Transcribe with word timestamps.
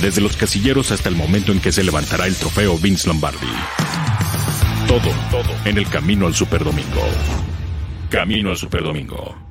desde 0.00 0.20
los 0.20 0.36
casilleros 0.36 0.90
hasta 0.92 1.08
el 1.08 1.16
momento 1.16 1.52
en 1.52 1.60
que 1.60 1.72
se 1.72 1.84
levantará 1.84 2.26
el 2.26 2.36
trofeo 2.36 2.78
Vince 2.78 3.08
Lombardi. 3.08 3.46
Todo, 4.86 5.10
todo 5.30 5.50
en 5.64 5.78
el 5.78 5.88
camino 5.88 6.26
al 6.26 6.34
Superdomingo. 6.34 7.02
Camino 8.10 8.50
al 8.50 8.56
Superdomingo. 8.56 9.47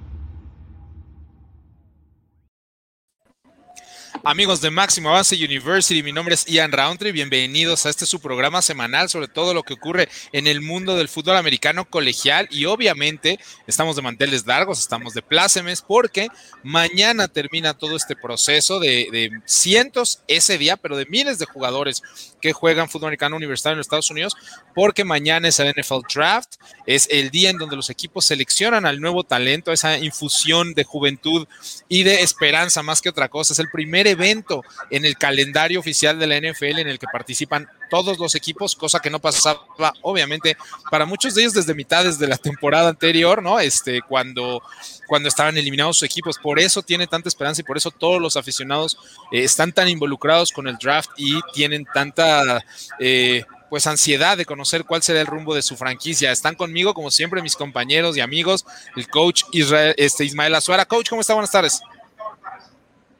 Amigos 4.30 4.60
de 4.60 4.72
Máximo 4.72 5.10
Avance 5.10 5.42
University, 5.42 6.04
mi 6.04 6.12
nombre 6.12 6.36
es 6.36 6.44
Ian 6.48 6.74
Roundtree. 6.74 7.14
Bienvenidos 7.14 7.86
a 7.86 7.90
este 7.90 8.06
su 8.06 8.20
programa 8.20 8.62
semanal 8.62 9.08
sobre 9.08 9.30
todo 9.30 9.54
lo 9.54 9.64
que 9.64 9.76
ocurre 9.76 10.10
en 10.34 10.48
el 10.48 10.60
mundo 10.60 10.98
del 10.98 11.08
fútbol 11.08 11.38
americano 11.38 11.86
colegial. 11.86 12.46
Y 12.52 12.66
obviamente 12.66 13.40
estamos 13.68 13.96
de 13.96 14.02
manteles 14.02 14.46
largos, 14.46 14.82
estamos 14.82 15.14
de 15.14 15.22
plácemes, 15.22 15.82
porque 15.82 16.28
mañana 16.62 17.30
termina 17.30 17.74
todo 17.74 17.96
este 17.96 18.18
proceso 18.18 18.82
de, 18.82 19.32
cientos 19.46 20.20
ese 20.28 20.58
día, 20.58 20.76
pero 20.76 20.98
de 20.98 21.06
miles 21.06 21.40
de 21.40 21.46
jugadores 21.46 22.04
que 22.42 22.52
juegan 22.52 22.90
fútbol 22.90 23.08
americano 23.08 23.38
universitario 23.38 23.76
en 23.76 23.78
los 23.78 23.86
Estados 23.86 24.12
Unidos, 24.12 24.36
porque 24.76 25.06
mañana 25.06 25.48
es 25.48 25.58
el 25.62 25.74
NFL 25.74 26.02
Draft, 26.14 26.56
es 26.86 27.08
el 27.10 27.30
día 27.30 27.50
en 27.50 27.58
donde 27.58 27.78
los 27.78 27.90
equipos 27.90 28.26
seleccionan 28.26 28.86
al 28.86 29.00
nuevo 29.00 29.24
talento, 29.24 29.72
esa 29.72 29.98
infusión 29.98 30.74
de 30.74 30.84
juventud 30.84 31.48
y 31.88 32.04
de 32.04 32.24
esperanza 32.24 32.84
más 32.84 33.02
que 33.02 33.08
otra 33.08 33.30
cosa. 33.30 33.54
Es 33.54 33.60
el 33.60 33.70
primer 33.72 34.17
evento 34.18 34.64
en 34.90 35.06
el 35.06 35.18
calendario 35.18 35.80
oficial 35.80 36.20
de 36.20 36.28
la 36.28 36.38
NFL 36.38 36.80
en 36.80 36.88
el 36.88 37.00
que 37.00 37.08
participan 37.12 37.68
todos 37.90 38.20
los 38.20 38.36
equipos, 38.36 38.76
cosa 38.76 39.00
que 39.00 39.10
no 39.10 39.20
pasaba, 39.20 39.62
obviamente, 40.02 40.58
para 40.92 41.06
muchos 41.06 41.36
de 41.36 41.42
ellos 41.42 41.54
desde 41.54 41.74
mitades 41.74 42.20
de 42.20 42.28
la 42.28 42.38
temporada 42.38 42.90
anterior, 42.90 43.42
¿no? 43.42 43.60
Este, 43.60 44.02
cuando, 44.02 44.62
cuando 45.08 45.30
estaban 45.30 45.58
eliminados 45.58 45.98
sus 45.98 46.10
equipos. 46.10 46.38
Por 46.38 46.60
eso 46.60 46.82
tiene 46.82 47.08
tanta 47.08 47.30
esperanza 47.30 47.62
y 47.62 47.64
por 47.64 47.78
eso 47.78 47.92
todos 47.92 48.22
los 48.22 48.38
aficionados 48.38 48.98
eh, 49.32 49.44
están 49.44 49.72
tan 49.72 49.88
involucrados 49.88 50.52
con 50.52 50.68
el 50.68 50.78
draft 50.78 51.12
y 51.18 51.40
tienen 51.54 51.86
tanta. 51.94 52.64
Eh, 53.00 53.44
pues 53.70 53.86
ansiedad 53.86 54.38
de 54.38 54.46
conocer 54.46 54.86
cuál 54.86 55.04
será 55.04 55.20
el 55.20 55.28
rumbo 55.28 55.54
de 55.54 55.62
su 55.62 55.76
franquicia. 55.76 56.32
Están 56.32 56.56
conmigo, 56.56 56.94
como 56.94 57.12
siempre, 57.12 57.42
mis 57.42 57.58
compañeros 57.58 58.16
y 58.16 58.22
amigos, 58.22 58.66
el 58.96 59.10
coach 59.10 59.44
Israel, 59.52 59.94
este, 59.98 60.24
Ismael 60.24 60.56
Azuara. 60.56 60.86
Coach, 60.86 61.10
¿cómo 61.10 61.20
está? 61.20 61.34
Buenas 61.34 61.52
tardes. 61.52 61.82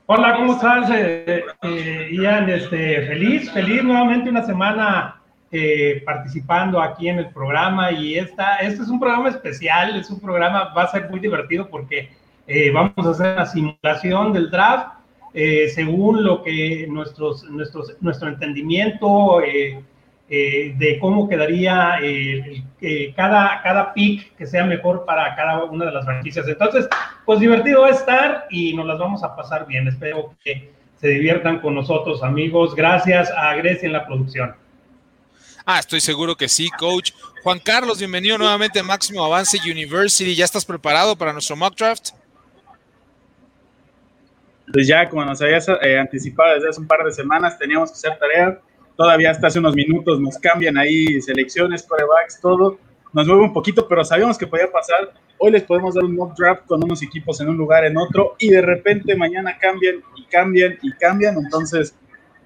Hola, 0.10 0.38
¿cómo 0.38 0.54
estás, 0.54 0.90
eh, 0.90 1.44
eh, 1.64 2.10
Ian? 2.14 2.50
Este, 2.50 3.06
feliz, 3.08 3.52
feliz 3.52 3.84
nuevamente 3.84 4.30
una 4.30 4.42
semana 4.42 5.22
eh, 5.52 6.02
participando 6.06 6.82
aquí 6.82 7.10
en 7.10 7.20
el 7.20 7.28
programa 7.32 7.92
y 7.92 8.18
esta, 8.18 8.60
este 8.60 8.84
es 8.84 8.88
un 8.88 9.02
programa 9.02 9.28
especial, 9.28 9.98
es 9.98 10.10
un 10.10 10.22
programa, 10.22 10.74
va 10.74 10.84
a 10.84 10.92
ser 10.92 11.10
muy 11.10 11.20
divertido 11.20 11.68
porque 11.68 12.10
vamos 12.74 12.94
a 13.06 13.10
hacer 13.10 13.34
una 13.34 13.46
simulación 13.48 14.32
del 14.32 14.50
draft 14.50 14.94
según 15.76 16.24
lo 16.24 16.42
que 16.42 16.88
nuestros, 16.90 17.44
nuestros, 17.50 17.94
nuestro 18.00 18.30
entendimiento 18.30 19.42
eh, 20.30 20.74
de 20.78 21.00
cómo 21.00 21.30
quedaría 21.30 22.00
eh, 22.02 22.64
cada, 23.16 23.62
cada 23.62 23.94
pick 23.94 24.36
que 24.36 24.46
sea 24.46 24.66
mejor 24.66 25.06
para 25.06 25.36
cada 25.36 25.64
una 25.64 25.86
de 25.86 25.92
las 25.92 26.06
franquicias. 26.06 26.48
Entonces, 26.48 26.88
pues 27.26 27.40
divertido 27.40 27.82
va 27.82 27.88
a 27.88 27.92
estar 27.92 28.48
y 28.50 28.74
nos 28.74 28.86
las 28.86 29.00
vamos 29.00 29.24
a 29.24 29.36
pasar 29.36 29.66
bien. 29.66 29.88
Espero 29.88 30.36
que 30.44 30.72
se 31.00 31.08
diviertan 31.10 31.60
con 31.60 31.76
nosotros, 31.76 32.24
amigos. 32.24 32.76
Gracias 32.76 33.32
a 33.32 33.56
Grecia 33.56 33.88
en 33.88 33.94
la 33.94 34.06
producción. 34.06 34.56
Ah, 35.66 35.80
estoy 35.80 36.02
seguro 36.02 36.36
que 36.36 36.48
sí, 36.48 36.70
coach. 36.78 37.12
Juan 37.44 37.60
Carlos, 37.60 38.00
bienvenido 38.00 38.38
nuevamente 38.38 38.80
a 38.80 38.84
Máximo 38.84 39.24
Avance 39.24 39.58
University. 39.64 40.36
¿Ya 40.36 40.46
estás 40.46 40.66
preparado 40.66 41.16
para 41.16 41.34
nuestro 41.34 41.56
mock 41.56 41.78
draft? 41.78 42.10
Pues 44.72 44.88
ya, 44.88 45.10
como 45.10 45.24
nos 45.24 45.42
habías 45.42 45.68
eh, 45.70 45.98
anticipado 45.98 46.56
desde 46.56 46.70
hace 46.70 46.82
un 46.82 46.88
par 46.88 47.04
de 47.04 47.12
semanas, 47.12 47.58
teníamos 47.58 47.92
que 47.92 47.96
hacer 47.96 48.18
tarea 48.20 48.60
Todavía 48.98 49.30
hasta 49.30 49.48
hace 49.48 49.60
unos 49.60 49.76
minutos 49.76 50.20
nos 50.20 50.40
cambian 50.40 50.76
ahí 50.76 51.22
selecciones, 51.22 51.84
corebacks, 51.84 52.42
todo. 52.42 52.80
Nos 53.14 53.28
mueve 53.28 53.44
un 53.44 53.54
poquito, 53.54 53.88
pero 53.88 54.04
sabíamos 54.04 54.40
que 54.40 54.48
podía 54.48 54.72
pasar. 54.72 55.14
Hoy 55.38 55.52
les 55.52 55.64
podemos 55.64 55.94
dar 55.94 56.04
un 56.04 56.16
mock 56.16 56.36
draft 56.36 56.66
con 56.66 56.84
unos 56.84 57.04
equipos 57.04 57.40
en 57.40 57.50
un 57.50 57.58
lugar, 57.58 57.86
en 57.86 57.96
otro, 57.96 58.36
y 58.40 58.50
de 58.50 58.62
repente 58.62 59.16
mañana 59.16 59.56
cambian 59.60 59.98
y 60.16 60.24
cambian 60.26 60.80
y 60.82 60.92
cambian. 60.94 61.38
Entonces, 61.38 61.96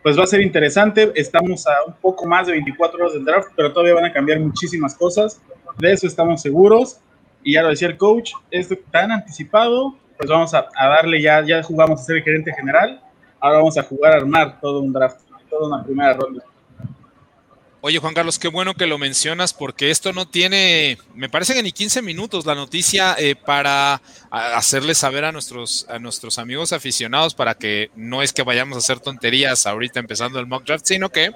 pues 0.04 0.20
va 0.20 0.24
a 0.24 0.28
ser 0.28 0.42
interesante. 0.42 1.14
Estamos 1.16 1.66
a 1.68 1.86
un 1.88 1.94
poco 1.94 2.28
más 2.28 2.48
de 2.48 2.54
24 2.54 3.00
horas 3.00 3.14
del 3.14 3.24
draft, 3.24 3.54
pero 3.56 3.72
todavía 3.72 3.96
van 3.96 4.06
a 4.06 4.14
cambiar 4.14 4.42
muchísimas 4.42 4.94
cosas. 4.96 5.42
De 5.78 5.94
eso 5.94 6.06
estamos 6.06 6.42
seguros. 6.42 7.00
Y 7.44 7.54
ya 7.54 7.64
lo 7.64 7.70
decía 7.70 7.88
el 7.88 7.98
coach, 7.98 8.34
esto 8.52 8.76
tan 8.92 9.12
anticipado, 9.12 9.96
pues 10.18 10.30
vamos 10.30 10.54
a, 10.54 10.68
a 10.76 10.88
darle 10.90 11.22
ya, 11.22 11.44
ya 11.44 11.64
jugamos 11.64 12.02
a 12.02 12.04
ser 12.04 12.18
el 12.18 12.24
gerente 12.24 12.54
general. 12.54 13.02
Ahora 13.40 13.60
vamos 13.60 13.78
a 13.78 13.84
jugar 13.84 14.14
a 14.14 14.18
armar 14.18 14.60
todo 14.60 14.82
un 14.82 14.94
draft 14.94 15.22
toda 15.52 15.68
una 15.68 15.84
primera 15.84 16.14
ronda. 16.14 16.44
Oye, 17.84 17.98
Juan 17.98 18.14
Carlos, 18.14 18.38
qué 18.38 18.48
bueno 18.48 18.76
que 18.76 18.86
lo 18.86 19.00
mencionas 19.00 19.56
porque 19.56 19.90
esto 19.90 20.14
no 20.14 20.28
tiene, 20.28 21.00
me 21.16 21.30
parece 21.30 21.56
que 21.56 21.64
ni 21.64 21.72
15 21.72 22.04
minutos 22.04 22.46
la 22.46 22.54
noticia 22.54 23.16
eh, 23.18 23.36
para 23.36 24.04
hacerle 24.30 24.94
saber 24.94 25.26
a 25.26 25.32
nuestros, 25.32 25.88
a 25.90 25.98
nuestros 25.98 26.38
amigos 26.38 26.74
aficionados 26.74 27.34
para 27.34 27.56
que 27.56 27.90
no 27.96 28.22
es 28.22 28.34
que 28.34 28.44
vayamos 28.44 28.76
a 28.76 28.78
hacer 28.78 29.00
tonterías 29.00 29.66
ahorita 29.66 30.00
empezando 30.00 30.40
el 30.40 30.46
mock 30.46 30.64
draft, 30.64 30.86
sino 30.86 31.10
que 31.10 31.32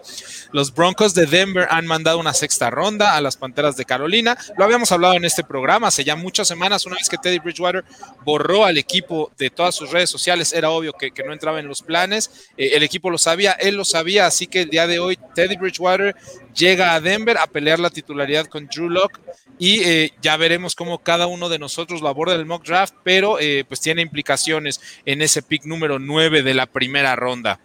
los 0.51 0.71
Broncos 0.71 1.15
de 1.15 1.25
Denver 1.25 1.67
han 1.71 1.87
mandado 1.87 2.19
una 2.19 2.35
sexta 2.35 2.69
ronda 2.69 3.15
a 3.15 3.21
las 3.21 3.37
Panteras 3.37 3.75
de 3.75 3.85
Carolina. 3.85 4.37
Lo 4.55 4.65
habíamos 4.65 4.91
hablado 4.91 5.15
en 5.15 5.25
este 5.25 5.43
programa 5.43 5.87
hace 5.87 6.03
ya 6.03 6.15
muchas 6.15 6.47
semanas, 6.47 6.85
una 6.85 6.97
vez 6.97 7.09
que 7.09 7.17
Teddy 7.17 7.39
Bridgewater 7.39 7.83
borró 8.23 8.65
al 8.65 8.77
equipo 8.77 9.31
de 9.39 9.49
todas 9.49 9.73
sus 9.73 9.89
redes 9.89 10.11
sociales, 10.11 10.53
era 10.53 10.69
obvio 10.69 10.93
que, 10.93 11.11
no 11.25 11.33
entraba 11.33 11.59
en 11.59 11.67
los 11.67 11.81
planes, 11.81 12.29
eh, 12.55 12.73
el 12.73 12.83
equipo 12.83 13.09
lo 13.09 13.17
sabía, 13.17 13.53
él 13.53 13.73
lo 13.73 13.83
sabía, 13.83 14.27
así 14.27 14.45
que 14.45 14.61
el 14.61 14.69
día 14.69 14.85
de 14.85 14.99
hoy 14.99 15.17
Teddy 15.33 15.55
Bridgewater 15.55 16.15
llega 16.53 16.93
a 16.93 17.01
Denver 17.01 17.37
a 17.37 17.47
pelear 17.47 17.79
la 17.79 17.89
titularidad 17.89 18.47
con 18.47 18.67
Drew 18.67 18.89
Locke 18.89 19.19
y 19.57 19.83
eh, 19.83 20.11
ya 20.21 20.37
veremos 20.37 20.75
cómo 20.75 20.99
cada 20.99 21.27
uno 21.27 21.49
de 21.49 21.59
nosotros 21.59 22.01
lo 22.01 22.07
aborda 22.07 22.35
el 22.35 22.45
mock 22.45 22.65
draft, 22.65 22.95
pero 23.03 23.39
eh, 23.39 23.65
pues 23.67 23.81
tiene 23.81 24.01
implicaciones 24.01 24.81
en 25.05 25.21
ese 25.21 25.41
pick 25.41 25.65
número 25.65 25.99
9 25.99 26.43
de 26.43 26.53
la 26.53 26.65
primera 26.65 27.15
ronda. 27.15 27.59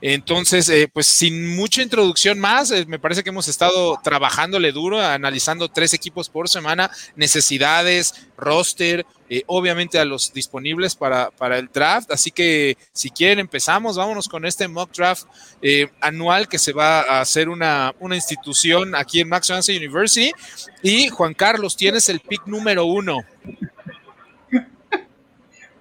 Entonces, 0.00 0.68
eh, 0.68 0.88
pues 0.92 1.06
sin 1.06 1.56
mucha 1.56 1.82
introducción 1.82 2.38
más, 2.38 2.72
me 2.86 2.98
parece 2.98 3.22
que 3.22 3.30
hemos 3.30 3.48
estado 3.48 3.98
trabajándole 4.02 4.72
duro, 4.72 5.00
analizando 5.00 5.68
tres 5.68 5.94
equipos 5.94 6.28
por 6.28 6.48
semana, 6.48 6.90
necesidades, 7.16 8.14
roster, 8.36 9.06
eh, 9.30 9.42
obviamente 9.46 9.98
a 9.98 10.04
los 10.04 10.32
disponibles 10.32 10.94
para, 10.94 11.30
para, 11.30 11.58
el 11.58 11.68
draft. 11.72 12.10
Así 12.10 12.30
que 12.30 12.76
si 12.92 13.10
quieren 13.10 13.38
empezamos, 13.38 13.96
vámonos 13.96 14.28
con 14.28 14.44
este 14.44 14.68
mock 14.68 14.92
draft 14.94 15.24
eh, 15.62 15.88
anual 16.00 16.48
que 16.48 16.58
se 16.58 16.72
va 16.72 17.00
a 17.00 17.20
hacer 17.20 17.48
una, 17.48 17.94
una 18.00 18.16
institución 18.16 18.94
aquí 18.94 19.20
en 19.20 19.28
Max 19.28 19.50
University. 19.68 20.32
Y 20.82 21.08
Juan 21.08 21.32
Carlos, 21.34 21.76
tienes 21.76 22.08
el 22.08 22.20
pick 22.20 22.46
número 22.46 22.84
uno. 22.84 23.24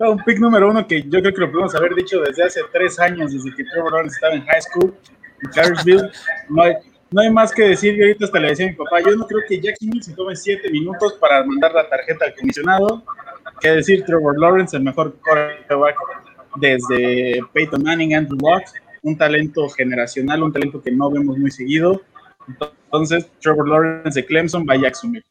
Un 0.09 0.21
pick 0.23 0.39
número 0.39 0.69
uno 0.69 0.85
que 0.85 1.01
yo 1.03 1.21
creo 1.21 1.33
que 1.33 1.41
lo 1.41 1.51
podemos 1.51 1.73
haber 1.75 1.95
dicho 1.95 2.19
desde 2.21 2.43
hace 2.43 2.61
tres 2.73 2.99
años, 2.99 3.31
desde 3.31 3.55
que 3.55 3.63
Trevor 3.63 3.93
Lawrence 3.93 4.15
estaba 4.15 4.35
en 4.35 4.45
high 4.45 4.61
school, 4.61 4.93
en 5.41 5.51
Cartersville. 5.51 6.11
No 6.49 6.63
hay, 6.63 6.73
no 7.09 7.21
hay 7.21 7.31
más 7.31 7.53
que 7.53 7.63
decir, 7.69 7.95
yo 7.95 8.03
ahorita 8.03 8.25
hasta 8.25 8.39
le 8.39 8.49
decía 8.49 8.65
a 8.65 8.69
mi 8.69 8.75
papá, 8.75 8.99
yo 8.99 9.15
no 9.15 9.25
creo 9.25 9.41
que 9.47 9.61
Jacksonville 9.61 10.03
se 10.03 10.13
tome 10.13 10.35
siete 10.35 10.69
minutos 10.69 11.13
para 11.13 11.45
mandar 11.45 11.73
la 11.73 11.87
tarjeta 11.87 12.25
al 12.25 12.35
comisionado, 12.35 13.03
que 13.61 13.69
decir 13.69 14.03
Trevor 14.03 14.39
Lawrence, 14.39 14.75
el 14.75 14.83
mejor 14.83 15.15
quarterback 15.21 15.95
desde 16.57 17.41
Peyton 17.53 17.83
Manning, 17.83 18.15
Andrew 18.15 18.37
Luck, 18.39 18.63
un 19.03 19.17
talento 19.17 19.69
generacional, 19.69 20.43
un 20.43 20.51
talento 20.51 20.81
que 20.81 20.91
no 20.91 21.09
vemos 21.09 21.37
muy 21.37 21.51
seguido. 21.51 22.01
Entonces, 22.47 23.29
Trevor 23.39 23.69
Lawrence 23.69 24.19
de 24.19 24.25
Clemson 24.25 24.65
va 24.69 24.73
a 24.73 24.77
Jacksonville. 24.77 25.25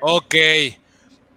Ok. 0.00 0.34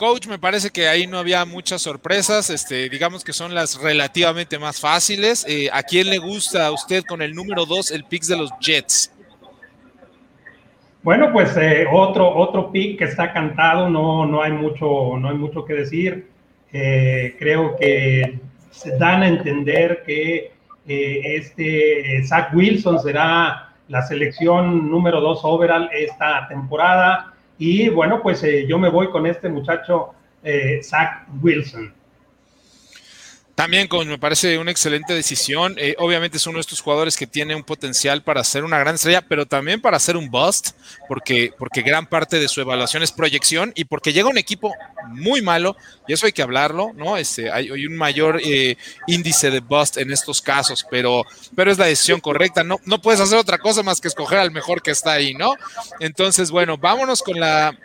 Coach, 0.01 0.25
me 0.25 0.39
parece 0.39 0.71
que 0.71 0.87
ahí 0.87 1.05
no 1.05 1.19
había 1.19 1.45
muchas 1.45 1.83
sorpresas, 1.83 2.49
este, 2.49 2.89
digamos 2.89 3.23
que 3.23 3.33
son 3.33 3.53
las 3.53 3.79
relativamente 3.79 4.57
más 4.57 4.79
fáciles. 4.79 5.45
Eh, 5.47 5.69
¿A 5.71 5.83
quién 5.83 6.09
le 6.09 6.17
gusta 6.17 6.65
a 6.65 6.71
usted 6.71 7.03
con 7.03 7.21
el 7.21 7.35
número 7.35 7.67
2 7.67 7.91
el 7.91 8.03
pick 8.05 8.23
de 8.23 8.35
los 8.35 8.49
Jets? 8.59 9.13
Bueno, 11.03 11.31
pues 11.31 11.55
eh, 11.55 11.85
otro, 11.91 12.35
otro 12.35 12.71
pick 12.71 12.97
que 12.97 13.03
está 13.03 13.31
cantado, 13.31 13.91
no, 13.91 14.25
no, 14.25 14.41
hay, 14.41 14.53
mucho, 14.53 15.19
no 15.19 15.29
hay 15.29 15.35
mucho 15.35 15.63
que 15.65 15.75
decir. 15.75 16.29
Eh, 16.73 17.35
creo 17.37 17.75
que 17.77 18.39
se 18.71 18.97
dan 18.97 19.21
a 19.21 19.27
entender 19.27 20.01
que 20.03 20.51
este 20.87 22.23
Zach 22.25 22.55
Wilson 22.55 23.03
será 23.03 23.75
la 23.87 24.01
selección 24.01 24.89
número 24.89 25.21
2 25.21 25.41
overall 25.43 25.91
esta 25.93 26.47
temporada 26.47 27.31
y 27.63 27.89
bueno, 27.89 28.23
pues 28.23 28.43
eh, 28.43 28.65
yo 28.67 28.79
me 28.79 28.89
voy 28.89 29.11
con 29.11 29.27
este 29.27 29.47
muchacho, 29.47 30.15
eh, 30.41 30.79
Zach 30.81 31.27
Wilson. 31.43 31.93
También 33.61 33.87
con, 33.87 34.07
me 34.07 34.17
parece 34.17 34.57
una 34.57 34.71
excelente 34.71 35.13
decisión. 35.13 35.75
Eh, 35.77 35.95
obviamente 35.99 36.37
es 36.37 36.47
uno 36.47 36.55
de 36.55 36.61
estos 36.61 36.81
jugadores 36.81 37.15
que 37.15 37.27
tiene 37.27 37.53
un 37.53 37.63
potencial 37.63 38.23
para 38.23 38.43
ser 38.43 38.63
una 38.63 38.79
gran 38.79 38.95
estrella, 38.95 39.21
pero 39.21 39.45
también 39.45 39.79
para 39.79 39.99
ser 39.99 40.17
un 40.17 40.31
bust, 40.31 40.71
porque, 41.07 41.53
porque 41.59 41.83
gran 41.83 42.07
parte 42.07 42.39
de 42.39 42.47
su 42.47 42.59
evaluación 42.59 43.03
es 43.03 43.11
proyección 43.11 43.71
y 43.75 43.83
porque 43.83 44.13
llega 44.13 44.29
un 44.29 44.39
equipo 44.39 44.73
muy 45.09 45.43
malo, 45.43 45.77
y 46.07 46.13
eso 46.13 46.25
hay 46.25 46.31
que 46.31 46.41
hablarlo, 46.41 46.91
¿no? 46.95 47.17
Este, 47.17 47.51
hay, 47.51 47.69
un 47.85 47.95
mayor 47.95 48.41
eh, 48.43 48.77
índice 49.05 49.51
de 49.51 49.59
bust 49.59 49.97
en 49.97 50.11
estos 50.11 50.41
casos, 50.41 50.83
pero, 50.89 51.23
pero 51.55 51.71
es 51.71 51.77
la 51.77 51.85
decisión 51.85 52.19
correcta. 52.19 52.63
No, 52.63 52.79
no 52.85 52.99
puedes 52.99 53.21
hacer 53.21 53.37
otra 53.37 53.59
cosa 53.59 53.83
más 53.83 54.01
que 54.01 54.07
escoger 54.07 54.39
al 54.39 54.49
mejor 54.49 54.81
que 54.81 54.89
está 54.89 55.11
ahí, 55.11 55.35
¿no? 55.35 55.53
Entonces, 55.99 56.49
bueno, 56.49 56.79
vámonos 56.79 57.21
con 57.21 57.39
la 57.39 57.77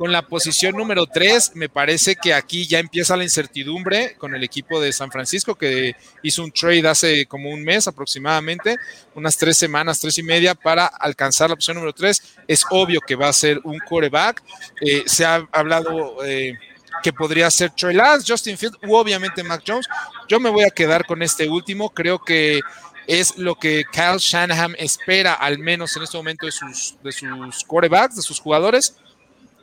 con 0.00 0.12
la 0.12 0.22
posición 0.22 0.74
número 0.78 1.04
3, 1.04 1.56
me 1.56 1.68
parece 1.68 2.16
que 2.16 2.32
aquí 2.32 2.66
ya 2.66 2.78
empieza 2.78 3.18
la 3.18 3.22
incertidumbre 3.22 4.14
con 4.16 4.34
el 4.34 4.42
equipo 4.42 4.80
de 4.80 4.94
San 4.94 5.10
Francisco, 5.10 5.56
que 5.56 5.94
hizo 6.22 6.42
un 6.42 6.50
trade 6.52 6.88
hace 6.88 7.26
como 7.26 7.50
un 7.50 7.62
mes 7.62 7.86
aproximadamente, 7.86 8.78
unas 9.14 9.36
tres 9.36 9.58
semanas, 9.58 10.00
tres 10.00 10.16
y 10.16 10.22
media, 10.22 10.54
para 10.54 10.86
alcanzar 10.86 11.50
la 11.50 11.56
posición 11.56 11.74
número 11.74 11.92
3. 11.92 12.22
Es 12.48 12.64
obvio 12.70 13.02
que 13.06 13.14
va 13.14 13.28
a 13.28 13.32
ser 13.34 13.60
un 13.62 13.78
coreback. 13.78 14.42
Eh, 14.80 15.02
se 15.04 15.26
ha 15.26 15.46
hablado... 15.52 16.24
Eh, 16.24 16.54
que 17.02 17.12
podría 17.14 17.50
ser 17.50 17.70
Trey 17.70 17.94
Lance, 17.94 18.30
Justin 18.30 18.58
Field 18.58 18.76
u 18.82 18.94
obviamente 18.94 19.42
Mac 19.42 19.62
Jones. 19.66 19.86
Yo 20.28 20.38
me 20.38 20.50
voy 20.50 20.64
a 20.64 20.70
quedar 20.70 21.06
con 21.06 21.22
este 21.22 21.48
último. 21.48 21.88
Creo 21.88 22.18
que 22.18 22.60
es 23.06 23.38
lo 23.38 23.54
que 23.54 23.84
Kyle 23.90 24.18
Shanahan 24.18 24.74
espera, 24.76 25.32
al 25.32 25.58
menos 25.58 25.96
en 25.96 26.02
este 26.02 26.18
momento, 26.18 26.44
de 26.44 26.52
sus, 26.52 26.96
de 27.02 27.12
sus 27.12 27.64
quarterbacks, 27.64 28.16
de 28.16 28.22
sus 28.22 28.38
jugadores. 28.38 28.96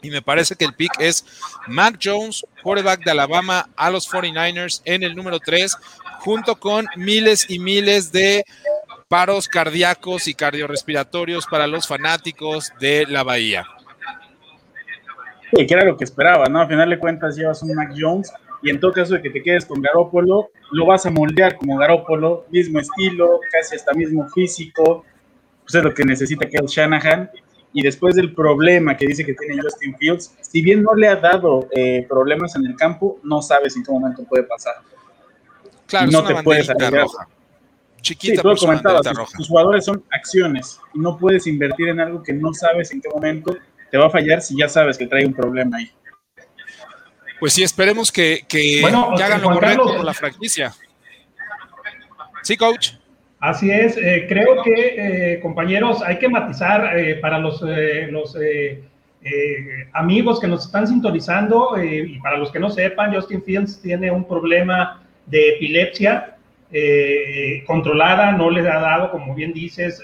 Y 0.01 0.09
me 0.09 0.21
parece 0.21 0.55
que 0.55 0.65
el 0.65 0.73
pick 0.73 0.91
es 0.99 1.25
Mac 1.67 1.99
Jones, 2.01 2.45
quarterback 2.61 3.03
de 3.03 3.11
Alabama 3.11 3.69
a 3.75 3.89
los 3.89 4.09
49ers 4.09 4.81
en 4.85 5.03
el 5.03 5.15
número 5.15 5.39
3, 5.39 5.75
junto 6.19 6.55
con 6.55 6.85
miles 6.95 7.49
y 7.49 7.59
miles 7.59 8.11
de 8.11 8.43
paros 9.07 9.47
cardíacos 9.47 10.27
y 10.27 10.33
cardiorrespiratorios 10.33 11.45
para 11.47 11.67
los 11.67 11.87
fanáticos 11.87 12.71
de 12.79 13.05
la 13.07 13.23
Bahía. 13.23 13.65
Sí, 15.53 15.65
que 15.65 15.73
era 15.73 15.85
lo 15.85 15.95
que 15.95 16.03
esperaba, 16.03 16.45
¿no? 16.45 16.61
A 16.61 16.67
final 16.67 16.89
de 16.89 16.99
cuentas 16.99 17.35
llevas 17.35 17.63
un 17.63 17.73
Mac 17.73 17.93
Jones 17.97 18.31
y 18.61 18.69
en 18.69 18.79
todo 18.79 18.91
caso 18.91 19.13
de 19.13 19.21
que 19.21 19.29
te 19.29 19.41
quedes 19.41 19.65
con 19.65 19.81
Garópolo, 19.81 20.49
lo 20.71 20.85
vas 20.85 21.05
a 21.05 21.09
moldear 21.09 21.55
como 21.57 21.77
Garópolo, 21.77 22.45
mismo 22.51 22.79
estilo, 22.79 23.39
casi 23.51 23.75
hasta 23.75 23.93
mismo 23.93 24.27
físico, 24.29 25.05
pues 25.63 25.75
es 25.75 25.83
lo 25.83 25.93
que 25.93 26.03
necesita 26.03 26.47
Kel 26.47 26.65
Shanahan 26.65 27.29
y 27.73 27.81
después 27.81 28.15
del 28.15 28.33
problema 28.33 28.95
que 28.95 29.07
dice 29.07 29.25
que 29.25 29.33
tiene 29.33 29.61
Justin 29.61 29.95
Fields, 29.97 30.35
si 30.41 30.61
bien 30.61 30.83
no 30.83 30.95
le 30.95 31.07
ha 31.07 31.15
dado 31.15 31.67
eh, 31.71 32.05
problemas 32.07 32.55
en 32.55 32.65
el 32.65 32.75
campo, 32.75 33.19
no 33.23 33.41
sabes 33.41 33.75
en 33.75 33.83
qué 33.83 33.91
momento 33.91 34.23
puede 34.23 34.43
pasar. 34.43 34.75
Claro, 35.85 36.11
no 36.11 36.23
te 36.23 36.35
puedes 36.43 36.67
roja. 36.67 37.27
Chiquita, 38.01 38.41
sí, 38.41 38.41
tus, 38.41 39.47
jugadores 39.47 39.83
son 39.83 40.03
acciones 40.11 40.79
y 40.93 40.99
no 40.99 41.17
puedes 41.17 41.45
invertir 41.47 41.89
en 41.89 41.99
algo 41.99 42.23
que 42.23 42.31
no 42.31 42.53
sabes 42.53 42.91
en 42.91 43.01
qué 43.01 43.09
momento 43.09 43.57
te 43.91 43.97
va 43.97 44.07
a 44.07 44.09
fallar 44.09 44.41
si 44.41 44.57
ya 44.57 44.69
sabes 44.69 44.97
que 44.97 45.07
trae 45.07 45.25
un 45.25 45.33
problema 45.33 45.77
ahí. 45.77 45.91
Pues 47.39 47.53
sí, 47.53 47.63
esperemos 47.63 48.11
que, 48.11 48.45
que, 48.47 48.83
hagan 48.83 49.41
lo 49.41 49.51
correcto 49.51 49.83
con 49.83 50.05
la 50.05 50.13
franquicia. 50.13 50.73
Sí, 52.43 52.55
coach. 52.55 52.93
Así 53.39 53.69
es, 53.69 53.95
eh, 53.97 54.25
creo 54.27 54.63
que 54.63 55.33
eh, 55.33 55.39
compañeros 55.41 56.01
hay 56.01 56.17
que 56.17 56.27
matizar 56.27 56.97
eh, 56.97 57.15
para 57.15 57.37
los, 57.37 57.61
los 58.09 58.35
amigos 59.93 60.39
que 60.39 60.47
nos 60.47 60.65
están 60.65 60.87
sintonizando 60.87 61.75
y 61.83 62.17
para 62.19 62.37
los 62.37 62.51
que 62.51 62.59
no 62.59 62.69
sepan, 62.69 63.13
Justin 63.13 63.43
Fields 63.43 63.81
tiene 63.81 64.09
un 64.09 64.25
problema 64.25 65.03
de 65.25 65.49
epilepsia 65.49 66.37
controlada, 67.65 68.31
no 68.31 68.49
le 68.49 68.61
ha 68.61 68.79
dado, 68.79 69.11
como 69.11 69.35
bien 69.35 69.53
dices, 69.53 70.01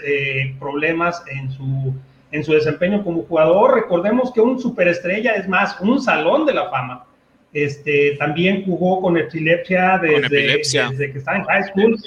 problemas 0.59 1.23
en 1.31 1.51
su, 1.51 1.93
en 2.31 2.43
su 2.43 2.53
desempeño 2.53 3.03
como 3.03 3.23
jugador. 3.23 3.75
Recordemos 3.75 4.31
que 4.33 4.41
un 4.41 4.59
superestrella 4.59 5.35
es 5.35 5.47
más, 5.47 5.79
un 5.79 6.01
salón 6.01 6.45
de 6.45 6.53
la 6.53 6.69
fama. 6.69 7.05
Este, 7.53 8.15
también 8.17 8.65
jugó 8.65 9.01
con 9.01 9.17
epilepsia 9.17 9.99
desde, 9.99 10.57
desde 10.57 11.11
que 11.11 11.17
está 11.17 11.37
en 11.37 11.43
high 11.43 11.63
school. 11.63 11.97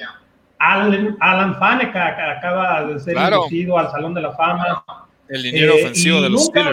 Alan, 0.58 1.16
Alan 1.20 1.58
Faneca 1.58 2.30
acaba 2.38 2.84
de 2.86 3.00
ser 3.00 3.16
inducido 3.16 3.78
al 3.78 3.90
Salón 3.90 4.14
de 4.14 4.22
la 4.22 4.32
Fama. 4.32 4.84
El 5.28 5.42
dinero 5.42 5.74
eh, 5.74 5.82
ofensivo 5.82 6.22
de 6.22 6.30
los 6.30 6.46
nunca, 6.46 6.72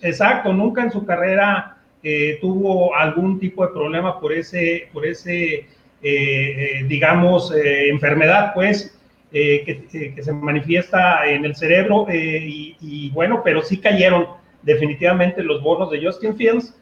exacto, 0.00 0.52
nunca 0.52 0.82
en 0.82 0.90
su 0.90 1.04
carrera 1.04 1.76
eh, 2.02 2.38
tuvo 2.40 2.94
algún 2.94 3.38
tipo 3.38 3.66
de 3.66 3.72
problema 3.72 4.18
por 4.18 4.32
ese, 4.32 4.88
por 4.92 5.06
ese 5.06 5.66
eh, 6.02 6.84
digamos, 6.86 7.52
enfermedad, 7.54 8.52
pues, 8.54 8.96
que, 9.30 10.12
que, 10.14 10.22
se 10.22 10.32
manifiesta 10.32 11.26
en 11.28 11.44
el 11.44 11.54
cerebro. 11.54 12.06
Y, 12.10 12.76
y, 12.80 13.10
bueno, 13.10 13.42
pero 13.44 13.62
sí 13.62 13.78
cayeron 13.78 14.28
definitivamente 14.62 15.42
los 15.42 15.62
bonos 15.62 15.90
de 15.90 16.04
Justin 16.04 16.36
Fields. 16.36 16.74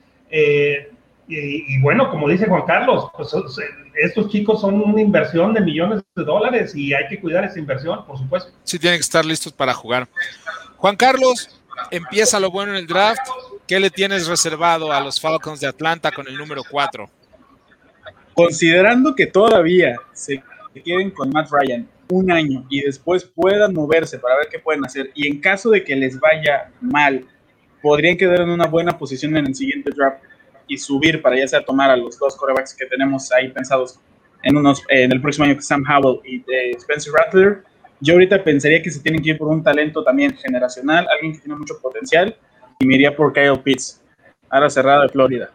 Y, 1.27 1.81
bueno, 1.81 2.11
como 2.11 2.29
dice 2.29 2.47
Juan 2.47 2.65
Carlos, 2.67 3.09
pues 3.17 3.35
estos 3.95 4.29
chicos 4.29 4.61
son 4.61 4.81
una 4.81 5.01
inversión 5.01 5.55
de 5.55 5.63
millones 5.63 6.03
de 6.15 6.25
dólares 6.25 6.75
y 6.75 6.93
hay 6.93 7.09
que 7.09 7.19
cuidar 7.19 7.45
esa 7.45 7.59
inversión, 7.59 8.05
por 8.05 8.19
supuesto. 8.19 8.53
Sí, 8.63 8.79
tienen 8.79 8.99
que 8.99 9.03
estar 9.03 9.25
listos 9.25 9.53
para 9.53 9.73
jugar. 9.73 10.07
Juan 10.77 10.97
Carlos, 10.97 11.63
empieza 11.91 12.39
lo 12.39 12.51
bueno 12.51 12.73
en 12.73 12.79
el 12.79 12.87
draft. 12.87 13.23
¿Qué 13.67 13.81
le 13.81 13.89
tienes 13.89 14.27
reservado 14.27 14.93
a 14.93 15.01
los 15.01 15.19
Falcons 15.19 15.61
de 15.61 15.67
Atlanta 15.67 16.13
con 16.13 16.29
el 16.29 16.37
número 16.37 16.63
4? 16.71 17.09
Considerando 18.35 19.15
que 19.15 19.27
todavía 19.27 19.97
se 20.13 20.43
queden 20.85 21.11
con 21.11 21.31
Matt 21.31 21.49
Ryan 21.51 21.89
un 22.11 22.31
año 22.31 22.67
y 22.69 22.83
después 22.83 23.25
puedan 23.25 23.73
moverse 23.73 24.19
para 24.19 24.37
ver 24.37 24.49
qué 24.51 24.59
pueden 24.59 24.85
hacer 24.85 25.11
y 25.15 25.27
en 25.27 25.41
caso 25.41 25.71
de 25.71 25.83
que 25.83 25.97
les 25.97 26.21
vaya 26.21 26.71
mal, 26.83 27.25
podrían 27.81 28.19
quedar 28.19 28.43
en 28.43 28.51
una 28.51 28.67
buena 28.67 28.99
posición 28.99 29.37
en 29.37 29.47
el 29.47 29.55
siguiente 29.55 29.91
draft 29.97 30.23
y 30.67 30.79
subir 30.79 31.23
para 31.23 31.37
ya 31.37 31.47
sea 31.49 31.65
tomar 31.65 31.91
a 31.91 31.97
los 31.97 32.19
dos 32.19 32.37
corebacks 32.37 32.75
que 32.75 32.87
tenemos 32.87 33.31
ahí 33.33 33.51
pensados 33.51 33.99
en, 34.43 34.57
unos, 34.57 34.83
en 34.89 35.13
el 35.13 35.21
próximo 35.21 35.47
año, 35.47 35.57
que 35.57 35.63
Sam 35.63 35.85
Howell 35.89 36.21
y 36.25 36.41
de 36.41 36.71
Spencer 36.73 37.13
Rattler. 37.13 37.65
Yo 38.01 38.15
ahorita 38.15 38.43
pensaría 38.43 38.83
que 38.83 38.91
se 38.91 39.01
tienen 39.01 39.23
que 39.23 39.31
ir 39.31 39.39
por 39.39 39.49
un 39.49 39.63
talento 39.63 40.05
también 40.05 40.37
generacional, 40.37 41.07
alguien 41.11 41.35
que 41.35 41.41
tiene 41.41 41.59
mucho 41.59 41.81
potencial, 41.81 42.37
y 42.79 42.87
me 42.87 43.11
por 43.13 43.33
Kyle 43.33 43.59
Pitts, 43.63 44.03
ahora 44.51 44.69
cerrado 44.69 45.03
de 45.03 45.09
Florida. 45.09 45.51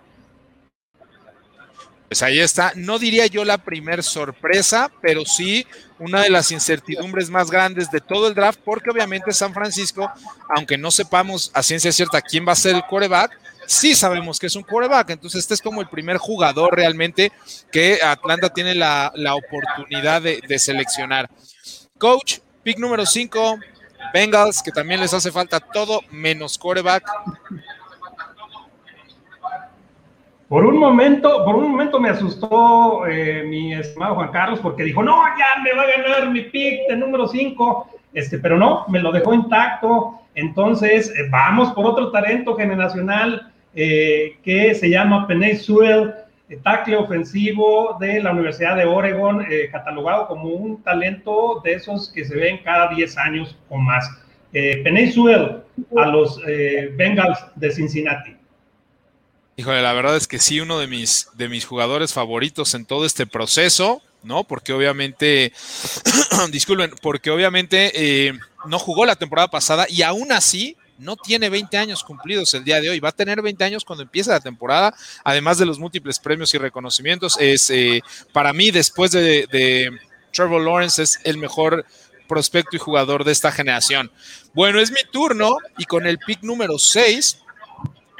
Pues 2.07 2.23
ahí 2.23 2.39
está, 2.39 2.73
no 2.75 2.97
diría 2.97 3.27
yo 3.27 3.45
la 3.45 3.59
primer 3.59 4.01
sorpresa, 4.01 4.91
pero 4.99 5.25
sí 5.25 5.67
una 5.99 6.23
de 6.23 6.31
las 6.31 6.51
incertidumbres 6.51 7.29
más 7.29 7.51
grandes 7.51 7.91
de 7.91 7.99
todo 7.99 8.27
el 8.27 8.33
draft, 8.33 8.59
porque 8.65 8.89
obviamente 8.89 9.31
San 9.31 9.53
Francisco, 9.53 10.11
aunque 10.55 10.75
no 10.75 10.89
sepamos 10.89 11.51
a 11.53 11.61
ciencia 11.61 11.91
cierta 11.91 12.19
quién 12.19 12.47
va 12.47 12.53
a 12.53 12.55
ser 12.55 12.75
el 12.75 12.83
quarterback, 12.83 13.39
sí 13.69 13.93
sabemos 13.93 14.39
que 14.39 14.47
es 14.47 14.55
un 14.55 14.63
quarterback. 14.63 15.11
Entonces, 15.11 15.41
este 15.41 15.53
es 15.53 15.61
como 15.61 15.81
el 15.81 15.87
primer 15.87 16.17
jugador 16.17 16.75
realmente 16.75 17.31
que 17.71 17.99
Atlanta 18.03 18.49
tiene 18.49 18.73
la, 18.75 19.11
oportunidad 19.35 20.21
de, 20.21 20.59
seleccionar. 20.59 21.29
Coach, 21.97 22.39
pick 22.63 22.79
número 22.79 23.05
5, 23.05 23.59
Bengals, 24.13 24.63
que 24.63 24.71
también 24.71 24.99
les 24.99 25.13
hace 25.13 25.31
falta 25.31 25.59
todo 25.59 26.01
menos 26.11 26.57
quarterback. 26.57 27.03
Por 30.47 30.65
un 30.65 30.79
momento, 30.79 31.45
por 31.45 31.55
un 31.55 31.69
momento 31.69 31.99
me 31.99 32.09
asustó 32.09 33.05
eh, 33.05 33.43
mi 33.47 33.75
estimado 33.75 34.15
Juan 34.15 34.31
Carlos 34.31 34.59
porque 34.63 34.81
dijo, 34.81 35.03
no, 35.03 35.23
ya 35.37 35.61
me 35.61 35.73
va 35.73 35.83
a 35.83 35.97
ganar 35.97 36.31
mi 36.31 36.41
pick 36.41 36.87
de 36.89 36.95
número 36.95 37.27
5, 37.27 37.87
este, 38.15 38.39
pero 38.39 38.57
no, 38.57 38.85
me 38.87 38.99
lo 38.99 39.11
dejó 39.11 39.35
intacto. 39.35 40.21
Entonces, 40.33 41.11
eh, 41.11 41.27
vamos 41.29 41.71
por 41.73 41.85
otro 41.85 42.09
talento 42.09 42.55
generacional 42.55 43.53
eh, 43.75 44.37
que 44.43 44.73
se 44.75 44.89
llama 44.89 45.27
Penny 45.27 45.55
Sewell, 45.55 46.13
eh, 46.49 46.59
tackle 46.63 46.97
ofensivo 46.97 47.95
de 47.99 48.21
la 48.21 48.31
Universidad 48.31 48.75
de 48.75 48.85
Oregon, 48.85 49.45
eh, 49.49 49.69
catalogado 49.71 50.27
como 50.27 50.49
un 50.49 50.81
talento 50.81 51.61
de 51.63 51.73
esos 51.73 52.09
que 52.09 52.25
se 52.25 52.35
ven 52.35 52.59
cada 52.63 52.89
10 52.89 53.17
años 53.17 53.55
o 53.69 53.77
más. 53.77 54.09
Eh, 54.51 54.83
Sewell 55.13 55.61
a 55.95 56.05
los 56.07 56.41
Bengals 56.95 57.37
de 57.55 57.71
Cincinnati. 57.71 58.35
Híjole, 59.57 59.81
la 59.83 59.93
verdad 59.93 60.15
es 60.15 60.27
que 60.27 60.39
sí, 60.39 60.59
uno 60.59 60.79
de 60.79 60.87
mis, 60.87 61.29
de 61.35 61.49
mis 61.49 61.65
jugadores 61.65 62.13
favoritos 62.13 62.73
en 62.73 62.85
todo 62.85 63.05
este 63.05 63.27
proceso, 63.27 64.01
¿no? 64.23 64.43
Porque 64.43 64.73
obviamente, 64.73 65.53
disculpen, 66.51 66.91
porque 67.03 67.29
obviamente 67.29 68.33
no 68.65 68.79
jugó 68.79 69.05
la 69.05 69.17
temporada 69.17 69.49
pasada 69.49 69.85
y 69.87 70.01
aún 70.01 70.31
así 70.31 70.75
no 70.99 71.15
tiene 71.15 71.49
20 71.49 71.77
años 71.77 72.03
cumplidos 72.03 72.53
el 72.53 72.63
día 72.63 72.79
de 72.81 72.89
hoy, 72.89 72.99
va 72.99 73.09
a 73.09 73.13
tener 73.13 73.41
20 73.41 73.63
años 73.63 73.85
cuando 73.85 74.03
empiece 74.03 74.29
la 74.29 74.39
temporada, 74.39 74.93
además 75.23 75.57
de 75.57 75.65
los 75.65 75.79
múltiples 75.79 76.19
premios 76.19 76.53
y 76.53 76.57
reconocimientos. 76.57 77.37
Es 77.39 77.69
eh, 77.69 78.01
para 78.33 78.53
mí, 78.53 78.71
después 78.71 79.11
de, 79.11 79.91
Trevor 80.31 80.61
Lawrence, 80.61 81.01
es 81.01 81.19
el 81.23 81.37
mejor 81.37 81.85
prospecto 82.27 82.75
y 82.75 82.79
jugador 82.79 83.23
de 83.23 83.31
esta 83.31 83.51
generación. 83.51 84.11
Bueno, 84.53 84.79
es 84.79 84.91
mi 84.91 85.01
turno 85.11 85.57
y 85.77 85.85
con 85.85 86.05
el 86.05 86.19
pick 86.19 86.43
número 86.43 86.77
6 86.77 87.39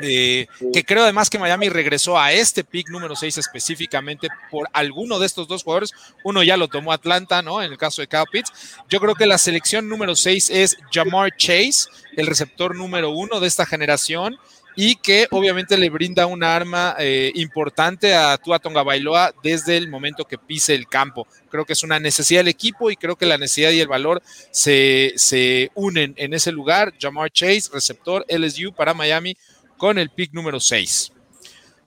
Eh, 0.02 0.48
que 0.74 0.84
creo 0.84 1.04
además 1.04 1.30
que 1.30 1.40
Miami 1.40 1.70
regresó 1.70 2.18
a 2.18 2.32
este 2.32 2.64
pick 2.64 2.90
número 2.90 3.16
6 3.16 3.38
específicamente 3.38 4.28
por 4.50 4.70
alguno 4.74 5.20
de 5.20 5.26
estos 5.26 5.48
dos 5.48 5.64
jugadores. 5.64 5.94
Uno 6.24 6.44
ya 6.44 6.58
lo 6.58 6.68
tomó 6.68 6.92
Atlanta, 6.92 7.42
¿no? 7.42 7.62
En 7.62 7.72
el 7.72 7.78
caso 7.78 8.02
de 8.02 8.08
Kyle 8.08 8.26
Pitts. 8.32 8.52
Yo 8.90 9.00
creo 9.00 9.16
que 9.16 9.26
la 9.26 9.38
selección 9.38 9.88
número 9.90 10.16
6 10.16 10.50
es 10.50 10.78
Jamar 10.92 11.36
Chase, 11.36 11.90
el 12.16 12.28
receptor 12.28 12.76
número 12.76 13.12
uno 13.12 13.40
de 13.40 13.48
esta 13.48 13.66
generación 13.66 14.38
y 14.82 14.96
que 14.96 15.28
obviamente 15.32 15.78
le 15.78 15.90
brinda 15.90 16.26
una 16.26 16.56
arma 16.56 16.96
eh, 17.00 17.34
importante 17.36 18.16
a 18.16 18.38
Tua 18.38 18.60
Tonga 18.60 18.82
Bailoa 18.82 19.34
desde 19.44 19.76
el 19.76 19.90
momento 19.90 20.24
que 20.24 20.38
pise 20.38 20.74
el 20.74 20.88
campo. 20.88 21.28
Creo 21.50 21.66
que 21.66 21.74
es 21.74 21.84
una 21.84 22.00
necesidad 22.00 22.40
del 22.40 22.48
equipo 22.48 22.90
y 22.90 22.96
creo 22.96 23.18
que 23.18 23.26
la 23.26 23.38
necesidad 23.38 23.72
y 23.72 23.82
el 23.82 23.90
valor 23.90 24.22
se, 24.52 25.12
se 25.18 25.72
unen 25.76 26.14
en 26.16 26.34
ese 26.34 26.54
lugar. 26.54 26.94
Jamar 26.98 27.30
Chase, 27.30 27.70
receptor 27.74 28.26
LSU 28.30 28.72
para 28.72 28.94
Miami 28.94 29.36
con 29.80 29.98
el 29.98 30.12
pick 30.12 30.32
número 30.34 30.60
6. 30.60 31.12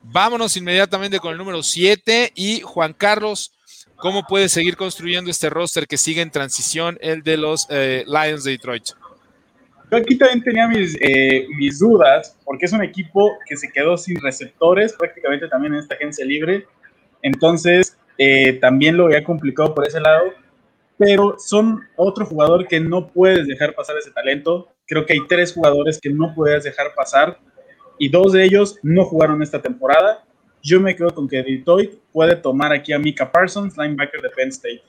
Vámonos 0.02 0.56
inmediatamente 0.56 1.20
con 1.20 1.30
el 1.30 1.38
número 1.38 1.62
7 1.62 2.32
y 2.34 2.60
Juan 2.62 2.92
Carlos. 2.92 3.52
¿Cómo 3.94 4.24
puede 4.26 4.48
seguir 4.48 4.76
construyendo 4.76 5.30
este 5.30 5.48
roster 5.48 5.86
que 5.86 5.96
sigue 5.96 6.22
en 6.22 6.32
transición, 6.32 6.98
el 7.00 7.22
de 7.22 7.36
los 7.36 7.68
eh, 7.70 8.04
Lions 8.08 8.42
de 8.42 8.50
Detroit? 8.50 8.82
Yo 9.92 9.98
aquí 9.98 10.16
también 10.18 10.42
tenía 10.42 10.66
mis, 10.66 10.96
eh, 11.00 11.46
mis 11.56 11.78
dudas, 11.78 12.36
porque 12.44 12.64
es 12.64 12.72
un 12.72 12.82
equipo 12.82 13.30
que 13.46 13.56
se 13.56 13.70
quedó 13.70 13.96
sin 13.96 14.20
receptores 14.20 14.94
prácticamente 14.94 15.46
también 15.46 15.74
en 15.74 15.80
esta 15.80 15.94
agencia 15.94 16.24
libre. 16.24 16.66
Entonces, 17.20 17.96
eh, 18.18 18.54
también 18.54 18.96
lo 18.96 19.04
había 19.04 19.22
complicado 19.22 19.74
por 19.74 19.86
ese 19.86 20.00
lado. 20.00 20.32
Pero 20.98 21.36
son 21.38 21.80
otro 21.96 22.26
jugador 22.26 22.66
que 22.66 22.80
no 22.80 23.08
puedes 23.08 23.46
dejar 23.46 23.74
pasar 23.74 23.96
ese 23.98 24.10
talento. 24.10 24.68
Creo 24.86 25.04
que 25.04 25.12
hay 25.12 25.20
tres 25.28 25.52
jugadores 25.52 26.00
que 26.00 26.10
no 26.10 26.34
puedes 26.34 26.64
dejar 26.64 26.94
pasar 26.94 27.38
y 28.02 28.08
dos 28.08 28.32
de 28.32 28.42
ellos 28.44 28.80
no 28.82 29.04
jugaron 29.04 29.44
esta 29.44 29.62
temporada. 29.62 30.24
Yo 30.60 30.80
me 30.80 30.96
quedo 30.96 31.14
con 31.14 31.28
que 31.28 31.40
Detroit 31.40 31.92
puede 32.12 32.34
tomar 32.34 32.72
aquí 32.72 32.92
a 32.92 32.98
Mika 32.98 33.30
Parsons, 33.30 33.78
linebacker 33.78 34.20
de 34.20 34.28
Penn 34.30 34.48
State. 34.48 34.82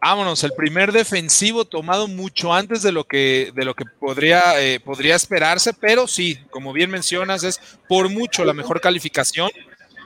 Vámonos, 0.00 0.42
el 0.42 0.52
primer 0.52 0.90
defensivo 0.90 1.66
tomado 1.66 2.08
mucho 2.08 2.54
antes 2.54 2.82
de 2.82 2.92
lo 2.92 3.04
que, 3.04 3.52
de 3.54 3.66
lo 3.66 3.74
que 3.74 3.84
podría, 3.84 4.58
eh, 4.58 4.80
podría 4.80 5.14
esperarse, 5.14 5.74
pero 5.74 6.06
sí, 6.06 6.38
como 6.48 6.72
bien 6.72 6.90
mencionas, 6.90 7.44
es 7.44 7.60
por 7.90 8.08
mucho 8.08 8.46
la 8.46 8.54
mejor 8.54 8.80
calificación. 8.80 9.50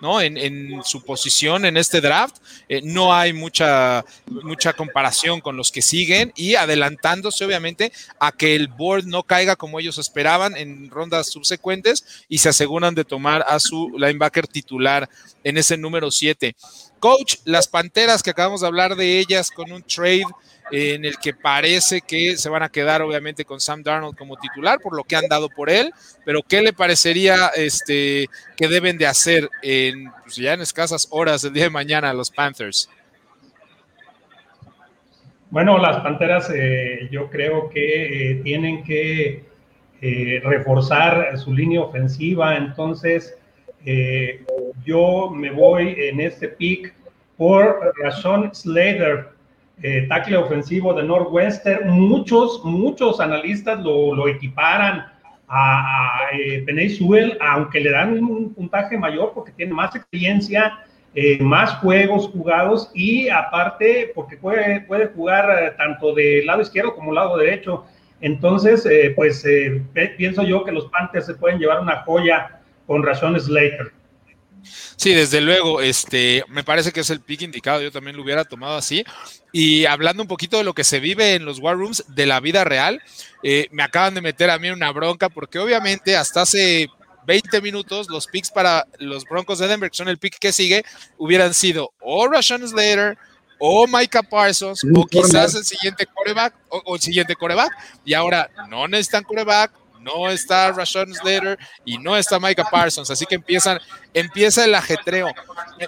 ¿No? 0.02 0.20
En, 0.20 0.82
su 0.82 1.00
posición 1.04 1.64
en 1.64 1.76
este 1.76 2.00
draft. 2.00 2.38
Eh, 2.68 2.80
no 2.82 3.14
hay 3.14 3.32
mucha, 3.32 4.04
mucha 4.26 4.72
comparación 4.72 5.40
con 5.40 5.56
los 5.56 5.70
que 5.70 5.80
siguen 5.80 6.32
y 6.34 6.56
adelantándose 6.56 7.44
obviamente 7.44 7.92
a 8.18 8.32
que 8.32 8.56
el 8.56 8.66
board 8.66 9.04
no 9.04 9.22
caiga 9.22 9.54
como 9.54 9.78
ellos 9.78 9.98
esperaban 9.98 10.56
en 10.56 10.90
rondas 10.90 11.28
subsecuentes 11.28 12.24
y 12.28 12.38
se 12.38 12.48
aseguran 12.48 12.96
de 12.96 13.04
tomar 13.04 13.44
a 13.46 13.60
su 13.60 13.96
linebacker 13.96 14.48
titular 14.48 15.08
en 15.44 15.56
ese 15.56 15.76
número 15.76 16.10
7. 16.10 16.56
Coach, 16.98 17.36
las 17.44 17.68
Panteras 17.68 18.24
que 18.24 18.30
acabamos 18.30 18.62
de 18.62 18.66
hablar 18.66 18.96
de 18.96 19.20
ellas 19.20 19.52
con 19.52 19.70
un 19.70 19.84
trade 19.84 20.26
en 20.70 21.04
el 21.04 21.18
que 21.18 21.34
parece 21.34 22.00
que 22.00 22.36
se 22.36 22.48
van 22.48 22.62
a 22.62 22.68
quedar 22.68 23.02
obviamente 23.02 23.44
con 23.44 23.60
Sam 23.60 23.82
Darnold 23.82 24.16
como 24.16 24.36
titular 24.36 24.78
por 24.80 24.96
lo 24.96 25.04
que 25.04 25.16
han 25.16 25.28
dado 25.28 25.48
por 25.48 25.68
él, 25.68 25.92
pero 26.24 26.42
¿qué 26.42 26.62
le 26.62 26.72
parecería 26.72 27.48
este, 27.56 28.28
que 28.56 28.68
deben 28.68 28.96
de 28.96 29.06
hacer 29.06 29.50
en, 29.62 30.10
pues, 30.22 30.36
ya 30.36 30.54
en 30.54 30.60
escasas 30.60 31.08
horas 31.10 31.42
del 31.42 31.52
día 31.52 31.64
de 31.64 31.70
mañana 31.70 32.12
los 32.12 32.30
Panthers? 32.30 32.88
Bueno, 35.50 35.76
las 35.76 36.02
Panteras 36.02 36.50
eh, 36.54 37.08
yo 37.10 37.28
creo 37.28 37.68
que 37.68 38.30
eh, 38.30 38.34
tienen 38.36 38.82
que 38.84 39.44
eh, 40.00 40.40
reforzar 40.42 41.38
su 41.38 41.52
línea 41.52 41.82
ofensiva, 41.82 42.56
entonces 42.56 43.36
eh, 43.84 44.44
yo 44.84 45.30
me 45.30 45.50
voy 45.50 45.94
en 45.98 46.20
este 46.20 46.48
pick 46.48 46.94
por 47.36 47.92
Rashon 47.98 48.54
Slater, 48.54 49.28
eh, 49.82 50.06
tackle 50.08 50.36
ofensivo 50.36 50.92
de 50.94 51.02
Northwestern. 51.02 51.88
Muchos, 51.88 52.64
muchos 52.64 53.20
analistas 53.20 53.80
lo, 53.80 54.28
equiparan 54.28 55.06
a, 55.48 56.26
a 56.28 56.36
eh, 56.36 56.64
aunque 57.40 57.80
le 57.80 57.90
dan 57.90 58.22
un 58.24 58.52
puntaje 58.54 58.96
mayor 58.98 59.32
porque 59.34 59.52
tiene 59.52 59.72
más 59.72 59.94
experiencia, 59.94 60.78
más 61.40 61.74
juegos 61.74 62.28
jugados 62.28 62.90
y 62.94 63.28
aparte 63.28 64.12
porque 64.14 64.38
puede, 64.38 64.80
puede 64.80 65.08
jugar 65.08 65.74
tanto 65.76 66.14
del 66.14 66.46
lado 66.46 66.62
izquierdo 66.62 66.94
como 66.94 67.12
lado 67.12 67.36
derecho. 67.36 67.84
Entonces, 68.22 68.88
pues 69.14 69.44
pienso 70.16 70.42
yo 70.42 70.64
que 70.64 70.72
los 70.72 70.86
Panthers 70.86 71.26
se 71.26 71.34
pueden 71.34 71.58
llevar 71.58 71.80
una 71.80 72.02
joya 72.02 72.60
con 72.86 73.02
razones 73.02 73.44
Slater. 73.44 73.92
Sí, 74.96 75.14
desde 75.14 75.40
luego, 75.40 75.80
este, 75.80 76.44
me 76.48 76.64
parece 76.64 76.92
que 76.92 77.00
es 77.00 77.10
el 77.10 77.20
pick 77.20 77.42
indicado, 77.42 77.82
yo 77.82 77.92
también 77.92 78.16
lo 78.16 78.22
hubiera 78.22 78.44
tomado 78.44 78.76
así. 78.76 79.04
Y 79.52 79.86
hablando 79.86 80.22
un 80.22 80.28
poquito 80.28 80.58
de 80.58 80.64
lo 80.64 80.74
que 80.74 80.84
se 80.84 81.00
vive 81.00 81.34
en 81.34 81.44
los 81.44 81.58
War 81.58 81.76
Rooms 81.76 82.04
de 82.08 82.26
la 82.26 82.40
vida 82.40 82.64
real, 82.64 83.02
eh, 83.42 83.68
me 83.70 83.82
acaban 83.82 84.14
de 84.14 84.20
meter 84.20 84.50
a 84.50 84.58
mí 84.58 84.70
una 84.70 84.90
bronca 84.92 85.28
porque 85.28 85.58
obviamente 85.58 86.16
hasta 86.16 86.42
hace 86.42 86.88
20 87.26 87.60
minutos 87.60 88.08
los 88.08 88.26
picks 88.26 88.50
para 88.50 88.86
los 88.98 89.24
Broncos 89.24 89.58
de 89.58 89.68
Denver, 89.68 89.90
que 89.90 89.96
son 89.96 90.08
el 90.08 90.18
pick 90.18 90.38
que 90.38 90.52
sigue, 90.52 90.84
hubieran 91.18 91.54
sido 91.54 91.92
o 92.00 92.28
Rashawn 92.28 92.66
Slater 92.66 93.18
o 93.58 93.86
Micah 93.86 94.22
Parsons 94.22 94.84
o 94.92 95.06
quizás 95.06 95.54
el 95.54 95.64
siguiente 95.64 96.06
coreback 96.06 96.54
o, 96.68 96.82
o, 96.84 96.94
el 96.96 97.00
siguiente 97.00 97.36
coreback. 97.36 97.70
Y 98.04 98.14
ahora 98.14 98.50
no 98.68 98.88
necesitan 98.88 99.22
coreback, 99.22 99.70
no 100.02 100.28
está 100.30 100.72
Rashawn 100.72 101.14
Slater 101.14 101.58
y 101.84 101.98
no 101.98 102.16
está 102.16 102.38
Micah 102.38 102.68
Parsons, 102.70 103.10
así 103.10 103.26
que 103.26 103.36
empiezan, 103.36 103.78
empieza 104.12 104.64
el 104.64 104.74
ajetreo. 104.74 105.28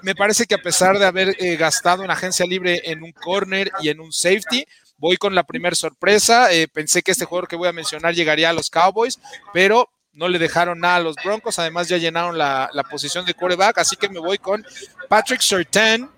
Me 0.03 0.15
parece 0.15 0.47
que 0.47 0.55
a 0.55 0.63
pesar 0.63 0.99
de 0.99 1.07
haber 1.07 1.37
eh, 1.39 1.57
gastado 1.57 2.03
una 2.03 2.15
agencia 2.15 2.47
libre 2.47 2.83
en 2.85 3.03
un 3.03 3.13
corner 3.13 3.71
y 3.81 3.89
en 3.89 4.01
un 4.01 4.13
safety, 4.13 4.67
voy 4.97 5.17
con 5.17 5.35
la 5.35 5.45
primera 5.45 5.75
sorpresa. 5.75 6.53
Eh, 6.53 6.69
pensé 6.69 7.03
que 7.03 7.13
este 7.13 7.25
jugador 7.25 7.49
que 7.49 7.57
voy 7.57 7.69
a 7.69 7.73
mencionar 7.73 8.15
llegaría 8.15 8.51
a 8.51 8.55
los 8.55 8.71
Cowboys, 8.71 9.19
pero 9.53 9.91
no 10.13 10.29
le 10.29 10.39
dejaron 10.39 10.81
nada 10.81 10.97
a 10.97 11.01
los 11.01 11.17
Broncos. 11.17 11.59
Además, 11.59 11.89
ya 11.89 11.99
llenaron 11.99 12.39
la, 12.39 12.71
posición 12.91 13.27
de 13.27 13.35
quarterback, 13.35 13.79
así 13.79 13.97
que 13.97 14.09
me 14.09 14.21
voy 14.21 14.39
con 14.39 14.65
Patrick 15.09 15.41
Surtain, 15.41 16.09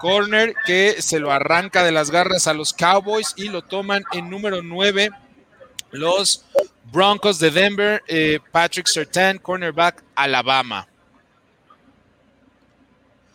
corner 0.00 0.54
que 0.66 1.02
se 1.02 1.18
lo 1.18 1.30
arranca 1.30 1.84
de 1.84 1.92
las 1.92 2.10
garras 2.10 2.46
a 2.46 2.54
los 2.54 2.72
Cowboys 2.72 3.34
y 3.36 3.48
lo 3.48 3.62
toman 3.62 4.04
en 4.12 4.30
número 4.30 4.62
9 4.62 5.10
los 5.90 6.44
Broncos 6.92 7.38
de 7.38 7.50
Denver, 7.50 8.02
eh, 8.06 8.38
Patrick 8.52 8.86
Sertan, 8.86 9.38
cornerback, 9.38 10.02
Alabama. 10.14 10.86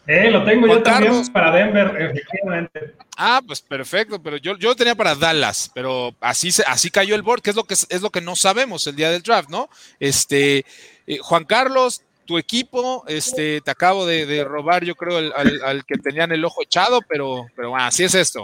Eh, 0.08 0.32
lo 0.32 0.44
tengo 0.44 0.66
yo 0.66 0.82
también 0.82 1.28
para 1.32 1.52
Denver, 1.52 1.96
efectivamente. 2.02 2.96
Ah, 3.16 3.42
pues 3.46 3.62
perfecto, 3.62 4.20
pero 4.20 4.38
yo, 4.38 4.58
yo 4.58 4.70
lo 4.70 4.76
tenía 4.76 4.96
para 4.96 5.14
Dallas, 5.14 5.70
pero 5.76 6.16
así, 6.20 6.50
así 6.66 6.90
cayó 6.90 7.14
el 7.14 7.22
board, 7.22 7.44
que 7.44 7.52
es 7.52 7.56
lo 7.56 7.64
que 7.64 7.76
es 7.76 8.02
lo 8.02 8.10
que 8.10 8.20
no 8.20 8.36
sabemos 8.36 8.88
el 8.88 8.96
día 8.96 9.12
del 9.12 9.22
draft, 9.22 9.50
¿no? 9.50 9.70
Este, 10.00 10.66
eh, 11.06 11.20
Juan 11.22 11.46
Carlos, 11.46 12.02
tu 12.26 12.40
equipo, 12.40 13.04
este, 13.08 13.62
te 13.62 13.70
acabo 13.70 14.08
de, 14.08 14.44
robar, 14.44 14.84
yo 14.84 14.96
creo, 14.96 15.18
al, 15.36 15.86
que 15.86 15.98
tenían 15.98 16.32
el 16.32 16.44
ojo 16.44 16.64
echado, 16.64 17.02
pero, 17.08 17.46
pero 17.56 17.70
bueno, 17.70 17.86
así 17.86 18.04
es 18.04 18.16
esto. 18.16 18.44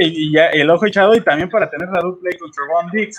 Y, 0.00 0.32
ya 0.32 0.46
el 0.46 0.70
ojo 0.70 0.86
echado 0.86 1.14
y 1.14 1.20
también 1.20 1.50
para 1.50 1.70
tener 1.70 1.88
la 1.88 2.00
dupla 2.00 2.30
contra 2.38 2.64
Ron 2.66 2.90
Dix 2.90 3.16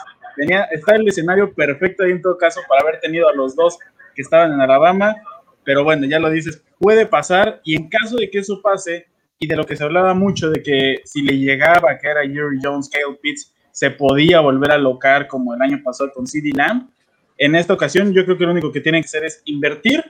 está 0.72 0.96
el 0.96 1.08
escenario 1.08 1.54
perfecto 1.54 2.04
en 2.04 2.22
todo 2.22 2.38
caso 2.38 2.62
para 2.68 2.82
haber 2.82 3.00
tenido 3.00 3.28
a 3.28 3.34
los 3.34 3.56
dos 3.56 3.78
que 4.16 4.22
estaban 4.22 4.54
en 4.54 4.62
Alabama, 4.62 5.16
pero 5.64 5.84
bueno, 5.84 6.06
ya 6.06 6.20
lo 6.20 6.30
dices, 6.30 6.64
puede 6.80 7.06
pasar 7.06 7.62
y 7.64 7.76
en 7.76 7.90
caso 7.90 8.18
de 8.18 8.30
que 8.30 8.40
eso 8.40 8.62
pase 8.62 9.08
y 9.38 9.48
de 9.48 9.56
lo 9.56 9.66
que 9.66 9.76
se 9.76 9.84
hablaba 9.84 10.14
mucho 10.14 10.50
de 10.50 10.62
que 10.62 11.02
si 11.06 11.22
le 11.22 11.38
llegaba 11.38 11.92
a 11.92 11.98
caer 11.98 12.18
a 12.18 12.22
Jerry 12.22 12.60
Jones, 12.62 12.90
Kyle 12.90 13.18
Pitts, 13.22 13.54
se 13.72 13.92
podía 13.92 14.42
volver 14.42 14.72
a 14.72 14.78
locar 14.78 15.28
como 15.28 15.54
el 15.54 15.62
año 15.62 15.80
pasado 15.84 16.12
con 16.12 16.28
CD 16.28 16.52
Lamb. 16.54 16.90
En 17.38 17.56
esta 17.56 17.74
ocasión 17.74 18.14
yo 18.14 18.26
creo 18.26 18.38
que 18.38 18.44
lo 18.44 18.52
único 18.52 18.72
que 18.72 18.82
tienen 18.82 19.02
que 19.02 19.06
hacer 19.06 19.24
es 19.24 19.42
invertir. 19.46 20.04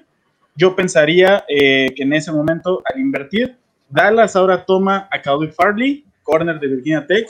Yo 0.55 0.75
pensaría 0.75 1.45
eh, 1.48 1.93
que 1.95 2.03
en 2.03 2.13
ese 2.13 2.31
momento 2.31 2.81
al 2.91 3.00
invertir, 3.00 3.57
Dallas 3.88 4.36
ahora 4.36 4.65
toma 4.65 5.07
a 5.12 5.21
Calvin 5.21 5.51
Farley, 5.51 6.05
corner 6.24 6.59
de 6.59 6.67
Virginia 6.67 7.05
Tech. 7.05 7.27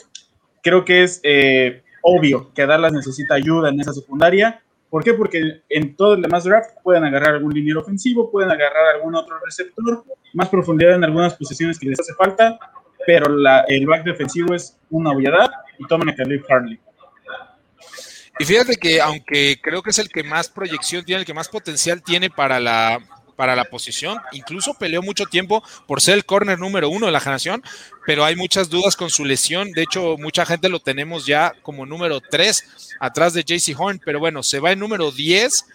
Creo 0.64 0.86
que 0.86 1.04
es 1.04 1.20
eh, 1.24 1.84
obvio 2.02 2.52
que 2.54 2.66
Dallas 2.66 2.94
necesita 2.94 3.36
ayuda 3.36 3.70
en 3.70 3.80
esa 3.80 3.94
secundaria. 3.94 4.62
¿Por 4.90 5.04
qué? 5.04 5.14
Porque 5.14 5.62
en 5.70 5.96
todo 5.96 6.16
el 6.16 6.22
demás 6.22 6.44
draft 6.44 6.72
pueden 6.84 7.04
agarrar 7.04 7.36
algún 7.36 7.54
liniero 7.54 7.82
ofensivo, 7.82 8.32
pueden 8.32 8.50
agarrar 8.52 8.96
algún 8.96 9.16
otro 9.16 9.36
receptor, 9.46 10.04
más 10.34 10.50
profundidad 10.50 10.96
en 10.96 11.04
algunas 11.04 11.36
posiciones 11.36 11.78
que 11.78 11.90
les 11.90 12.00
hace 12.00 12.14
falta, 12.16 12.58
pero 13.06 13.28
el 13.68 13.86
back 13.86 14.04
defensivo 14.04 14.54
es 14.54 14.78
una 14.90 15.12
obviedad 15.12 15.50
y 15.78 15.86
toman 15.86 16.10
a 16.10 16.16
Khalil 16.16 16.44
Farley. 16.44 16.80
Y 18.40 18.46
fíjate 18.46 18.78
que 18.78 19.02
aunque 19.02 19.60
creo 19.62 19.82
que 19.84 19.90
es 19.90 20.00
el 20.00 20.10
que 20.10 20.24
más 20.24 20.50
proyección 20.50 21.04
tiene, 21.04 21.20
el 21.20 21.26
que 21.26 21.34
más 21.34 21.50
potencial 21.50 22.02
tiene 22.02 22.30
para 22.30 22.60
la 22.60 23.00
para 23.40 23.56
la 23.56 23.64
posición. 23.64 24.18
Incluso 24.34 24.74
peleó 24.74 25.02
mucho 25.02 25.24
tiempo 25.24 25.64
por 25.88 26.02
ser 26.02 26.16
el 26.16 26.26
corner 26.26 26.60
número 26.60 26.90
uno 26.90 27.06
de 27.06 27.14
la 27.14 27.22
generación, 27.22 27.64
pero 28.06 28.26
hay 28.26 28.36
muchas 28.36 28.70
dudas 28.70 28.98
con 28.98 29.10
su 29.10 29.24
lesión. 29.24 29.72
De 29.72 29.84
hecho, 29.84 30.18
mucha 30.18 30.46
gente 30.46 30.68
lo 30.68 30.82
tenemos 30.82 31.26
ya 31.26 31.54
como 31.62 31.86
número 31.86 32.20
tres 32.20 32.66
atrás 33.00 33.34
de 33.34 33.46
JC 33.46 33.80
Horn, 33.80 34.02
pero 34.04 34.20
bueno, 34.20 34.44
se 34.44 34.60
va 34.60 34.74
en 34.74 34.80
número 34.80 35.10
10 35.12 35.66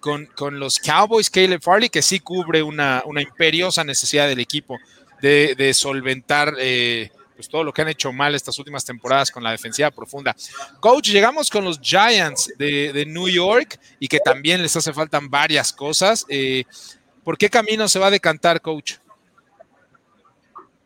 con, 0.00 0.24
con 0.34 0.58
los 0.58 0.78
Cowboys, 0.78 1.28
Caleb 1.28 1.60
Farley, 1.60 1.90
que 1.90 2.00
sí 2.00 2.20
cubre 2.20 2.62
una, 2.62 3.02
una 3.04 3.20
imperiosa 3.20 3.84
necesidad 3.84 4.26
del 4.26 4.40
equipo 4.40 4.78
de, 5.20 5.54
de 5.58 5.74
solventar. 5.74 6.54
Eh, 6.58 7.10
pues 7.40 7.48
todo 7.48 7.64
lo 7.64 7.72
que 7.72 7.80
han 7.80 7.88
hecho 7.88 8.12
mal 8.12 8.34
estas 8.34 8.58
últimas 8.58 8.84
temporadas 8.84 9.30
con 9.30 9.42
la 9.42 9.50
defensiva 9.50 9.90
profunda. 9.90 10.36
Coach, 10.78 11.08
llegamos 11.08 11.48
con 11.48 11.64
los 11.64 11.80
Giants 11.80 12.52
de, 12.58 13.06
New 13.06 13.28
York 13.28 13.80
y 13.98 14.08
que 14.08 14.20
también 14.20 14.60
les 14.60 14.76
hace 14.76 14.92
faltan 14.92 15.30
varias 15.30 15.72
cosas. 15.72 16.26
Eh, 16.28 16.64
¿Por 17.30 17.38
qué 17.38 17.48
camino 17.48 17.86
se 17.86 18.00
va 18.00 18.08
a 18.08 18.10
decantar, 18.10 18.60
coach? 18.60 18.94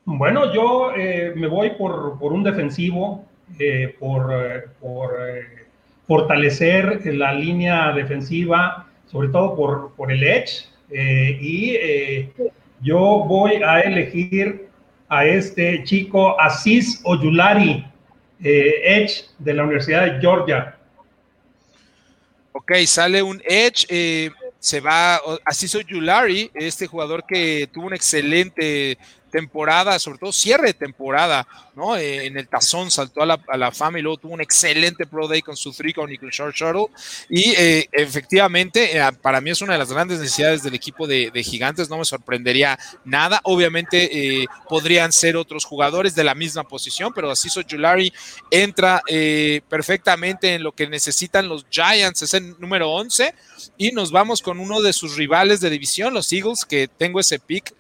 Bueno, 0.05 0.53
yo 0.53 0.93
eh, 0.95 1.33
me 1.35 1.47
voy 1.47 1.71
por, 1.71 2.19
un 2.21 2.43
defensivo, 2.43 3.25
eh, 3.59 3.97
por, 3.99 4.31
fortalecer 6.07 7.01
la 7.15 7.33
línea 7.33 7.93
defensiva, 7.93 8.87
sobre 9.07 9.29
todo 9.29 9.57
por, 9.57 9.95
por 9.95 10.13
el 10.13 10.23
edge. 10.23 10.67
y 10.91 12.29
yo 12.83 13.25
voy 13.27 13.63
a 13.63 13.81
elegir 13.81 14.69
a 15.09 15.25
este 15.25 15.83
chico 15.85 16.39
Aziz 16.39 17.01
Oyulari, 17.05 17.87
eh, 18.43 18.83
Edge 18.85 19.25
de 19.39 19.55
la 19.55 19.63
Universidad 19.63 20.05
de 20.05 20.21
Georgia. 20.21 20.77
Ok, 22.53 22.73
sale 22.85 23.23
un 23.23 23.43
Edge, 23.47 23.87
eh, 23.89 24.31
se 24.65 24.81
va 24.81 25.21
Aziz 25.45 25.75
Oyulari, 25.75 26.51
este 26.55 26.87
jugador 26.87 27.27
que 27.27 27.69
tuvo 27.71 27.89
un 27.89 27.93
excelente 27.93 28.97
temporada, 29.35 29.99
sobre 29.99 30.19
todo 30.19 30.31
cierre 30.31 30.69
de 30.69 30.75
temporada, 30.75 31.45
¿no? 31.75 31.97
Eh, 31.97 32.27
en 32.27 32.39
el 32.39 32.47
tazón 32.47 32.89
saltó 32.93 33.21
a 33.21 33.27
la, 33.27 33.41
a 33.49 33.57
la, 33.57 33.73
fama 33.73 33.99
y 33.99 34.03
luego 34.03 34.19
tuvo 34.19 34.35
un 34.35 34.41
excelente 34.41 35.07
Pro 35.07 35.27
Day 35.27 35.43
con 35.43 35.57
su 35.57 35.73
three 35.73 35.93
con 35.93 36.13
y 36.13 36.17
short 36.31 36.55
shuttle. 36.55 36.87
Y 37.29 37.53
eh, 37.57 37.89
efectivamente, 37.91 38.97
eh, 38.97 39.11
para 39.21 39.41
mí 39.41 39.51
es 39.51 39.61
una 39.61 39.73
de 39.73 39.81
las 39.81 39.91
grandes 39.91 40.21
necesidades 40.21 40.63
del 40.63 40.75
equipo 40.75 41.09
de, 41.09 41.33
Gigantes, 41.43 41.91
no 41.91 41.99
me 41.99 42.05
sorprendería 42.05 42.79
nada. 43.05 43.41
Obviamente 43.43 44.47
podrían 44.69 45.11
ser 45.11 45.37
otros 45.37 45.65
jugadores 45.65 46.15
de 46.15 46.23
la 46.23 46.37
misma 46.37 46.63
posición, 46.63 47.13
pero 47.13 47.29
así 47.29 47.49
Julari 47.69 48.13
entra 48.53 49.03
perfectamente 49.69 50.55
en 50.55 50.63
lo 50.63 50.71
que 50.71 50.87
necesitan 50.87 51.49
los 51.49 51.67
Giants, 51.69 52.23
es 52.23 52.35
el 52.35 52.55
número 52.61 52.89
11. 52.93 53.35
Y 53.79 53.91
nos 53.91 54.13
vamos 54.13 54.43
con 54.43 54.61
uno 54.61 54.81
de 54.81 54.93
sus 54.93 55.17
rivales 55.17 55.61
de 55.61 55.71
división, 55.71 56.15
los 56.15 56.33
Eagles, 56.33 56.65
que 56.65 56.87
tengo 56.87 57.19
ese 57.19 57.41
pick 57.41 57.75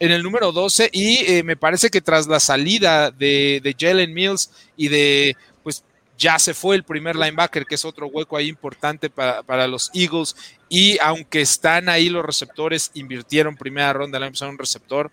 en 0.00 0.10
el 0.10 0.22
número 0.22 0.50
12 0.50 0.88
y 0.92 1.18
eh, 1.26 1.42
me 1.44 1.56
parece 1.56 1.90
que 1.90 2.00
tras 2.00 2.26
la 2.26 2.40
salida 2.40 3.10
de, 3.10 3.60
de 3.62 3.76
Jalen 3.78 4.12
Mills 4.12 4.50
y 4.76 4.88
de, 4.88 5.36
pues 5.62 5.84
ya 6.18 6.38
se 6.38 6.54
fue 6.54 6.74
el 6.74 6.84
primer 6.84 7.16
linebacker, 7.16 7.66
que 7.66 7.74
es 7.74 7.84
otro 7.84 8.06
hueco 8.06 8.36
ahí 8.36 8.48
importante 8.48 9.10
para, 9.10 9.68
los 9.68 9.90
Eagles 9.94 10.34
y 10.70 10.98
aunque 11.00 11.42
están 11.42 11.90
ahí 11.90 12.08
los 12.08 12.24
receptores, 12.24 12.90
invirtieron 12.94 13.56
primera 13.56 13.92
ronda, 13.92 14.18
le 14.18 14.26
empezaron 14.26 14.54
un 14.54 14.58
receptor. 14.58 15.12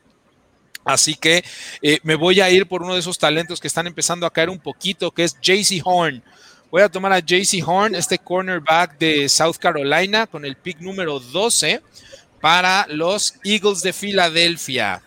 Así 0.86 1.16
que 1.16 1.44
eh, 1.82 2.00
me 2.04 2.16
voy 2.16 2.40
a 2.40 2.50
ir 2.50 2.66
por 2.66 2.82
uno 2.82 2.94
de 2.94 3.02
esos 3.02 3.18
talentos 3.18 3.60
que 3.60 3.68
están 3.68 3.88
empezando 3.88 4.26
a 4.26 4.32
caer 4.32 4.50
un 4.50 4.60
poquito, 4.60 5.12
que 5.12 5.26
es 5.26 5.38
JC 5.42 5.82
Horn. 5.84 6.24
Voy 6.72 6.82
a 6.82 6.88
tomar 6.88 7.12
a 7.12 7.20
JC 7.20 7.62
Horn, 7.66 7.94
este 7.94 8.18
cornerback 8.18 8.98
de 8.98 9.28
South 9.28 9.58
Carolina, 9.60 10.28
con 10.28 10.46
el 10.46 10.56
pick 10.56 10.80
número 10.80 11.20
12 11.20 11.82
para 12.42 12.86
los 12.90 13.36
Eagles 13.44 13.82
de 13.82 13.94
Filadelfia. 13.94 15.02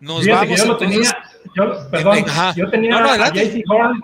Nos 0.00 0.26
vamos 0.26 0.58
yo 0.58 0.66
lo 0.66 0.76
tenía, 0.76 1.16
yo, 1.56 1.90
perdón, 1.90 2.24
yo 2.54 2.68
tenía 2.68 2.98
a 2.98 3.30
JC 3.30 3.64
Horn, 3.66 4.02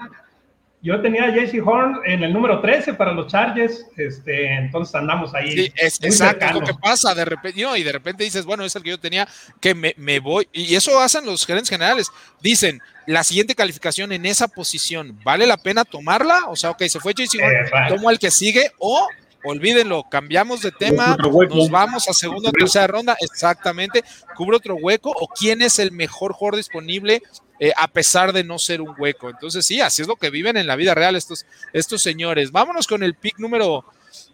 yo 0.80 0.98
tenía 1.02 1.24
a 1.24 1.30
JC 1.30 1.60
Horn 1.62 2.00
en 2.06 2.22
el 2.22 2.32
número 2.32 2.62
13 2.62 2.94
para 2.94 3.12
los 3.12 3.26
Chargers, 3.26 3.84
este, 3.98 4.54
entonces 4.54 4.94
andamos 4.94 5.34
ahí. 5.34 5.52
Sí, 5.52 5.72
es, 5.76 6.02
exacto, 6.02 6.54
lo 6.54 6.62
que 6.62 6.72
pasa 6.72 7.14
de 7.14 7.26
repente, 7.26 7.60
y 7.76 7.82
de 7.82 7.92
repente 7.92 8.24
dices, 8.24 8.46
bueno, 8.46 8.64
es 8.64 8.74
el 8.76 8.82
que 8.82 8.90
yo 8.90 8.98
tenía, 8.98 9.28
que 9.60 9.74
me, 9.74 9.94
me, 9.98 10.20
voy, 10.20 10.48
y 10.54 10.74
eso 10.74 10.98
hacen 10.98 11.26
los 11.26 11.44
gerentes 11.44 11.68
generales, 11.68 12.10
dicen, 12.40 12.80
la 13.06 13.22
siguiente 13.22 13.54
calificación 13.54 14.10
en 14.12 14.24
esa 14.24 14.48
posición, 14.48 15.18
¿vale 15.22 15.46
la 15.46 15.58
pena 15.58 15.84
tomarla? 15.84 16.46
O 16.46 16.56
sea, 16.56 16.70
ok, 16.70 16.82
se 16.84 16.98
fue 16.98 17.12
JC 17.12 17.42
Horn, 17.42 17.88
tomo 17.90 18.08
al 18.08 18.18
que 18.18 18.30
sigue, 18.30 18.72
o 18.78 19.06
olvídenlo, 19.44 20.04
cambiamos 20.10 20.62
de 20.62 20.72
tema, 20.72 21.16
nos 21.16 21.70
vamos 21.70 22.08
a 22.08 22.12
segunda 22.12 22.50
o 22.50 22.52
tercera 22.52 22.86
ronda, 22.86 23.16
exactamente, 23.20 24.04
cubre 24.36 24.56
otro 24.56 24.76
hueco 24.76 25.12
o 25.14 25.28
quién 25.28 25.62
es 25.62 25.78
el 25.78 25.92
mejor 25.92 26.32
jugador 26.32 26.56
disponible 26.56 27.22
eh, 27.62 27.72
a 27.76 27.88
pesar 27.88 28.32
de 28.32 28.42
no 28.42 28.58
ser 28.58 28.80
un 28.80 28.94
hueco. 28.98 29.28
Entonces 29.28 29.66
sí, 29.66 29.82
así 29.82 30.00
es 30.00 30.08
lo 30.08 30.16
que 30.16 30.30
viven 30.30 30.56
en 30.56 30.66
la 30.66 30.76
vida 30.76 30.94
real 30.94 31.14
estos, 31.14 31.44
estos 31.74 32.00
señores. 32.00 32.52
Vámonos 32.52 32.86
con 32.86 33.02
el 33.02 33.14
pick 33.14 33.38
número 33.38 33.84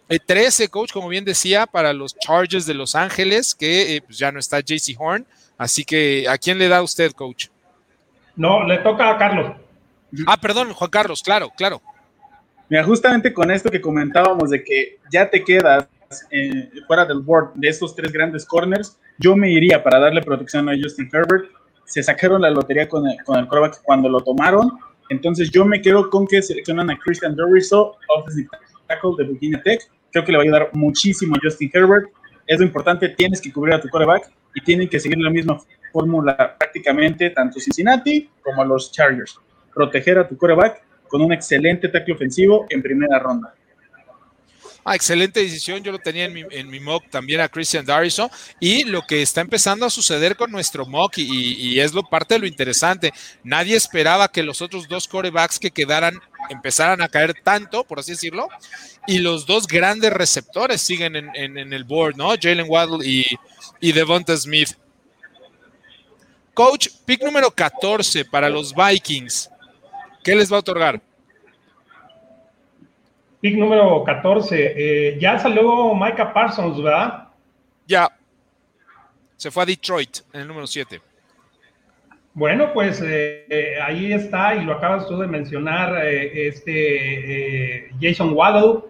13, 0.08 0.64
eh, 0.64 0.68
coach, 0.68 0.92
como 0.92 1.08
bien 1.08 1.24
decía, 1.24 1.66
para 1.66 1.92
los 1.92 2.16
Chargers 2.16 2.66
de 2.66 2.74
Los 2.74 2.94
Ángeles, 2.94 3.56
que 3.56 3.96
eh, 3.96 4.02
pues 4.02 4.16
ya 4.18 4.30
no 4.30 4.38
está 4.38 4.60
JC 4.60 4.94
Horn. 4.96 5.26
Así 5.58 5.84
que, 5.84 6.28
¿a 6.28 6.38
quién 6.38 6.58
le 6.58 6.68
da 6.68 6.82
usted, 6.82 7.12
coach? 7.12 7.48
No, 8.36 8.62
le 8.62 8.78
toca 8.78 9.10
a 9.10 9.18
Carlos. 9.18 9.56
Ah, 10.28 10.36
perdón, 10.36 10.72
Juan 10.72 10.90
Carlos, 10.90 11.20
claro, 11.20 11.50
claro. 11.56 11.82
Mira, 12.68 12.82
justamente 12.84 13.32
con 13.32 13.50
esto 13.50 13.70
que 13.70 13.80
comentábamos 13.80 14.50
de 14.50 14.64
que 14.64 14.98
ya 15.10 15.30
te 15.30 15.44
quedas 15.44 15.88
eh, 16.30 16.70
fuera 16.86 17.04
del 17.04 17.20
board 17.20 17.54
de 17.54 17.68
estos 17.68 17.94
tres 17.94 18.12
grandes 18.12 18.44
corners, 18.44 18.98
yo 19.18 19.36
me 19.36 19.50
iría 19.50 19.82
para 19.82 20.00
darle 20.00 20.20
protección 20.20 20.68
a 20.68 20.72
Justin 20.80 21.08
Herbert. 21.12 21.50
Se 21.84 22.02
sacaron 22.02 22.42
la 22.42 22.50
lotería 22.50 22.88
con 22.88 23.06
el, 23.06 23.16
con 23.24 23.38
el 23.38 23.48
cuando 23.84 24.08
lo 24.08 24.20
tomaron. 24.20 24.72
Entonces 25.08 25.50
yo 25.50 25.64
me 25.64 25.80
quedo 25.80 26.10
con 26.10 26.26
que 26.26 26.42
seleccionan 26.42 26.90
a 26.90 26.98
Christian 26.98 27.36
Doriso, 27.36 27.96
offensive 28.08 28.48
tackle 28.88 29.12
de 29.18 29.24
Virginia 29.24 29.62
Tech. 29.62 29.80
Creo 30.10 30.24
que 30.24 30.32
le 30.32 30.38
va 30.38 30.42
a 30.42 30.44
ayudar 30.44 30.70
muchísimo 30.72 31.36
a 31.36 31.38
Justin 31.40 31.70
Herbert. 31.72 32.10
Es 32.46 32.58
lo 32.58 32.66
importante, 32.66 33.08
tienes 33.10 33.40
que 33.40 33.52
cubrir 33.52 33.74
a 33.74 33.80
tu 33.80 33.88
quarterback 33.88 34.30
y 34.54 34.60
tienen 34.62 34.88
que 34.88 34.98
seguir 34.98 35.18
la 35.18 35.30
misma 35.30 35.58
fórmula 35.92 36.56
prácticamente 36.58 37.30
tanto 37.30 37.60
Cincinnati 37.60 38.28
como 38.42 38.64
los 38.64 38.90
Chargers. 38.90 39.38
Proteger 39.72 40.18
a 40.18 40.28
tu 40.28 40.36
quarterback 40.36 40.82
con 41.08 41.22
un 41.22 41.32
excelente 41.32 41.88
tackle 41.88 42.14
ofensivo 42.14 42.66
en 42.70 42.82
primera 42.82 43.18
ronda. 43.18 43.54
Ah, 44.88 44.94
excelente 44.94 45.40
decisión, 45.40 45.82
yo 45.82 45.90
lo 45.90 45.98
tenía 45.98 46.26
en 46.26 46.70
mi, 46.70 46.78
mock 46.78 47.10
también 47.10 47.40
a 47.40 47.48
Christian 47.48 47.84
Darrison 47.84 48.30
y 48.60 48.84
lo 48.84 49.02
que 49.02 49.20
está 49.20 49.40
empezando 49.40 49.84
a 49.84 49.90
suceder 49.90 50.36
con 50.36 50.52
nuestro 50.52 50.86
mock 50.86 51.18
y, 51.18 51.80
es 51.80 51.92
lo 51.92 52.04
parte 52.04 52.34
de 52.34 52.38
lo 52.38 52.46
interesante, 52.46 53.12
nadie 53.42 53.74
esperaba 53.74 54.30
que 54.30 54.44
los 54.44 54.62
otros 54.62 54.86
dos 54.86 55.08
corebacks 55.08 55.58
que 55.58 55.72
quedaran 55.72 56.20
empezaran 56.50 57.02
a 57.02 57.08
caer 57.08 57.34
tanto, 57.42 57.82
por 57.82 57.98
así 57.98 58.12
decirlo, 58.12 58.48
y 59.08 59.18
los 59.18 59.44
dos 59.44 59.66
grandes 59.66 60.12
receptores 60.12 60.82
siguen 60.82 61.16
en, 61.16 61.72
el 61.72 61.82
board, 61.82 62.14
¿no? 62.16 62.28
Jalen 62.40 62.66
Waddle 62.68 63.04
y, 63.04 63.26
y 63.80 63.90
Devonta 63.90 64.36
Smith. 64.36 64.70
Coach, 66.54 66.90
pick 67.04 67.24
número 67.24 67.50
14 67.50 68.24
para 68.24 68.48
los 68.48 68.72
Vikings. 68.72 69.50
¿Qué 70.26 70.34
les 70.34 70.50
va 70.50 70.56
a 70.56 70.58
otorgar? 70.58 71.00
Pick 73.40 73.56
número 73.56 74.02
14. 74.02 74.74
Eh, 74.76 75.18
ya 75.20 75.38
salió 75.38 75.94
Micah 75.94 76.32
Parsons, 76.32 76.82
¿verdad? 76.82 77.28
Ya. 77.86 78.08
Se 79.36 79.52
fue 79.52 79.62
a 79.62 79.66
Detroit 79.66 80.18
en 80.32 80.40
el 80.40 80.48
número 80.48 80.66
7. 80.66 81.00
Bueno, 82.34 82.72
pues 82.74 83.00
eh, 83.02 83.46
eh, 83.48 83.80
ahí 83.80 84.12
está, 84.12 84.56
y 84.56 84.64
lo 84.64 84.72
acabas 84.72 85.06
tú 85.06 85.16
de 85.16 85.28
mencionar, 85.28 86.04
este 86.04 87.88
Jason 88.00 88.32
Waddle, 88.32 88.80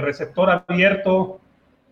receptor 0.00 0.50
abierto 0.68 1.40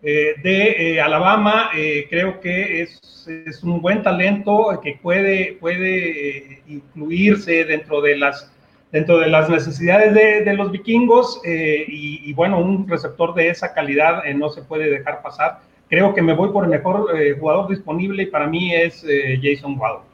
de 0.01 0.99
Alabama, 1.03 1.69
creo 2.09 2.39
que 2.39 2.81
es, 2.81 3.27
es, 3.45 3.63
un 3.63 3.81
buen 3.81 4.01
talento 4.01 4.79
que 4.83 4.99
puede, 5.01 5.57
puede 5.59 6.63
incluirse 6.67 7.65
dentro 7.65 8.01
de 8.01 8.17
las 8.17 8.51
dentro 8.91 9.19
de 9.19 9.27
las 9.27 9.49
necesidades 9.49 10.13
de, 10.13 10.53
los 10.53 10.71
vikingos 10.71 11.39
eh, 11.45 11.85
y, 11.87 12.33
bueno, 12.33 12.59
un 12.59 12.87
receptor 12.87 13.33
de 13.33 13.49
esa 13.49 13.73
calidad 13.73 14.25
eh, 14.25 14.33
no 14.33 14.49
se 14.49 14.61
puede 14.61 14.89
dejar 14.89 15.21
pasar. 15.21 15.61
Creo 15.89 16.13
que 16.13 16.21
me 16.21 16.33
voy 16.33 16.49
por 16.51 16.65
el 16.65 16.69
mejor 16.69 17.17
eh, 17.17 17.35
jugador 17.39 17.69
disponible 17.69 18.23
y 18.23 18.25
para 18.27 18.47
mí 18.47 18.73
es 18.73 19.05
Jason 19.41 19.77
Waddle. 19.79 20.05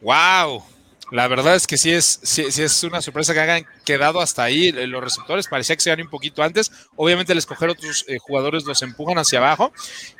Wow, 0.00 0.62
la 1.10 1.26
verdad 1.28 1.54
es 1.54 1.66
que 1.66 1.78
sí 1.78 1.90
es, 1.90 2.20
sí, 2.22 2.42
es 2.42 2.84
una 2.84 3.00
sorpresa 3.00 3.32
que 3.32 3.40
hayan 3.40 3.66
quedado 3.84 4.20
hasta 4.20 4.42
ahí 4.42 4.72
los 4.72 5.02
receptores. 5.02 5.48
Parecía 5.48 5.74
que 5.74 5.82
se 5.82 5.90
iban 5.90 6.02
un 6.02 6.10
poquito 6.10 6.42
antes. 6.42 6.70
Obviamente, 6.96 7.32
el 7.32 7.38
escoger 7.38 7.70
otros 7.70 8.04
jugadores 8.20 8.64
los 8.64 8.82
empujan 8.82 9.18
hacia 9.18 9.38
abajo. 9.38 9.72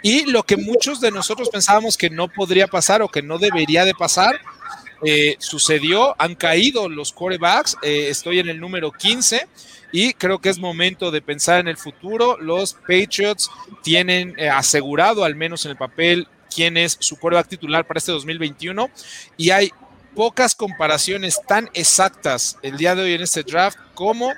Y 0.02 0.24
lo 0.30 0.44
que 0.44 0.56
muchos 0.56 1.00
de 1.00 1.10
nosotros 1.10 1.50
pensábamos 1.50 1.96
que 1.96 2.08
no 2.08 2.28
podría 2.28 2.66
pasar 2.66 3.02
o 3.02 3.08
que 3.08 3.22
no 3.22 3.38
debería 3.38 3.84
de 3.84 3.94
pasar, 3.94 4.40
eh, 5.04 5.36
sucedió, 5.38 6.20
han 6.20 6.34
caído 6.34 6.88
los 6.88 7.12
quarterbacks, 7.12 7.76
eh, 7.82 8.08
estoy 8.08 8.40
en 8.40 8.48
el 8.48 8.58
número 8.58 8.90
15 8.90 9.46
y 9.92 10.12
creo 10.14 10.40
que 10.40 10.48
es 10.48 10.58
momento 10.58 11.10
de 11.10 11.22
pensar 11.22 11.60
en 11.60 11.68
el 11.68 11.76
futuro. 11.76 12.36
Los 12.38 12.74
Patriots 12.74 13.50
tienen 13.82 14.34
eh, 14.38 14.48
asegurado, 14.48 15.24
al 15.24 15.36
menos 15.36 15.64
en 15.64 15.72
el 15.72 15.76
papel, 15.76 16.26
quién 16.52 16.76
es 16.76 16.96
su 16.98 17.16
quarterback 17.16 17.48
titular 17.48 17.86
para 17.86 17.98
este 17.98 18.10
2021 18.10 18.90
y 19.36 19.50
hay 19.50 19.70
pocas 20.18 20.56
comparaciones 20.56 21.40
tan 21.46 21.70
exactas 21.74 22.58
el 22.62 22.76
día 22.76 22.96
de 22.96 23.02
hoy 23.02 23.12
en 23.12 23.22
este 23.22 23.44
draft 23.44 23.78
como 23.94 24.34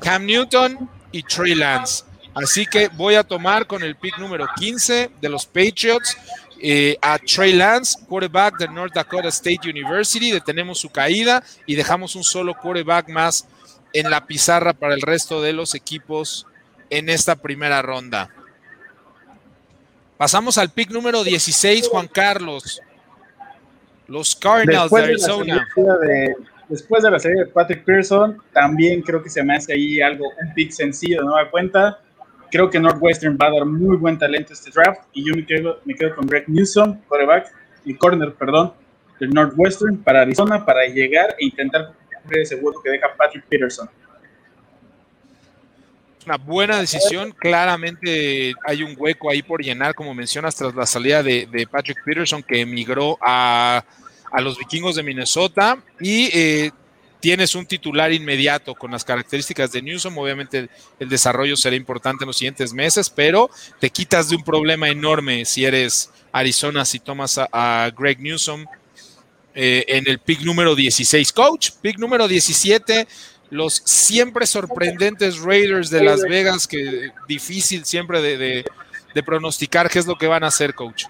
Cam 0.00 0.24
Newton 0.24 0.88
y 1.10 1.24
Trey 1.24 1.56
Lance. 1.56 2.04
Así 2.32 2.64
que 2.64 2.86
voy 2.86 3.16
a 3.16 3.24
tomar 3.24 3.66
con 3.66 3.82
el 3.82 3.96
pick 3.96 4.18
número 4.18 4.46
15 4.54 5.10
de 5.20 5.28
los 5.28 5.46
Patriots 5.46 6.16
eh, 6.62 6.96
a 7.02 7.18
Trey 7.18 7.54
Lance, 7.54 7.98
quarterback 8.06 8.56
de 8.56 8.68
North 8.68 8.94
Dakota 8.94 9.30
State 9.30 9.68
University. 9.68 10.30
Detenemos 10.30 10.78
su 10.78 10.88
caída 10.88 11.42
y 11.66 11.74
dejamos 11.74 12.14
un 12.14 12.22
solo 12.22 12.54
quarterback 12.54 13.08
más 13.08 13.48
en 13.92 14.08
la 14.08 14.24
pizarra 14.24 14.74
para 14.74 14.94
el 14.94 15.02
resto 15.02 15.42
de 15.42 15.54
los 15.54 15.74
equipos 15.74 16.46
en 16.88 17.08
esta 17.08 17.34
primera 17.34 17.82
ronda. 17.82 18.30
Pasamos 20.16 20.56
al 20.56 20.70
pick 20.70 20.90
número 20.90 21.24
16, 21.24 21.88
Juan 21.88 22.06
Carlos. 22.06 22.80
Los 24.08 24.36
Cardinals 24.36 24.90
de 24.90 25.02
Arizona. 25.02 25.68
después 26.68 27.02
de 27.02 27.10
la 27.10 27.18
serie 27.18 27.44
de 27.44 27.46
Patrick 27.46 27.84
Pearson, 27.84 28.38
también 28.52 29.02
creo 29.02 29.22
que 29.22 29.30
se 29.30 29.42
me 29.42 29.56
hace 29.56 29.72
ahí 29.72 30.00
algo, 30.00 30.26
un 30.40 30.54
pick 30.54 30.70
sencillo 30.70 31.20
de 31.20 31.26
nueva 31.26 31.50
cuenta 31.50 31.98
creo 32.54 32.70
que 32.70 32.78
Northwestern 32.78 33.36
va 33.36 33.48
a 33.48 33.50
dar 33.50 33.64
muy 33.64 33.96
buen 33.96 34.16
talento 34.16 34.52
este 34.52 34.70
draft 34.70 35.00
y 35.12 35.26
yo 35.26 35.34
me 35.34 35.44
quedo, 35.44 35.80
me 35.84 35.92
quedo 35.92 36.14
con 36.14 36.24
Greg 36.24 36.48
Newsom, 36.48 37.00
quarterback, 37.08 37.52
y 37.84 37.96
corner, 37.96 38.32
perdón, 38.34 38.72
del 39.18 39.30
Northwestern 39.30 39.96
para 39.98 40.20
Arizona 40.20 40.64
para 40.64 40.86
llegar 40.86 41.34
e 41.40 41.46
intentar 41.46 41.92
cumplir 42.22 42.42
ese 42.42 42.54
hueco 42.54 42.80
que 42.80 42.90
deja 42.90 43.08
Patrick 43.16 43.44
Peterson. 43.48 43.90
Una 46.26 46.36
buena 46.38 46.80
decisión, 46.80 47.32
claramente 47.32 48.54
hay 48.66 48.82
un 48.82 48.94
hueco 48.96 49.30
ahí 49.30 49.42
por 49.42 49.62
llenar, 49.62 49.94
como 49.94 50.14
mencionas, 50.14 50.54
tras 50.56 50.74
la 50.74 50.86
salida 50.86 51.22
de, 51.22 51.68
Patrick 51.70 52.02
Peterson 52.02 52.42
que 52.42 52.62
emigró 52.62 53.18
a, 53.20 53.84
a, 54.32 54.40
los 54.40 54.58
vikingos 54.58 54.96
de 54.96 55.02
Minnesota 55.02 55.78
y 56.00 56.30
eh, 56.32 56.70
tienes 57.20 57.54
un 57.54 57.66
titular 57.66 58.12
inmediato 58.12 58.74
con 58.74 58.90
las 58.90 59.04
características 59.04 59.72
de 59.72 59.80
Newsom. 59.82 60.16
Obviamente 60.16 60.68
el 60.98 61.08
desarrollo 61.08 61.56
será 61.56 61.76
importante 61.76 62.24
en 62.24 62.28
los 62.28 62.36
siguientes 62.36 62.72
meses, 62.72 63.10
pero 63.10 63.50
te 63.80 63.90
quitas 63.90 64.28
de 64.30 64.36
un 64.36 64.44
problema 64.44 64.88
enorme 64.88 65.44
si 65.44 65.64
eres 65.64 66.10
Arizona, 66.32 66.84
si 66.84 67.00
tomas 67.00 67.38
a, 67.38 67.90
Greg 67.96 68.20
Newsom 68.20 68.66
eh, 69.54 69.84
en 69.88 70.08
el 70.08 70.18
pick 70.18 70.40
número 70.40 70.74
16. 70.74 71.32
Coach, 71.32 71.70
pick 71.80 71.98
número 71.98 72.28
17 72.28 73.06
los 73.54 73.76
siempre 73.84 74.46
sorprendentes 74.46 75.40
Raiders 75.40 75.90
de 75.90 76.02
Las 76.02 76.22
Vegas, 76.22 76.66
que 76.66 77.10
difícil 77.28 77.84
siempre 77.84 78.20
de, 78.20 78.64
pronosticar 79.24 79.88
qué 79.88 79.98
es 80.00 80.06
lo 80.06 80.16
que 80.16 80.26
van 80.26 80.44
a 80.44 80.48
hacer, 80.48 80.74
coach. 80.74 81.04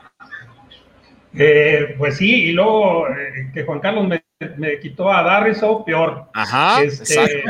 Eh, 1.36 1.96
pues 1.98 2.18
sí, 2.18 2.44
y 2.44 2.52
luego 2.52 3.08
eh, 3.08 3.50
que 3.52 3.64
Juan 3.64 3.80
Carlos 3.80 4.06
me 4.06 4.22
me 4.56 4.78
quitó 4.78 5.10
a 5.10 5.22
Darriso, 5.22 5.84
peor. 5.84 6.26
Ajá, 6.34 6.82
este, 6.82 7.44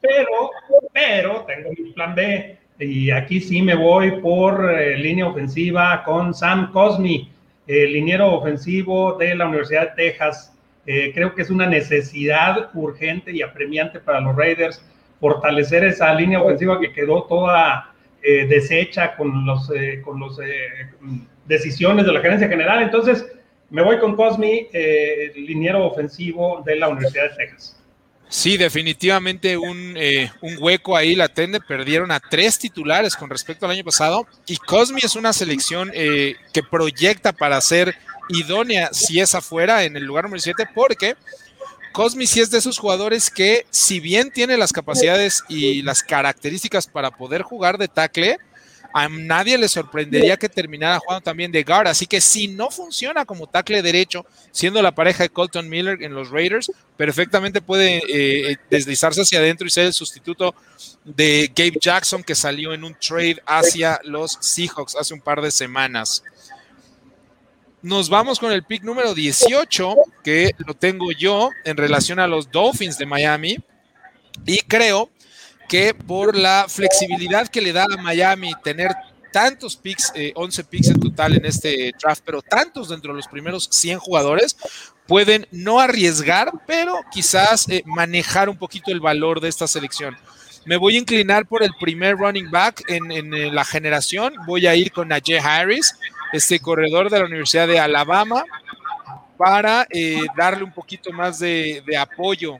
pero, 0.00 0.50
pero 0.92 1.44
tengo 1.46 1.70
mi 1.70 1.92
plan 1.92 2.14
B 2.14 2.58
y 2.78 3.10
aquí 3.10 3.40
sí 3.40 3.62
me 3.62 3.74
voy 3.74 4.20
por 4.20 4.70
eh, 4.70 4.96
línea 4.96 5.26
ofensiva 5.26 6.02
con 6.04 6.32
Sam 6.32 6.72
Cosmi, 6.72 7.30
el 7.66 7.92
liniero 7.92 8.32
ofensivo 8.32 9.14
de 9.14 9.34
la 9.34 9.46
Universidad 9.46 9.94
de 9.94 10.10
Texas. 10.10 10.54
Eh, 10.90 11.12
creo 11.12 11.34
que 11.34 11.42
es 11.42 11.50
una 11.50 11.66
necesidad 11.66 12.70
urgente 12.72 13.30
y 13.30 13.42
apremiante 13.42 14.00
para 14.00 14.20
los 14.20 14.34
Raiders 14.34 14.82
fortalecer 15.20 15.84
esa 15.84 16.14
línea 16.14 16.40
ofensiva 16.40 16.80
que 16.80 16.92
quedó 16.92 17.24
toda 17.24 17.92
eh, 18.22 18.46
deshecha 18.46 19.14
con 19.16 19.44
los, 19.44 19.70
con 20.02 20.18
los 20.18 20.40
decisiones 21.46 22.06
de 22.06 22.12
la 22.12 22.20
gerencia 22.20 22.48
general. 22.48 22.82
Entonces, 22.82 23.26
me 23.70 23.82
voy 23.82 23.98
con 23.98 24.16
Cosmi, 24.16 24.68
eh, 24.72 25.32
liniero 25.36 25.84
ofensivo 25.84 26.62
de 26.64 26.76
la 26.76 26.88
Universidad 26.88 27.30
de 27.30 27.36
Texas. 27.36 27.76
Sí, 28.30 28.58
definitivamente 28.58 29.56
un, 29.56 29.94
eh, 29.96 30.30
un, 30.42 30.56
hueco 30.58 30.96
ahí 30.96 31.14
latente. 31.14 31.60
Perdieron 31.60 32.10
a 32.10 32.20
tres 32.20 32.58
titulares 32.58 33.16
con 33.16 33.30
respecto 33.30 33.64
al 33.64 33.72
año 33.72 33.84
pasado. 33.84 34.26
Y 34.46 34.56
Cosmi 34.56 35.00
es 35.02 35.16
una 35.16 35.32
selección 35.32 35.90
eh, 35.94 36.36
que 36.52 36.62
proyecta 36.62 37.32
para 37.32 37.58
ser 37.60 37.94
idónea 38.28 38.90
si 38.92 39.20
es 39.20 39.34
afuera 39.34 39.84
en 39.84 39.96
el 39.96 40.04
lugar 40.04 40.24
número 40.24 40.40
7, 40.40 40.68
porque 40.74 41.16
Cosmi 41.92 42.26
sí 42.26 42.40
es 42.40 42.50
de 42.50 42.58
esos 42.58 42.78
jugadores 42.78 43.30
que, 43.30 43.66
si 43.70 44.00
bien 44.00 44.30
tiene 44.30 44.56
las 44.56 44.72
capacidades 44.72 45.42
y 45.48 45.82
las 45.82 46.02
características 46.02 46.86
para 46.86 47.10
poder 47.10 47.42
jugar 47.42 47.78
de 47.78 47.88
tackle, 47.88 48.38
a 48.94 49.08
nadie 49.08 49.58
le 49.58 49.68
sorprendería 49.68 50.36
que 50.36 50.48
terminara 50.48 50.98
jugando 50.98 51.22
también 51.22 51.52
de 51.52 51.62
guard. 51.62 51.88
Así 51.88 52.06
que 52.06 52.20
si 52.20 52.48
no 52.48 52.70
funciona 52.70 53.24
como 53.24 53.46
tackle 53.46 53.82
derecho, 53.82 54.24
siendo 54.50 54.80
la 54.82 54.94
pareja 54.94 55.24
de 55.24 55.30
Colton 55.30 55.68
Miller 55.68 56.02
en 56.02 56.14
los 56.14 56.30
Raiders, 56.30 56.70
perfectamente 56.96 57.60
puede 57.60 58.02
eh, 58.08 58.56
deslizarse 58.70 59.22
hacia 59.22 59.40
adentro 59.40 59.66
y 59.66 59.70
ser 59.70 59.86
el 59.86 59.92
sustituto 59.92 60.54
de 61.04 61.52
Gabe 61.54 61.78
Jackson 61.80 62.22
que 62.22 62.34
salió 62.34 62.72
en 62.72 62.84
un 62.84 62.94
trade 62.94 63.42
hacia 63.46 64.00
los 64.04 64.38
Seahawks 64.40 64.96
hace 64.96 65.14
un 65.14 65.20
par 65.20 65.42
de 65.42 65.50
semanas. 65.50 66.22
Nos 67.82 68.08
vamos 68.08 68.40
con 68.40 68.50
el 68.50 68.64
pick 68.64 68.82
número 68.82 69.14
18, 69.14 69.96
que 70.24 70.50
lo 70.66 70.74
tengo 70.74 71.12
yo 71.12 71.50
en 71.64 71.76
relación 71.76 72.18
a 72.18 72.26
los 72.26 72.50
Dolphins 72.50 72.98
de 72.98 73.06
Miami. 73.06 73.58
Y 74.44 74.58
creo 74.60 75.10
que 75.68 75.94
por 75.94 76.36
la 76.36 76.66
flexibilidad 76.68 77.46
que 77.46 77.60
le 77.60 77.72
da 77.72 77.84
a 77.84 78.02
Miami 78.02 78.52
tener 78.64 78.90
tantos 79.32 79.76
picks, 79.76 80.12
11 80.34 80.60
eh, 80.60 80.64
picks 80.68 80.88
en 80.88 81.00
total 81.00 81.34
en 81.34 81.44
este 81.44 81.92
draft, 82.00 82.22
pero 82.24 82.42
tantos 82.42 82.88
dentro 82.88 83.12
de 83.12 83.18
los 83.18 83.28
primeros 83.28 83.68
100 83.70 83.98
jugadores, 83.98 84.56
pueden 85.06 85.46
no 85.52 85.78
arriesgar, 85.78 86.50
pero 86.66 87.00
quizás 87.12 87.68
eh, 87.68 87.82
manejar 87.86 88.48
un 88.48 88.56
poquito 88.56 88.90
el 88.90 89.00
valor 89.00 89.40
de 89.40 89.48
esta 89.48 89.68
selección. 89.68 90.16
Me 90.64 90.76
voy 90.76 90.96
a 90.96 90.98
inclinar 90.98 91.46
por 91.46 91.62
el 91.62 91.70
primer 91.80 92.16
running 92.16 92.50
back 92.50 92.84
en, 92.88 93.54
la 93.54 93.64
generación. 93.64 94.34
Voy 94.46 94.66
a 94.66 94.74
ir 94.74 94.92
con 94.92 95.08
Najee 95.08 95.38
Harris, 95.38 95.94
este 96.32 96.60
corredor 96.60 97.10
de 97.10 97.18
la 97.18 97.24
Universidad 97.24 97.66
de 97.66 97.78
Alabama, 97.78 98.44
para 99.38 99.86
eh, 99.90 100.26
darle 100.36 100.64
un 100.64 100.72
poquito 100.72 101.12
más 101.12 101.38
de, 101.38 101.82
apoyo 101.98 102.58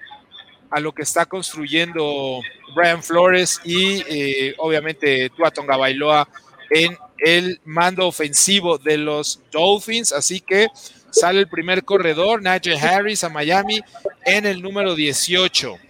a 0.71 0.81
lo 0.81 0.93
que 0.93 1.03
está 1.03 1.27
construyendo 1.27 2.41
Brian 2.75 3.03
Flores 3.03 3.61
y 3.65 4.03
eh, 4.09 4.55
obviamente 4.59 5.31
Tua 5.31 5.51
Tonga 5.51 5.77
Bailoa 5.77 6.29
en 6.71 6.97
el 7.19 7.61
mando 7.65 8.07
ofensivo 8.07 8.79
de 8.79 8.97
los 8.99 9.41
Dolphins. 9.51 10.13
Así 10.13 10.41
que 10.41 10.69
sale 11.11 11.41
el 11.41 11.49
primer 11.49 11.85
corredor, 11.85 12.43
Nigel 12.43 12.79
Harris 12.79 13.25
a 13.25 13.29
Miami 13.29 13.81
en 14.25 14.47
el 14.47 14.63
número 14.63 14.95
18. 14.95 15.88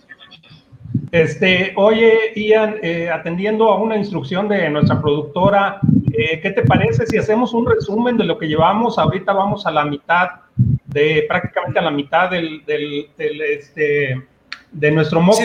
Este, 1.10 1.72
oye, 1.76 2.32
Ian, 2.36 2.76
eh, 2.82 3.08
atendiendo 3.10 3.70
a 3.70 3.80
una 3.80 3.96
instrucción 3.96 4.48
de 4.48 4.68
nuestra 4.68 5.00
productora, 5.00 5.80
eh, 6.12 6.40
¿qué 6.40 6.50
te 6.50 6.62
parece 6.62 7.06
si 7.06 7.16
hacemos 7.16 7.54
un 7.54 7.66
resumen 7.66 8.16
de 8.18 8.24
lo 8.24 8.38
que 8.38 8.46
llevamos? 8.46 8.98
Ahorita 8.98 9.32
vamos 9.32 9.66
a 9.66 9.70
la 9.70 9.84
mitad 9.84 10.28
de, 10.56 11.24
prácticamente 11.28 11.78
a 11.78 11.82
la 11.82 11.90
mitad 11.90 12.30
del, 12.30 12.64
del, 12.66 13.08
del 13.16 13.40
este, 13.40 14.22
de 14.70 14.90
nuestro 14.90 15.20
mock 15.20 15.38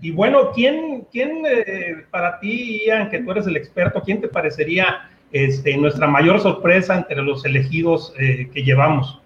y, 0.00 0.12
bueno, 0.12 0.52
¿quién, 0.52 1.06
quién 1.10 1.42
eh, 1.44 2.04
para 2.10 2.38
ti, 2.38 2.82
Ian, 2.86 3.10
que 3.10 3.18
tú 3.18 3.32
eres 3.32 3.48
el 3.48 3.56
experto, 3.56 4.00
quién 4.04 4.20
te 4.20 4.28
parecería 4.28 5.10
este, 5.32 5.76
nuestra 5.76 6.06
mayor 6.06 6.40
sorpresa 6.40 6.96
entre 6.96 7.16
los 7.22 7.44
elegidos 7.44 8.14
que 8.16 8.62
llevamos? 8.62 9.20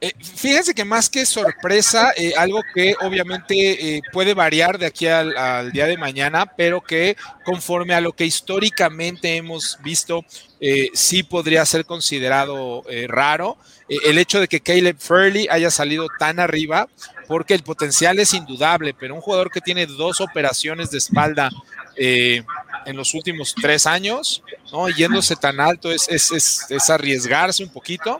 Eh, 0.00 0.12
fíjense 0.20 0.74
que 0.74 0.84
más 0.84 1.08
que 1.08 1.24
sorpresa, 1.24 2.12
algo 2.36 2.60
que 2.74 2.94
obviamente 3.00 4.02
puede 4.12 4.34
variar 4.34 4.78
de 4.78 4.86
aquí 4.86 5.06
al, 5.06 5.72
día 5.72 5.86
de 5.86 5.96
mañana, 5.96 6.44
pero 6.44 6.82
que 6.82 7.16
conforme 7.44 7.94
a 7.94 8.00
lo 8.00 8.12
que 8.12 8.26
históricamente 8.26 9.36
hemos 9.36 9.78
visto, 9.82 10.24
sí 10.92 11.22
podría 11.22 11.64
ser 11.64 11.86
considerado 11.86 12.82
raro. 13.08 13.56
Eh, 13.88 13.98
el 14.06 14.18
hecho 14.18 14.40
de 14.40 14.48
que 14.48 14.60
Caleb 14.60 14.96
Furley 14.98 15.46
haya 15.50 15.70
salido 15.70 16.06
tan 16.18 16.40
arriba, 16.40 16.88
porque 17.26 17.54
el 17.54 17.62
potencial 17.62 18.18
es 18.18 18.34
indudable, 18.34 18.94
pero 18.94 19.14
un 19.14 19.20
jugador 19.20 19.50
que 19.50 19.60
tiene 19.60 19.86
dos 19.86 20.20
operaciones 20.20 20.90
de 20.90 20.98
espalda 20.98 21.50
eh, 21.96 22.42
en 22.86 22.96
los 22.96 23.14
últimos 23.14 23.54
tres 23.54 23.86
años, 23.86 24.42
¿no? 24.72 24.88
Yéndose 24.88 25.36
tan 25.36 25.60
alto 25.60 25.90
es, 25.90 26.08
es, 26.08 26.90
arriesgarse 26.90 27.62
un 27.62 27.70
poquito, 27.70 28.18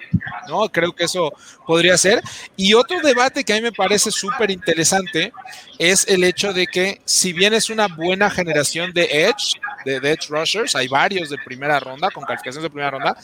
¿no? 0.48 0.68
Creo 0.70 0.94
que 0.94 1.04
eso 1.04 1.32
podría 1.66 1.96
ser. 1.96 2.22
Y 2.56 2.74
otro 2.74 3.00
debate 3.00 3.44
que 3.44 3.52
a 3.52 3.56
mí 3.56 3.62
me 3.62 3.72
parece 3.72 4.10
súper 4.10 4.50
interesante 4.50 5.32
es 5.78 6.06
el 6.08 6.24
hecho 6.24 6.52
de 6.52 6.66
que 6.66 7.00
si 7.04 7.32
bien 7.32 7.54
es 7.54 7.70
una 7.70 7.88
buena 7.88 8.30
generación 8.30 8.92
de 8.92 9.04
Edge, 9.28 9.60
de, 9.84 9.96
Edge 9.96 10.28
Rushers, 10.28 10.74
hay 10.74 10.88
varios 10.88 11.30
de 11.30 11.38
primera 11.38 11.78
ronda, 11.80 12.10
con 12.10 12.24
calificaciones 12.24 12.62
de 12.62 12.70
primera 12.70 12.90
ronda. 12.90 13.16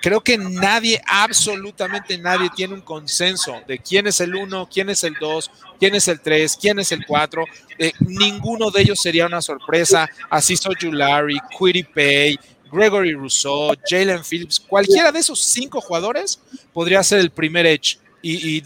Creo 0.00 0.20
que 0.20 0.36
nadie, 0.36 1.00
absolutamente 1.06 2.18
nadie, 2.18 2.50
tiene 2.54 2.74
un 2.74 2.82
consenso 2.82 3.60
de 3.66 3.78
quién 3.78 4.06
es 4.06 4.20
el 4.20 4.34
1, 4.34 4.68
quién 4.72 4.90
es 4.90 5.04
el 5.04 5.14
2, 5.14 5.50
quién 5.82 5.96
es 5.96 6.06
el 6.06 6.20
3, 6.20 6.58
quién 6.60 6.78
es 6.78 6.92
el 6.92 7.04
4. 7.04 7.44
Eh, 7.76 7.92
ninguno 7.98 8.70
de 8.70 8.82
ellos 8.82 9.00
sería 9.02 9.26
una 9.26 9.42
sorpresa. 9.42 10.08
Así 10.30 10.56
soy 10.56 10.76
Julari, 10.80 11.36
Quiddy 11.58 11.82
Pay, 11.82 12.38
Gregory 12.70 13.14
Rousseau, 13.14 13.74
Jalen 13.84 14.22
Phillips, 14.22 14.60
cualquiera 14.60 15.10
de 15.10 15.18
esos 15.18 15.42
cinco 15.42 15.80
jugadores 15.80 16.40
podría 16.72 17.02
ser 17.02 17.18
el 17.18 17.30
primer 17.30 17.66
Edge 17.66 17.98
y, 18.22 18.62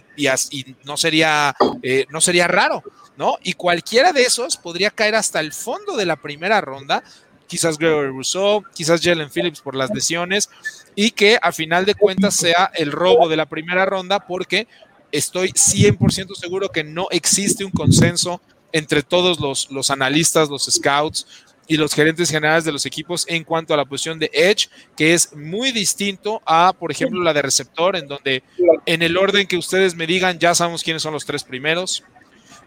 no, 0.84 0.98
sería, 0.98 1.56
eh, 1.82 2.04
no 2.10 2.20
sería 2.20 2.48
raro. 2.48 2.82
¿no? 3.16 3.38
Y 3.42 3.54
cualquiera 3.54 4.12
de 4.12 4.20
esos 4.20 4.58
podría 4.58 4.90
caer 4.90 5.14
hasta 5.14 5.40
el 5.40 5.54
fondo 5.54 5.96
de 5.96 6.04
la 6.04 6.16
primera 6.16 6.60
ronda, 6.60 7.02
quizás 7.46 7.78
Gregory 7.78 8.08
Rousseau, 8.08 8.62
quizás 8.74 9.00
Jalen 9.02 9.30
Phillips 9.30 9.62
por 9.62 9.74
las 9.74 9.88
lesiones, 9.88 10.50
y 10.94 11.12
que 11.12 11.38
a 11.40 11.50
final 11.50 11.86
de 11.86 11.94
cuentas 11.94 12.36
sea 12.36 12.70
el 12.74 12.92
robo 12.92 13.26
de 13.26 13.36
la 13.36 13.46
primera 13.46 13.86
ronda, 13.86 14.26
porque 14.26 14.68
estoy 15.12 15.50
100% 15.50 16.34
seguro 16.34 16.68
que 16.70 16.84
no 16.84 17.08
existe 17.10 17.64
un 17.64 17.70
consenso 17.70 18.40
entre 18.72 19.02
todos 19.02 19.40
los, 19.40 19.70
los 19.70 19.90
analistas, 19.90 20.48
los 20.48 20.64
scouts, 20.64 21.26
y 21.68 21.76
los 21.76 21.94
gerentes 21.94 22.30
generales 22.30 22.64
de 22.64 22.72
los 22.72 22.86
equipos 22.86 23.24
en 23.28 23.44
cuanto 23.44 23.74
a 23.74 23.76
la 23.76 23.84
posición 23.84 24.18
de 24.18 24.30
edge, 24.32 24.68
que 24.96 25.14
es 25.14 25.34
muy 25.34 25.72
distinto 25.72 26.40
a, 26.46 26.72
por 26.72 26.92
ejemplo, 26.92 27.22
la 27.22 27.34
de 27.34 27.42
receptor, 27.42 27.96
en 27.96 28.06
donde 28.06 28.42
en 28.86 29.02
el 29.02 29.16
orden 29.16 29.46
que 29.46 29.56
ustedes 29.56 29.94
me 29.94 30.06
digan 30.06 30.38
ya 30.38 30.54
sabemos 30.54 30.82
quiénes 30.82 31.02
son 31.02 31.12
los 31.12 31.26
tres 31.26 31.42
primeros 31.42 32.04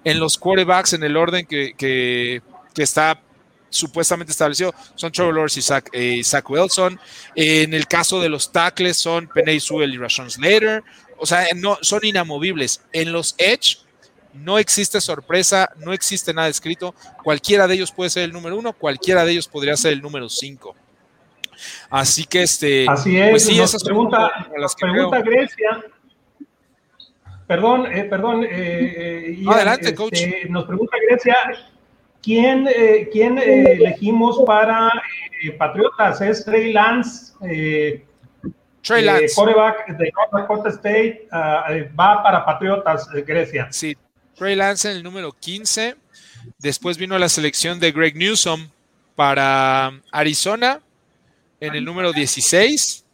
en 0.03 0.19
los 0.19 0.37
quarterbacks 0.37 0.93
en 0.93 1.03
el 1.03 1.17
orden 1.17 1.45
que, 1.45 2.41
está 2.77 3.21
supuestamente 3.69 4.31
establecido 4.31 4.73
son 4.95 5.11
Trevor 5.11 5.33
Lawrence 5.33 5.59
y 5.59 5.63
Zach, 5.63 5.89
eh, 5.91 6.23
Wilson. 6.47 6.97
en 7.35 7.73
el 7.73 7.87
caso 7.87 8.21
de 8.21 8.29
los 8.29 8.53
tackles 8.53 8.95
son 8.95 9.27
Penny 9.27 9.59
Sewell 9.59 9.93
y 9.93 9.97
Rashawn 9.97 10.31
Slater. 10.31 10.81
O 11.19 11.25
sea, 11.25 11.45
no, 11.55 11.77
son 11.81 12.01
inamovibles. 12.03 12.81
En 12.93 13.11
los 13.11 13.35
Edge 13.37 13.77
no 14.33 14.57
existe 14.57 15.01
sorpresa, 15.01 15.69
no 15.77 15.93
existe 15.93 16.33
nada 16.33 16.47
escrito. 16.47 16.93
Cualquiera 17.23 17.67
de 17.67 17.75
ellos 17.75 17.91
puede 17.91 18.09
ser 18.09 18.23
el 18.23 18.33
número 18.33 18.57
uno, 18.57 18.73
cualquiera 18.73 19.25
de 19.25 19.31
ellos 19.31 19.47
podría 19.47 19.75
ser 19.75 19.93
el 19.93 20.01
número 20.01 20.29
cinco. 20.29 20.75
Así 21.89 22.25
que 22.25 22.43
este. 22.43 22.85
Así 22.87 23.17
es. 23.17 23.31
Pues 23.31 23.45
sí, 23.45 23.59
esas 23.59 23.83
pregunta, 23.83 24.31
pregunta 24.79 25.21
Grecia 25.21 25.83
Perdón, 27.49 27.87
eh, 27.91 28.03
perdón. 28.03 28.43
Eh, 28.43 29.35
eh 29.39 29.43
adelante, 29.47 29.95
coach. 29.95 30.13
Este, 30.13 30.47
nos 30.49 30.65
pregunta 30.65 30.95
Grecia, 31.09 31.35
¿quién, 32.21 32.67
eh, 32.67 33.09
quién 33.11 33.39
elegimos 33.39 34.43
para 34.45 34.91
Patriotas? 35.57 36.21
¿Es 36.21 36.45
Trey 36.45 36.71
Lance? 36.71 37.33
Trey 38.81 39.03
Lance. 39.03 39.35
Coreback 39.35 39.87
de 39.97 40.11
Dakota 40.31 40.69
State 40.69 41.27
ah, 41.31 41.67
va 41.99 42.23
para 42.23 42.45
Patriotas, 42.45 43.07
Grecia. 43.25 43.67
Sí, 43.71 43.97
Trey 44.35 44.55
Lance 44.55 44.89
en 44.89 44.97
el 44.97 45.03
número 45.03 45.31
15. 45.31 45.95
Después 46.57 46.97
vino 46.97 47.17
la 47.17 47.29
selección 47.29 47.79
de 47.79 47.91
Greg 47.91 48.15
Newsom 48.15 48.69
para 49.15 49.91
Arizona 50.11 50.81
en 51.59 51.75
el 51.75 51.83
número 51.83 52.13
16. 52.13 53.05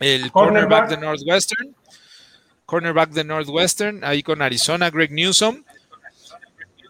El 0.00 0.32
cornerback 0.32 0.88
de 0.88 0.96
Northwestern 0.96 1.74
cornerback 2.70 3.10
de 3.10 3.24
Northwestern, 3.24 4.04
ahí 4.04 4.22
con 4.22 4.40
Arizona, 4.40 4.90
Greg 4.90 5.10
Newsom. 5.10 5.64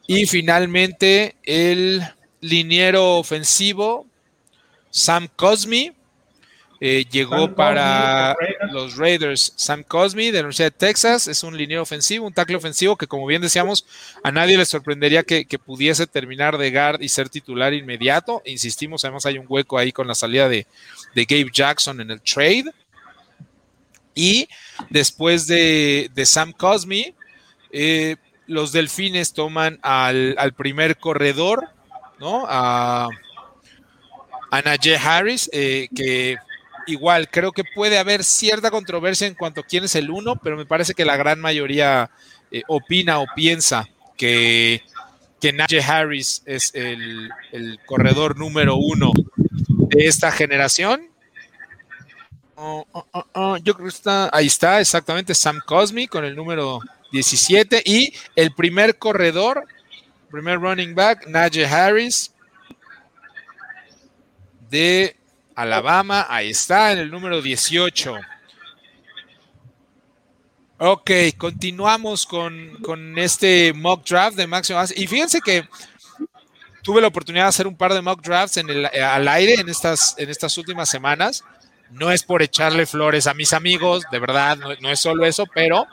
Y 0.07 0.27
finalmente 0.27 1.37
el 1.43 2.03
liniero 2.43 3.17
ofensivo, 3.17 4.07
Sam 4.91 5.29
Cosme, 5.35 5.95
eh, 6.83 7.05
llegó 7.11 7.55
para 7.55 8.35
los 8.73 8.97
Raiders. 8.97 9.53
Sam 9.55 9.85
Cosme 9.85 10.27
de 10.27 10.33
la 10.33 10.41
Universidad 10.41 10.73
de 10.73 10.79
Texas 10.79 11.29
es 11.29 11.43
un 11.43 11.55
liniero 11.55 11.83
ofensivo, 11.83 12.27
un 12.27 12.33
tackle 12.33 12.57
ofensivo 12.57 12.97
que, 12.97 13.07
como 13.07 13.27
bien 13.27 13.43
decíamos, 13.43 13.85
a 14.25 14.33
nadie 14.33 14.57
le 14.57 14.65
sorprendería 14.65 15.23
que, 15.23 15.45
pudiese 15.59 16.07
terminar 16.07 16.57
de 16.57 16.71
guard 16.71 17.03
y 17.03 17.11
ser 17.11 17.29
titular 17.29 17.75
inmediato. 17.75 18.41
Insistimos, 18.47 19.05
además 19.05 19.27
hay 19.27 19.37
un 19.37 19.45
hueco 19.47 19.77
ahí 19.77 19.93
con 19.93 20.09
la 20.09 20.15
salida 20.15 20.49
de, 20.49 20.67
de 21.15 21.25
Gabe 21.27 21.51
Jackson 21.53 22.01
en 22.01 22.13
el 22.13 22.23
trade. 22.23 22.73
Y 24.15 24.49
después 24.89 25.47
de, 25.47 26.11
Sam 26.25 26.53
Cosme, 26.53 27.15
eh, 27.73 28.17
los 28.47 28.73
delfines 28.73 29.35
toman 29.35 29.79
al, 29.83 30.55
primer 30.57 30.97
corredor, 30.97 31.69
¿no? 32.19 32.47
A, 32.49 33.11
a 34.51 34.63
Najee 34.63 34.97
Harris, 34.97 35.51
eh, 35.53 35.89
que 35.95 36.39
igual 36.87 37.29
creo 37.31 37.53
que 37.53 37.65
puede 37.65 37.99
haber 37.99 38.25
cierta 38.25 38.71
controversia 38.71 39.27
en 39.27 39.35
cuanto 39.35 39.61
a 39.61 39.65
quién 39.65 39.85
es 39.85 39.95
el 39.95 40.11
uno, 40.11 40.37
pero 40.37 40.57
me 40.57 40.67
parece 40.67 40.95
que 40.95 41.05
la 41.05 41.17
gran 41.17 41.41
mayoría 41.41 42.11
eh, 42.51 42.63
opina 42.69 43.19
o 43.19 43.27
piensa 43.35 43.89
que, 44.17 44.83
que 45.41 45.53
Najee 45.53 45.83
Harris 45.83 46.43
es 46.47 46.75
el, 46.75 47.31
el 47.53 47.79
corredor 47.87 48.39
número 48.39 48.77
uno 48.77 49.13
de 49.37 50.07
esta 50.07 50.31
generación. 50.31 51.09
Oh, 52.57 52.87
oh, 52.93 53.25
oh, 53.33 53.57
yo 53.57 53.75
creo 53.75 53.87
que 53.87 53.95
está, 53.95 54.29
ahí 54.33 54.47
está, 54.47 54.81
exactamente, 54.81 55.35
Sam 55.35 55.61
Cosme 55.65 56.09
con 56.09 56.25
el 56.25 56.37
número 56.37 56.81
17 57.13 57.83
y 57.85 58.13
el 58.37 58.55
primer 58.55 58.99
corredor, 58.99 59.67
primer 60.31 60.61
running 60.61 60.95
back, 60.95 61.27
Najee 61.27 61.65
Harris 61.65 62.35
de 64.71 65.17
Alabama, 65.55 66.27
ahí 66.29 66.51
está, 66.51 66.93
en 66.93 66.99
el 66.99 67.11
número 67.11 67.43
18. 67.43 68.19
Ok, 70.79 71.11
continuamos 71.37 72.25
con, 72.25 73.19
este 73.19 73.73
mock 73.75 74.07
draft 74.09 74.37
de 74.37 74.47
Máximo. 74.47 74.81
Y 74.97 75.07
fíjense 75.07 75.41
que 75.41 75.69
tuve 76.83 77.01
la 77.01 77.09
oportunidad 77.09 77.45
de 77.45 77.49
hacer 77.51 77.67
un 77.67 77.77
par 77.77 77.93
de 77.93 78.01
mock 78.01 78.23
drafts 78.23 78.57
en 78.57 78.71
el, 78.71 78.87
al 78.87 79.29
aire 79.29 79.55
en 79.55 79.69
estas, 79.69 80.15
en 80.17 80.31
estas 80.31 80.57
últimas 80.57 80.89
semanas 80.89 81.45
no 81.91 82.11
es 82.11 82.23
por 82.23 82.43
echarle 82.43 82.87
flores 82.87 83.27
a 83.27 83.35
mis 83.35 83.53
amigos, 83.53 84.05
de 84.11 84.19
verdad, 84.19 84.57
no, 84.81 84.91
es 84.91 85.01
solo 85.01 85.25
eso, 85.25 85.47
pero 85.53 85.87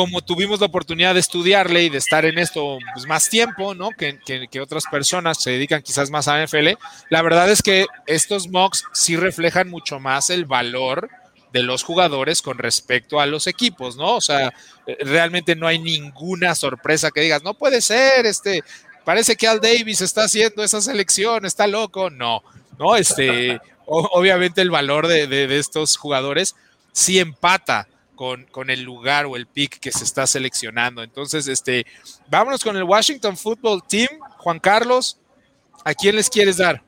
como 0.00 0.22
tuvimos 0.22 0.60
la 0.60 0.66
oportunidad 0.66 1.12
de 1.12 1.20
estudiarle 1.20 1.82
y 1.82 1.90
de 1.90 1.98
estar 1.98 2.24
en 2.24 2.38
esto 2.38 2.78
pues, 2.94 3.06
más 3.06 3.28
tiempo, 3.28 3.74
¿no? 3.74 3.90
Que, 3.90 4.18
que, 4.18 4.60
otras 4.62 4.84
personas 4.90 5.42
se 5.42 5.50
dedican 5.50 5.82
quizás 5.82 6.08
más 6.08 6.26
a 6.26 6.42
NFL, 6.42 6.68
la 7.10 7.20
verdad 7.20 7.50
es 7.50 7.60
que 7.60 7.84
estos 8.06 8.48
mocks 8.48 8.84
sí 8.94 9.16
reflejan 9.16 9.68
mucho 9.68 10.00
más 10.00 10.30
el 10.30 10.46
valor 10.46 11.10
de 11.52 11.62
los 11.62 11.82
jugadores 11.82 12.40
con 12.40 12.56
respecto 12.56 13.20
a 13.20 13.26
los 13.26 13.46
equipos, 13.46 13.96
¿no? 13.96 14.16
O 14.16 14.22
sea, 14.22 14.54
realmente 15.00 15.54
no 15.54 15.66
hay 15.66 15.78
ninguna 15.78 16.54
sorpresa 16.54 17.10
que 17.10 17.20
digas, 17.20 17.42
no 17.42 17.52
puede 17.52 17.82
ser, 17.82 18.24
este, 18.24 18.64
parece 19.04 19.36
que 19.36 19.48
Al 19.48 19.60
Davis 19.60 20.00
está 20.00 20.24
haciendo 20.24 20.64
esa 20.64 20.80
selección, 20.80 21.44
está 21.44 21.66
loco, 21.66 22.08
no, 22.08 22.42
no, 22.78 22.96
este, 22.96 23.60
obviamente 23.84 24.62
el 24.62 24.70
valor 24.70 25.08
de, 25.08 25.58
estos 25.58 25.98
jugadores 25.98 26.56
sí 26.90 27.18
empata 27.18 27.86
con, 28.20 28.68
el 28.68 28.82
lugar 28.82 29.24
o 29.24 29.34
el 29.34 29.46
pick 29.46 29.80
que 29.80 29.90
se 29.90 30.04
está 30.04 30.26
seleccionando. 30.26 31.02
Entonces, 31.02 31.48
este, 31.48 31.86
vámonos 32.28 32.62
con 32.62 32.76
el 32.76 32.82
Washington 32.82 33.34
Football 33.34 33.82
Team. 33.88 34.08
Juan 34.36 34.58
Carlos, 34.58 35.18
¿a 35.86 35.94
quién 35.94 36.16
les 36.16 36.28
quieres 36.28 36.58
dar? 36.58 36.82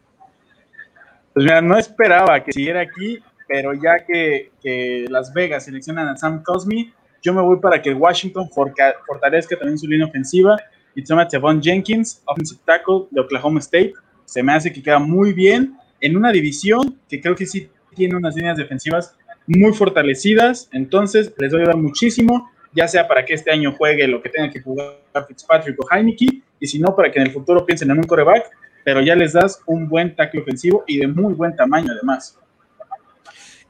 Pues 1.32 1.44
mira, 1.44 1.62
no 1.62 1.78
esperaba 1.78 2.44
que 2.44 2.52
siguiera 2.52 2.82
aquí, 2.82 3.18
pero 3.48 3.72
ya 3.72 4.04
que, 4.06 5.06
Las 5.08 5.32
Vegas 5.32 5.64
seleccionan 5.64 6.06
a 6.08 6.18
Sam 6.18 6.42
Cosme, 6.42 6.92
yo 7.22 7.32
me 7.32 7.40
voy 7.40 7.58
para 7.60 7.80
que 7.80 7.94
Washington 7.94 8.50
fortalezca 8.50 9.56
también 9.56 9.78
su 9.78 9.86
línea 9.86 10.06
ofensiva 10.06 10.58
y 10.94 11.02
toma 11.02 11.26
Tevon 11.26 11.62
Jenkins, 11.62 12.20
offensive 12.26 12.60
tackle 12.66 13.06
de 13.10 13.22
Oklahoma 13.22 13.60
State. 13.60 13.94
Se 14.26 14.42
me 14.42 14.52
hace 14.52 14.70
que 14.70 14.82
queda 14.82 14.98
muy 14.98 15.32
bien 15.32 15.78
en 15.98 16.14
una 16.14 16.30
división 16.30 17.00
que 17.08 17.22
creo 17.22 17.34
que 17.34 17.46
sí 17.46 17.70
tiene 17.94 18.16
unas 18.16 18.36
líneas 18.36 18.58
defensivas 18.58 19.16
muy 19.46 19.72
fortalecidas, 19.72 20.68
entonces 20.72 21.32
les 21.38 21.52
doy 21.52 21.62
a 21.62 21.66
dar 21.66 21.76
muchísimo, 21.76 22.50
ya 22.72 22.88
sea 22.88 23.06
para 23.06 23.24
que 23.24 23.34
este 23.34 23.50
año 23.50 23.72
juegue 23.72 24.06
lo 24.06 24.22
que 24.22 24.28
tenga 24.28 24.50
que 24.50 24.60
jugar 24.60 24.98
Fitzpatrick 25.26 25.78
o 25.80 25.86
Heineke, 25.90 26.42
y 26.58 26.66
si 26.66 26.78
no, 26.78 26.94
para 26.94 27.10
que 27.10 27.18
en 27.18 27.26
el 27.26 27.32
futuro 27.32 27.66
piensen 27.66 27.90
en 27.90 27.98
un 27.98 28.04
coreback, 28.04 28.50
pero 28.84 29.00
ya 29.00 29.14
les 29.14 29.32
das 29.32 29.60
un 29.66 29.88
buen 29.88 30.14
tackle 30.14 30.40
ofensivo 30.40 30.84
y 30.86 30.98
de 30.98 31.06
muy 31.06 31.34
buen 31.34 31.54
tamaño 31.56 31.92
además. 31.92 32.38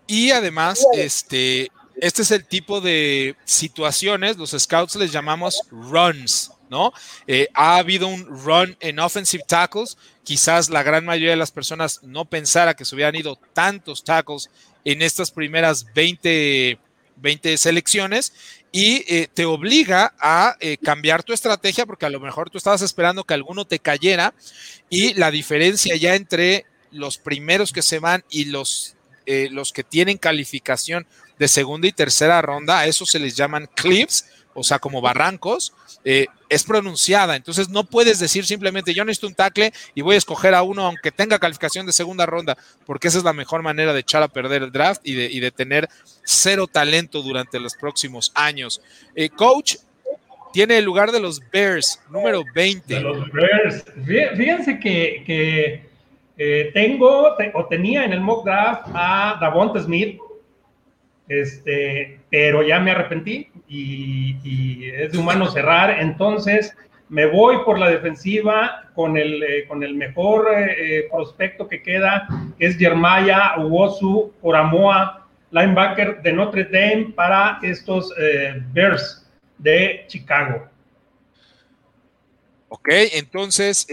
Y 0.07 0.31
además, 0.31 0.85
este, 0.95 1.71
este 1.97 2.23
es 2.23 2.31
el 2.31 2.45
tipo 2.45 2.81
de 2.81 3.37
situaciones, 3.45 4.37
los 4.37 4.51
scouts 4.51 4.97
les 4.97 5.13
llamamos 5.13 5.61
runs, 5.71 6.53
¿no? 6.69 6.93
Eh, 7.27 7.49
ha 7.55 7.77
habido 7.77 8.09
un 8.09 8.27
run 8.27 8.77
en 8.81 8.99
offensive 8.99 9.45
tackles, 9.47 9.97
quizás 10.25 10.71
la 10.71 10.83
gran 10.83 11.05
mayoría 11.05 11.31
de 11.31 11.37
las 11.37 11.51
personas 11.51 12.03
no 12.03 12.25
pensara 12.25 12.75
que 12.75 12.85
se 12.85 12.95
hubieran 12.95 13.15
ido 13.15 13.39
tantos 13.53 14.05
tackles 14.05 14.51
en 14.85 15.03
estas 15.03 15.31
primeras 15.31 15.87
20, 15.95 16.79
20 17.17 17.59
selecciones 17.59 18.33
y 18.73 19.05
eh, 19.07 19.29
te 19.33 19.45
obliga 19.45 20.15
a 20.19 20.57
eh, 20.59 20.79
cambiar 20.79 21.23
tu 21.23 21.33
estrategia 21.33 21.85
porque 21.85 22.07
a 22.07 22.11
lo 22.11 22.21
mejor 22.21 22.49
tú 22.49 22.59
estabas 22.59 22.83
esperando 22.83 23.25
que 23.25 23.35
alguno 23.35 23.67
te 23.67 23.79
cayera 23.79 24.33
y 24.89 25.15
la 25.15 25.31
diferencia 25.31 25.95
ya 25.97 26.15
entre 26.15 26.65
los 26.91 27.19
primeros 27.19 27.73
que 27.73 27.83
se 27.83 27.99
van 27.99 28.25
y 28.31 28.47
los, 28.47 28.97
eh, 29.27 29.49
los 29.51 29.73
que 29.73 29.85
tienen 29.85 30.19
calificación 30.19 31.07
de 31.39 31.49
segunda 31.49 31.87
y 31.87 31.93
tercera 31.93 32.41
ronda, 32.41 32.81
a 32.81 32.87
eso 32.87 33.05
se 33.05 33.19
les 33.19 33.37
llaman 33.37 33.69
clips, 33.75 34.27
o 34.55 34.63
sea, 34.63 34.79
como 34.79 35.01
barrancos, 35.01 35.73
eh, 36.05 36.27
es 36.49 36.65
pronunciada. 36.65 37.37
Entonces 37.37 37.69
no 37.69 37.85
puedes 37.85 38.19
decir 38.19 38.45
simplemente 38.45 38.95
yo 38.95 39.05
necesito 39.05 39.27
un 39.27 39.35
tackle 39.35 39.73
y 39.95 40.03
voy 40.03 40.17
a 40.17 40.19
escoger 40.19 40.55
a 40.55 40.63
uno 40.63 40.87
aunque 40.87 41.11
tenga 41.11 41.39
calificación 41.39 41.87
de 41.87 41.93
segunda 41.93 42.27
ronda, 42.27 42.57
porque 42.85 43.09
esa 43.09 43.19
es 43.19 43.25
la 43.25 43.33
mejor 43.33 43.63
manera 43.63 43.93
de 43.93 44.01
echar 44.01 44.23
a 44.23 44.29
perder 44.29 44.63
el 44.63 44.73
draft 44.73 45.01
y 45.05 45.41
de, 45.41 45.51
tener 45.51 45.89
cero 46.25 46.67
talento 46.67 47.23
durante 47.23 47.61
los 47.61 47.75
próximos 47.75 48.33
años. 48.35 48.81
Eh, 49.15 49.29
coach, 49.29 49.77
tiene 50.53 50.79
el 50.79 50.85
lugar 50.85 51.13
de 51.13 51.21
los 51.21 51.41
Bears, 51.51 52.01
número 52.11 52.45
20. 52.55 53.01
los 53.01 53.33
Bears. 53.33 53.85
Fíjense 54.37 54.79
que, 54.79 55.91
eh, 56.37 56.71
tengo 56.73 57.37
o 57.55 57.67
tenía 57.67 58.05
en 58.05 58.13
el 58.13 58.21
mock 58.21 58.45
draft 58.45 58.89
a 58.95 59.39
Davonta 59.41 59.81
Smith, 59.83 60.19
este, 61.41 62.21
pero 62.31 62.63
ya 62.63 62.81
me 62.81 62.91
arrepentí 62.91 63.49
y, 63.69 64.91
es 64.91 65.13
de 65.13 65.19
humano 65.19 65.51
cerrar, 65.51 65.99
entonces 66.01 66.75
me 67.09 67.27
voy 67.27 67.59
por 67.65 67.79
la 67.79 67.91
defensiva 67.91 68.91
con 68.95 69.17
el, 69.17 69.43
eh, 69.43 69.67
con 69.67 69.83
el 69.83 69.95
mejor 69.95 70.49
eh, 70.51 70.99
eh, 70.99 71.09
prospecto 71.11 71.69
que 71.69 71.83
queda, 71.83 72.27
que 72.59 72.67
es 72.67 72.77
Jeremiah 72.77 73.59
Uwosu 73.59 74.33
Oramoa, 74.41 75.29
linebacker 75.51 76.23
de 76.23 76.33
Notre 76.33 76.65
Dame 76.65 77.13
para 77.15 77.59
estos 77.63 78.15
Bears 78.73 79.27
de 79.59 80.07
Chicago. 80.09 80.67
Ok, 82.71 82.89
entonces 83.13 83.87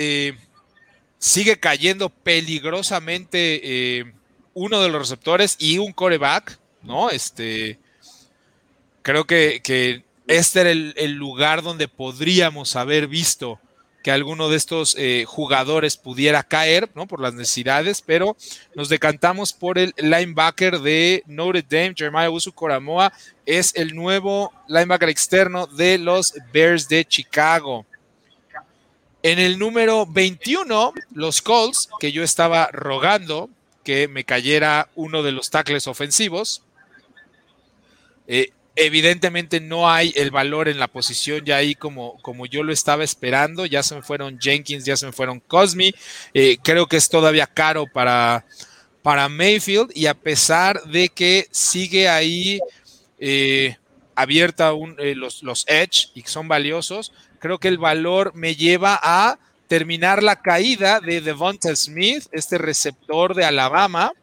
sigue 1.17 1.60
cayendo 1.60 2.08
peligrosamente 2.08 4.06
uno 4.54 4.82
de 4.82 4.88
los 4.88 5.02
receptores 5.02 5.58
y 5.60 5.78
un 5.80 5.91
coreback 5.91 6.58
¿no? 6.82 7.10
Este, 7.10 7.80
creo 9.02 9.26
que, 9.26 10.04
este 10.28 10.62
era 10.62 10.72
el, 10.72 11.13
lugar 11.13 11.63
donde 11.63 11.88
podríamos 11.88 12.76
haber 12.76 13.08
visto 13.08 13.60
que 14.04 14.12
alguno 14.12 14.48
de 14.48 14.56
estos 14.56 14.96
eh, 14.98 15.26
jugadores 15.28 15.98
pudiera 15.98 16.44
caer, 16.44 16.89
¿no? 16.96 17.06
Por 17.06 17.20
las 17.20 17.34
necesidades, 17.34 18.02
pero 18.02 18.38
nos 18.76 18.88
decantamos 18.88 19.52
por 19.52 19.78
el 19.78 19.94
linebacker 19.98 20.80
de 20.80 21.24
Notre 21.26 21.63
Dame, 21.63 21.96
Jeremiah 21.98 22.30
Usu 22.30 22.54
Coramoa, 22.54 23.12
es 23.46 23.76
el 23.76 23.96
nuevo 23.96 24.54
linebacker 24.68 25.10
externo 25.10 25.68
de 25.68 25.98
los 25.98 26.34
Bears 26.54 26.88
de 26.88 27.04
Chicago. 27.04 27.86
En 29.22 29.38
el 29.38 29.60
número 29.60 30.06
21, 30.06 30.94
los 31.13 31.42
Colts, 31.42 31.89
que 32.00 32.13
yo 32.13 32.24
estaba 32.24 32.70
rogando 32.72 33.50
que 33.84 34.08
me 34.08 34.24
cayera 34.24 34.88
uno 34.96 35.24
de 35.24 35.34
los 35.34 35.50
tackles 35.50 35.88
ofensivos, 35.88 36.62
eh, 38.30 38.52
evidentemente 38.76 39.60
no 39.60 39.89
hay 39.89 40.13
el 40.15 40.30
valor 40.30 40.70
en 40.70 40.78
la 40.78 40.88
posición 40.88 41.44
ya 41.44 41.58
ahí 41.58 41.74
como, 41.74 42.18
como 42.22 42.46
yo 42.46 42.63
lo 42.63 42.72
estaba 42.72 43.04
esperando. 43.04 43.65
Ya 43.65 43.82
se 43.82 43.96
me 43.96 44.04
fueron 44.04 44.39
Jenkins, 44.39 44.86
ya 44.86 44.96
se 44.96 45.08
me 45.08 45.12
fueron 45.12 45.39
Cosme. 45.39 45.94
Eh, 46.34 46.58
creo 46.63 46.86
que 46.86 46.98
es 46.98 47.10
todavía 47.10 47.48
caro 47.48 47.86
para, 47.92 48.46
para 49.02 49.28
Mayfield 49.28 49.92
y 49.96 50.06
a 50.06 50.13
pesar 50.13 50.82
de 50.84 51.10
que 51.10 51.48
sigue 51.50 52.08
ahí 52.08 52.60
eh, 53.18 53.76
abierta 54.13 54.72
los, 55.15 55.42
los 55.42 55.65
Edge 55.68 56.12
y 56.13 56.22
son 56.22 56.48
valiosos, 56.48 57.12
creo 57.39 57.58
que 57.58 57.68
el 57.68 57.80
valor 57.80 58.34
me 58.36 58.56
lleva 58.56 59.00
a 59.02 59.39
terminar 59.68 60.22
la 60.22 60.42
caída 60.42 61.00
de 61.00 61.20
Devonta 61.22 61.76
Smith, 61.76 62.28
este 62.32 62.60
receptor 62.60 63.34
de 63.34 63.46
Alabama 63.46 64.13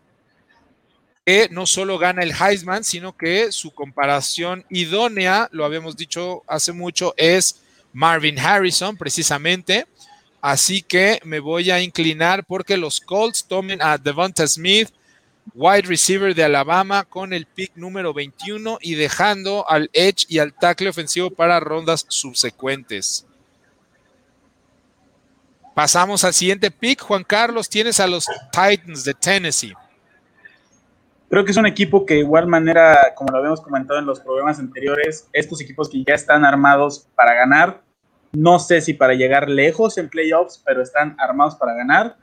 que 1.27 1.49
no 1.51 1.67
solo 1.67 1.99
gana 1.99 2.23
el 2.23 2.33
Heisman, 2.33 2.85
sino 2.85 3.17
que 3.17 3.51
su 3.51 3.73
comparación 3.73 4.65
idónea, 4.71 5.49
lo 5.51 5.65
habíamos 5.65 5.97
dicho 5.97 6.45
hace 6.47 6.73
mucho, 6.73 7.15
es 7.17 7.63
Marvin 7.93 8.39
Harrison, 8.39 8.97
precisamente. 8.97 9.89
Así 10.41 10.83
que 10.83 11.19
me 11.25 11.41
voy 11.41 11.73
a 11.73 11.83
inclinar 11.83 12.45
porque 12.47 12.77
los 12.77 13.01
Colts 13.01 13.45
tomen 13.45 13.83
a 13.83 13.99
Devonta 13.99 14.47
Smith, 14.47 14.91
wide 15.53 15.83
receiver 15.89 16.33
de 16.33 16.45
Alabama, 16.45 17.03
con 17.03 17.33
el 17.33 17.47
pick 17.47 17.73
número 17.75 18.15
21 18.15 18.79
y 18.81 18.95
dejando 18.95 19.69
al 19.69 19.91
edge 19.93 20.27
y 20.29 20.39
al 20.39 20.55
tackle 20.55 20.91
ofensivo 20.91 21.31
para 21.31 21.59
rondas 21.59 22.07
subsecuentes. 22.09 23.27
Pasamos 25.75 26.23
al 26.23 26.35
siguiente 26.35 26.71
pick. 26.71 27.01
Juan 27.01 27.25
Carlos, 27.25 27.69
tienes 27.69 27.99
a 27.99 28.07
los 28.07 28.27
Titans 28.53 29.03
de 29.03 29.15
Tennessee. 29.15 29.75
Creo 31.29 31.45
que 31.45 31.51
es 31.51 31.57
un 31.57 31.67
equipo 31.67 32.07
que 32.07 32.15
de 32.15 32.21
igual 32.21 32.47
manera, 32.47 33.13
como 33.17 33.33
lo 33.33 33.39
habíamos 33.39 33.61
comentado 33.61 33.99
en 33.99 34.07
los 34.07 34.21
programas 34.21 34.61
anteriores, 34.61 35.29
estos 35.33 35.61
equipos 35.61 35.89
que 35.89 36.05
ya 36.05 36.15
están 36.15 36.45
armados 36.45 37.09
para 37.17 37.35
ganar, 37.35 37.83
no 38.33 38.59
sé 38.59 38.81
si 38.81 38.93
para 38.95 39.15
llegar 39.15 39.49
lejos 39.49 39.99
en 39.99 40.09
playoffs, 40.09 40.63
pero 40.65 40.83
están 40.83 41.17
armados 41.19 41.57
para 41.57 41.75
ganar. 41.75 42.17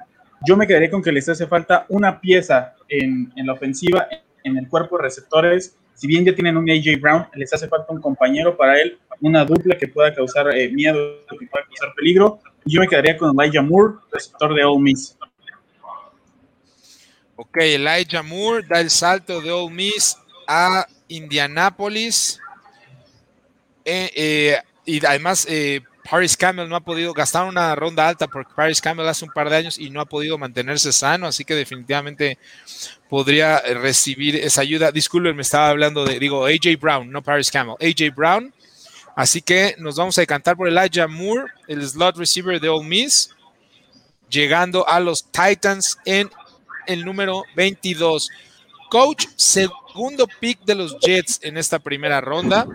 Yo 0.46 0.56
me 0.56 0.68
quedaría 0.68 0.90
con 0.90 1.02
que 1.02 1.12
les 1.12 1.28
hace 1.28 1.48
falta 1.48 1.86
una 1.90 2.22
pieza 2.22 2.76
en, 2.88 3.34
en 3.36 3.48
la 3.48 3.54
ofensiva, 3.54 4.08
en 4.44 4.58
el 4.58 4.70
cuerpo 4.70 4.98
de 4.98 5.04
receptores. 5.04 5.78
Si 5.96 6.08
bien 6.08 6.24
ya 6.24 6.34
tienen 6.34 6.56
un 6.56 6.70
AJ 6.70 7.00
Brown, 7.02 7.28
les 7.34 7.54
hace 7.54 7.68
falta 7.68 7.92
un 7.92 8.02
compañero 8.02 8.56
para 8.56 8.80
él, 8.82 9.00
una 9.22 9.44
dupla 9.44 9.78
que 9.78 9.88
pueda 9.88 10.14
causar 10.14 10.56
eh, 10.56 10.70
miedo, 10.70 10.98
que 11.28 11.48
pueda 11.48 11.66
causar 11.66 11.94
peligro. 11.96 12.40
Yo 12.66 12.80
me 12.80 12.88
quedaría 12.88 13.18
con 13.18 13.38
Elijah 13.38 13.62
Moore, 13.62 13.96
receptor 14.12 14.54
de 14.54 14.64
Ole 14.64 14.82
Miss. 14.82 15.18
Ok, 17.36 17.58
Elijah 17.58 18.22
Moore 18.22 18.66
da 18.68 18.80
el 18.80 18.90
salto 18.90 19.42
de 19.42 19.52
Ole 19.52 19.74
Miss 19.74 20.18
a 20.48 20.86
Indianapolis. 21.08 22.40
Eh, 23.86 24.12
eh, 24.16 24.62
y 24.86 25.04
además, 25.06 25.48
eh, 25.50 25.82
Paris 26.10 26.38
Campbell 26.38 26.70
no 26.70 26.76
ha 26.76 26.82
podido 26.82 27.14
gastar 27.14 27.46
una 27.46 27.74
ronda 27.76 28.08
alta 28.08 28.28
porque 28.28 28.54
Paris 28.56 28.82
Campbell 28.82 29.08
hace 29.08 29.26
un 29.26 29.32
par 29.32 29.50
de 29.50 29.56
años 29.56 29.80
y 29.80 29.90
no 29.90 30.02
ha 30.02 30.06
podido 30.06 30.38
mantenerse 30.38 30.92
sano, 30.92 31.28
así 31.28 31.46
que 31.46 31.56
definitivamente 31.56 32.38
podría 33.10 33.60
recibir 33.60 34.36
esa 34.36 34.62
ayuda. 34.62 34.92
Disculpen, 34.92 35.36
me 35.36 35.42
estaba 35.42 35.70
hablando 35.70 36.06
de, 36.06 36.20
digo, 36.20 36.46
AJ 36.46 36.80
Brown, 36.80 37.10
no 37.10 37.24
Paris 37.24 37.50
Campbell, 37.50 37.76
AJ 37.82 38.14
Brown. 38.14 38.54
Así 39.16 39.42
que 39.42 39.76
nos 39.78 39.96
vamos 39.96 40.18
a 40.18 40.22
decantar 40.22 40.58
por 40.58 40.68
Elijah 40.68 41.08
Moore, 41.08 41.52
el 41.68 41.88
slot 41.88 42.18
receiver 42.18 42.60
de 42.60 42.70
Ole 42.70 42.88
Miss, 42.88 43.30
llegando 44.30 44.88
a 44.88 45.00
los 45.00 45.24
Titans 45.32 45.98
en 46.06 46.30
el 46.88 47.06
número 47.06 47.44
22. 47.56 48.30
Coach, 48.90 49.26
segundo 49.36 50.28
pick 50.40 50.60
de 50.66 50.76
los 50.76 51.00
Jets 51.00 51.40
en 51.44 51.58
esta 51.58 51.80
primera 51.80 52.22
ronda. 52.22 52.68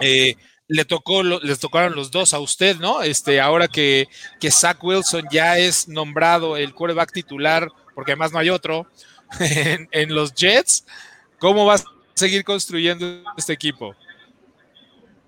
Eh, 0.00 0.36
le 0.68 0.84
tocó, 0.84 1.22
les 1.22 1.60
tocaron 1.60 1.94
los 1.94 2.10
dos 2.10 2.32
a 2.34 2.40
usted, 2.40 2.76
¿no? 2.76 3.02
Este, 3.02 3.40
ahora 3.40 3.68
que, 3.68 4.08
que 4.40 4.50
Zach 4.50 4.82
Wilson 4.82 5.24
ya 5.30 5.58
es 5.58 5.88
nombrado 5.88 6.56
el 6.56 6.74
quarterback 6.74 7.12
titular, 7.12 7.68
porque 7.94 8.12
además 8.12 8.32
no 8.32 8.38
hay 8.38 8.50
otro, 8.50 8.86
en, 9.90 10.14
los 10.14 10.34
Jets, 10.34 10.86
¿cómo 11.38 11.66
vas 11.66 11.82
a 11.82 11.90
seguir 12.14 12.44
construyendo 12.44 13.22
este 13.36 13.52
equipo? 13.52 13.94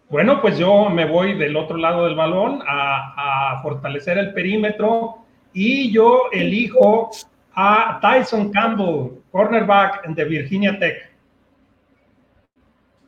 Bueno, 0.08 0.40
pues 0.40 0.56
yo 0.56 0.88
me 0.88 1.04
voy 1.04 1.34
del 1.34 1.56
otro 1.56 1.76
lado 1.76 2.04
del 2.04 2.14
balón 2.14 2.62
a, 2.66 3.56
a 3.56 3.62
fortalecer 3.62 4.18
el 4.18 4.32
perímetro 4.32 5.18
y 5.52 5.90
yo 5.90 6.30
elijo 6.32 7.10
a 7.56 7.98
Tyson 8.00 8.52
Campbell, 8.52 9.22
cornerback 9.32 10.06
de 10.08 10.24
Virginia 10.24 10.78
Tech. 10.78 11.10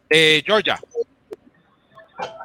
De 0.09 0.43
Georgia. 0.45 0.81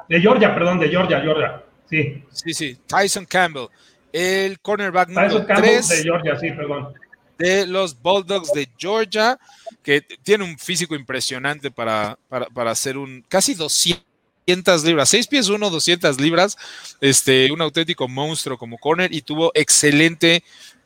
De 0.08 0.20
Georgia, 0.20 0.54
perdón, 0.54 0.78
de 0.78 0.88
Georgia, 0.90 1.20
Georgia. 1.22 1.62
Sí. 1.88 2.22
Sí, 2.30 2.52
sí, 2.52 2.78
Tyson 2.86 3.24
Campbell. 3.24 3.68
El 4.12 4.60
cornerback 4.60 5.08
número 5.08 5.46
3 5.46 5.88
de 5.88 6.02
Georgia, 6.02 6.38
sí, 6.38 6.50
perdón. 6.52 6.92
De 7.38 7.66
los 7.66 8.00
Bulldogs 8.00 8.52
de 8.52 8.68
Georgia, 8.76 9.38
que 9.82 10.02
tiene 10.02 10.44
un 10.44 10.58
físico 10.58 10.94
impresionante 10.94 11.70
para, 11.70 12.18
para, 12.28 12.46
para 12.46 12.70
hacer 12.70 12.98
un 12.98 13.24
casi 13.28 13.54
200 13.54 14.84
libras, 14.84 15.08
6 15.08 15.26
pies 15.26 15.48
1, 15.48 15.70
200 15.70 16.20
libras, 16.20 16.56
este, 17.00 17.50
un 17.50 17.62
auténtico 17.62 18.06
monstruo 18.08 18.58
como 18.58 18.76
corner 18.76 19.12
y 19.12 19.22
tuvo 19.22 19.50
excelente 19.54 20.44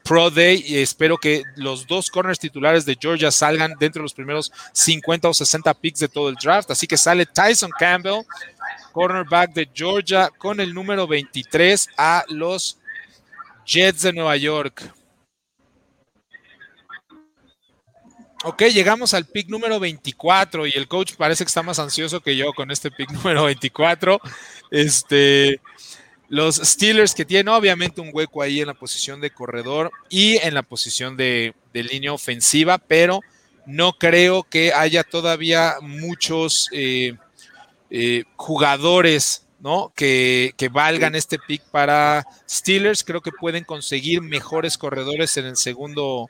Pro 0.08 0.30
Day 0.30 0.64
y 0.66 0.78
espero 0.78 1.18
que 1.18 1.42
los 1.56 1.86
dos 1.86 2.08
corners 2.08 2.38
titulares 2.38 2.86
de 2.86 2.96
Georgia 2.98 3.30
salgan 3.30 3.74
dentro 3.78 4.00
de 4.00 4.04
los 4.04 4.14
primeros 4.14 4.50
50 4.72 5.28
o 5.28 5.34
60 5.34 5.74
picks 5.74 6.00
de 6.00 6.08
todo 6.08 6.30
el 6.30 6.34
draft. 6.36 6.70
Así 6.70 6.86
que 6.86 6.96
sale 6.96 7.26
Tyson 7.26 7.70
Campbell, 7.78 8.22
cornerback 8.92 9.52
de 9.52 9.68
Georgia, 9.70 10.30
con 10.38 10.60
el 10.60 10.72
número 10.72 11.06
23 11.06 11.90
a 11.98 12.24
los 12.28 12.78
Jets 13.66 14.00
de 14.00 14.14
Nueva 14.14 14.38
York. 14.38 14.94
Ok, 18.44 18.62
llegamos 18.72 19.12
al 19.12 19.26
pick 19.26 19.50
número 19.50 19.78
24 19.78 20.66
y 20.66 20.72
el 20.74 20.88
coach 20.88 21.16
parece 21.16 21.44
que 21.44 21.48
está 21.48 21.62
más 21.62 21.78
ansioso 21.78 22.22
que 22.22 22.34
yo 22.34 22.54
con 22.54 22.70
este 22.70 22.90
pick 22.90 23.10
número 23.10 23.44
24. 23.44 24.18
Este, 24.70 25.60
los 26.28 26.56
Steelers 26.56 27.14
que 27.14 27.24
tienen 27.24 27.48
obviamente 27.48 28.00
un 28.00 28.10
hueco 28.12 28.42
ahí 28.42 28.60
en 28.60 28.66
la 28.66 28.74
posición 28.74 29.20
de 29.20 29.30
corredor 29.30 29.90
y 30.08 30.36
en 30.38 30.54
la 30.54 30.62
posición 30.62 31.16
de, 31.16 31.54
línea 31.72 32.12
ofensiva, 32.12 32.76
pero 32.76 33.20
no 33.66 33.92
creo 33.92 34.42
que 34.42 34.72
haya 34.72 35.04
todavía 35.04 35.76
muchos 35.80 36.68
eh, 36.72 37.14
eh, 37.90 38.24
jugadores 38.34 39.44
¿no? 39.60 39.92
Que, 39.94 40.52
que, 40.56 40.68
valgan 40.68 41.14
este 41.14 41.38
pick 41.38 41.62
para 41.70 42.24
Steelers. 42.48 43.02
Creo 43.02 43.20
que 43.20 43.32
pueden 43.32 43.64
conseguir 43.64 44.22
mejores 44.22 44.78
corredores 44.78 45.36
en 45.36 45.46
el 45.46 45.56
segundo, 45.56 46.28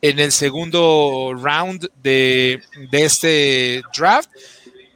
en 0.00 0.18
el 0.18 0.32
segundo 0.32 1.34
round 1.36 1.90
de, 2.02 2.62
este 2.92 3.82
draft. 3.96 4.30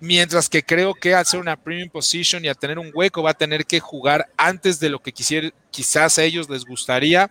Mientras 0.01 0.49
que 0.49 0.63
creo 0.63 0.95
que 0.95 1.15
al 1.15 1.25
ser 1.25 1.41
una 1.41 1.57
premium 1.57 1.89
position 1.89 2.45
y 2.45 2.49
al 2.49 2.59
tener 2.59 2.79
un 2.79 2.91
hueco 2.93 3.23
va 3.23 3.31
a 3.31 3.35
tener 3.35 3.65
que 3.65 3.81
jugar 3.81 4.29
antes 4.37 4.79
de 4.79 4.91
lo 4.91 5.01
que 5.01 5.13
quisiera, 5.13 5.51
quizás 5.71 6.19
a 6.19 6.25
ellos 6.25 6.51
les 6.51 6.65
gustaría. 6.65 7.31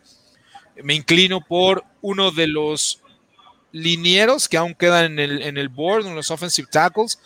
Me 0.83 0.95
inclino 0.95 1.41
por 1.41 1.83
uno 2.01 2.31
de 2.31 2.47
los 2.47 3.01
linieros 3.71 4.47
que 4.49 4.57
aún 4.57 4.73
quedan 4.73 5.05
en 5.05 5.19
el, 5.19 5.41
en 5.43 5.57
el 5.57 5.69
board, 5.69 6.07
en 6.07 6.15
los 6.15 6.31
offensive 6.31 6.67
tackles. 6.71 7.19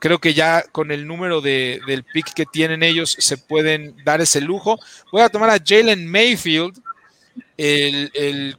Creo 0.00 0.18
que 0.18 0.34
ya 0.34 0.62
con 0.72 0.90
el 0.90 1.06
número 1.06 1.40
de, 1.40 1.80
del 1.86 2.04
pick 2.04 2.32
que 2.32 2.46
tienen 2.46 2.82
ellos 2.82 3.16
se 3.18 3.36
pueden 3.36 3.94
dar 4.02 4.20
ese 4.20 4.40
lujo. 4.40 4.80
Voy 5.12 5.20
a 5.22 5.28
tomar 5.28 5.50
a 5.50 5.58
Jalen 5.64 6.10
Mayfield, 6.10 6.82
el, 7.56 8.10
el 8.14 8.56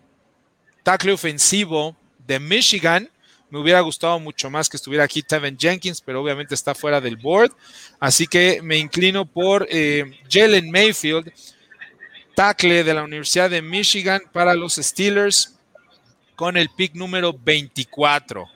tackle 0.84 1.12
ofensivo 1.12 1.98
de 2.28 2.40
Michigan. 2.40 3.10
Me 3.52 3.60
hubiera 3.60 3.82
gustado 3.82 4.18
mucho 4.20 4.50
más 4.50 4.70
que 4.70 4.78
estuviera 4.78 5.04
aquí 5.04 5.22
Tevin 5.22 5.58
Jenkins, 5.58 6.02
pero 6.02 6.22
obviamente 6.22 6.56
está 6.56 6.74
fuera 6.74 7.02
del 7.02 7.18
board. 7.18 7.52
Así 8.00 8.26
que 8.26 8.62
me 8.64 8.78
inclino 8.78 9.26
por 9.26 9.68
eh, 9.70 10.20
Jalen 10.30 10.72
Mayfield, 10.72 11.32
tackle 12.34 12.84
de 12.84 12.94
la 12.94 13.04
Universidad 13.04 13.50
de 13.50 13.62
Michigan 13.62 14.22
para 14.32 14.54
los 14.54 14.76
Steelers 14.76 15.58
con 16.36 16.56
el 16.56 16.70
pick 16.70 16.96
número 16.96 17.34
24. 17.34 18.48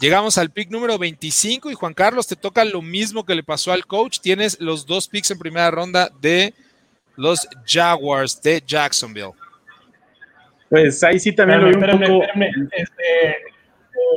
Llegamos 0.00 0.36
al 0.36 0.50
pick 0.50 0.70
número 0.70 0.98
25 0.98 1.70
y 1.70 1.74
Juan 1.74 1.94
Carlos, 1.94 2.26
te 2.26 2.34
toca 2.34 2.64
lo 2.64 2.82
mismo 2.82 3.24
que 3.24 3.36
le 3.36 3.44
pasó 3.44 3.72
al 3.72 3.86
coach. 3.86 4.18
Tienes 4.20 4.58
los 4.58 4.84
dos 4.86 5.06
picks 5.06 5.30
en 5.30 5.38
primera 5.38 5.70
ronda 5.70 6.10
de 6.20 6.54
los 7.14 7.46
Jaguars 7.64 8.40
de 8.42 8.60
Jacksonville. 8.66 9.32
Pues 10.70 11.04
ahí 11.04 11.20
sí 11.20 11.32
también 11.32 11.60
lo 11.60 11.68
vi 11.68 11.74
un 11.74 12.00
poco... 12.00 12.24
Este, 12.72 13.51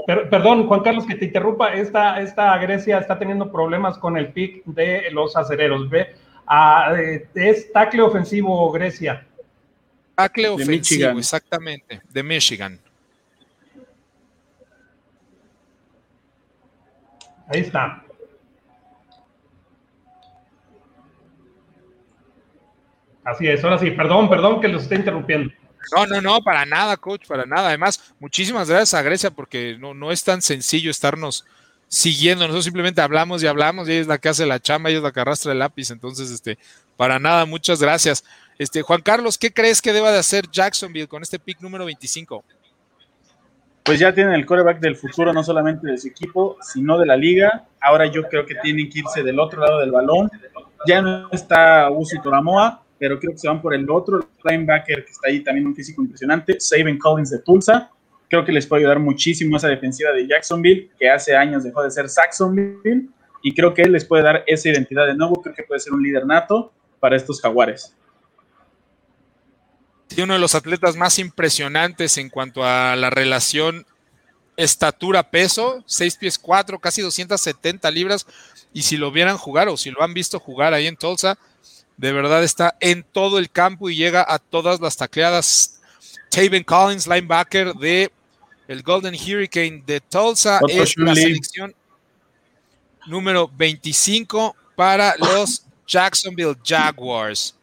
perdón, 0.05 0.67
Juan 0.67 0.82
Carlos, 0.82 1.05
que 1.05 1.15
te 1.15 1.26
interrumpa. 1.26 1.73
Esta, 1.73 2.21
esta 2.21 2.57
Grecia 2.57 2.99
está 2.99 3.17
teniendo 3.17 3.51
problemas 3.51 3.97
con 3.97 4.17
el 4.17 4.32
pick 4.32 4.63
de 4.65 5.09
los 5.11 5.36
acereros. 5.36 5.89
Ve, 5.89 6.15
ah, 6.47 6.93
eh, 6.97 7.28
es 7.36 7.71
tackle 7.71 8.01
ofensivo 8.01 8.71
Grecia. 8.71 9.26
Tackle 10.15 10.49
ofensivo, 10.49 11.19
exactamente, 11.19 12.01
de 12.09 12.23
Michigan. 12.23 12.80
Ahí 17.47 17.61
está. 17.61 18.01
Así 23.23 23.47
es, 23.47 23.63
ahora 23.63 23.80
sí, 23.80 23.89
perdón, 23.91 24.30
perdón 24.30 24.61
que 24.61 24.67
los 24.67 24.84
esté 24.84 24.95
interrumpiendo. 24.95 25.51
No, 25.93 26.05
no, 26.05 26.21
no, 26.21 26.41
para 26.41 26.65
nada, 26.65 26.97
coach, 26.97 27.27
para 27.27 27.45
nada. 27.45 27.69
Además, 27.69 28.13
muchísimas 28.19 28.69
gracias 28.69 28.93
a 28.93 29.01
Grecia 29.01 29.31
porque 29.31 29.77
no, 29.79 29.93
no 29.93 30.11
es 30.11 30.23
tan 30.23 30.41
sencillo 30.41 30.89
estarnos 30.91 31.45
siguiendo. 31.88 32.45
Nosotros 32.45 32.65
simplemente 32.65 33.01
hablamos 33.01 33.43
y 33.43 33.47
hablamos 33.47 33.88
y 33.88 33.93
ella 33.93 34.01
es 34.01 34.07
la 34.07 34.17
que 34.17 34.29
hace 34.29 34.45
la 34.45 34.59
chamba, 34.59 34.89
ella 34.89 34.99
es 34.99 35.03
la 35.03 35.11
que 35.11 35.19
arrastra 35.19 35.51
el 35.51 35.59
lápiz. 35.59 35.91
Entonces, 35.91 36.31
este, 36.31 36.57
para 36.97 37.19
nada, 37.19 37.45
muchas 37.45 37.81
gracias. 37.81 38.23
Este, 38.57 38.81
Juan 38.81 39.01
Carlos, 39.01 39.38
¿qué 39.38 39.51
crees 39.51 39.81
que 39.81 39.93
deba 39.93 40.11
de 40.11 40.19
hacer 40.19 40.49
Jacksonville 40.49 41.07
con 41.07 41.21
este 41.21 41.39
pick 41.39 41.61
número 41.61 41.86
25? 41.86 42.43
Pues 43.83 43.99
ya 43.99 44.13
tienen 44.13 44.33
el 44.33 44.45
coreback 44.47 44.79
del 44.79 44.95
futuro, 44.95 45.31
no 45.31 45.43
solamente 45.43 45.88
de 45.88 45.97
su 45.97 46.07
equipo, 46.07 46.57
sino 46.61 46.97
de 46.97 47.05
la 47.05 47.15
liga. 47.15 47.65
Ahora 47.79 48.07
yo 48.07 48.23
creo 48.23 48.45
que 48.45 48.55
tienen 48.55 48.89
que 48.89 48.99
irse 48.99 49.21
del 49.21 49.39
otro 49.39 49.61
lado 49.61 49.79
del 49.79 49.91
balón. 49.91 50.31
Ya 50.88 51.01
no 51.01 51.29
está 51.31 51.91
Uzi 51.91 52.19
Toramoa, 52.19 52.81
pero 52.97 53.19
creo 53.19 53.31
que 53.31 53.37
se 53.37 53.47
van 53.47 53.61
por 53.61 53.73
el 53.73 53.89
otro 53.89 54.27
linebacker 54.43 55.05
que 55.05 55.11
está 55.11 55.27
ahí 55.27 55.43
también 55.43 55.67
un 55.67 55.75
físico 55.75 56.01
impresionante, 56.01 56.59
Saban 56.59 56.97
Collins 56.97 57.31
de 57.31 57.39
Tulsa. 57.39 57.91
Creo 58.29 58.43
que 58.43 58.51
les 58.51 58.65
puede 58.65 58.81
ayudar 58.81 58.99
muchísimo 58.99 59.57
esa 59.57 59.67
defensiva 59.67 60.11
de 60.11 60.27
Jacksonville, 60.27 60.91
que 60.97 61.09
hace 61.09 61.35
años 61.35 61.63
dejó 61.63 61.83
de 61.83 61.91
ser 61.91 62.09
Saxonville, 62.09 63.09
y 63.43 63.53
creo 63.53 63.73
que 63.73 63.83
él 63.83 63.91
les 63.91 64.05
puede 64.05 64.23
dar 64.23 64.43
esa 64.47 64.69
identidad 64.69 65.05
de 65.05 65.15
nuevo. 65.15 65.41
Creo 65.41 65.53
que 65.53 65.63
puede 65.63 65.79
ser 65.79 65.93
un 65.93 66.01
líder 66.01 66.25
nato 66.25 66.73
para 66.99 67.15
estos 67.15 67.39
jaguares. 67.39 67.95
Tiene 70.07 70.23
uno 70.23 70.33
de 70.33 70.39
los 70.39 70.55
atletas 70.55 70.95
más 70.95 71.19
impresionantes 71.19 72.17
en 72.17 72.29
cuanto 72.29 72.63
a 72.63 72.95
la 72.95 73.09
relación 73.09 73.85
estatura-peso, 74.57 75.83
6 75.85 76.17
pies 76.17 76.39
4, 76.39 76.79
casi 76.79 77.01
270 77.01 77.91
libras. 77.91 78.25
Y 78.73 78.81
si 78.83 78.97
lo 78.97 79.11
vieran 79.11 79.37
jugar 79.37 79.67
o 79.67 79.77
si 79.77 79.91
lo 79.91 80.01
han 80.01 80.13
visto 80.13 80.39
jugar 80.39 80.73
ahí 80.73 80.87
en 80.87 80.97
Tulsa, 80.97 81.37
de 81.97 82.11
verdad 82.11 82.43
está 82.43 82.75
en 82.79 83.03
todo 83.03 83.39
el 83.39 83.49
campo 83.49 83.89
y 83.89 83.95
llega 83.95 84.25
a 84.27 84.39
todas 84.39 84.79
las 84.81 84.97
tacleadas. 84.97 85.79
Taven 86.29 86.63
Collins, 86.63 87.07
linebacker 87.07 87.73
de 87.73 88.11
el 88.67 88.81
Golden 88.81 89.13
Hurricane 89.13 89.83
de 89.85 90.01
Tulsa, 90.01 90.59
es 90.67 90.97
la 90.97 91.13
selección 91.15 91.73
número 93.05 93.49
25 93.55 94.55
para 94.75 95.15
los 95.17 95.63
Jacksonville 95.87 96.55
Jaguars. 96.65 97.55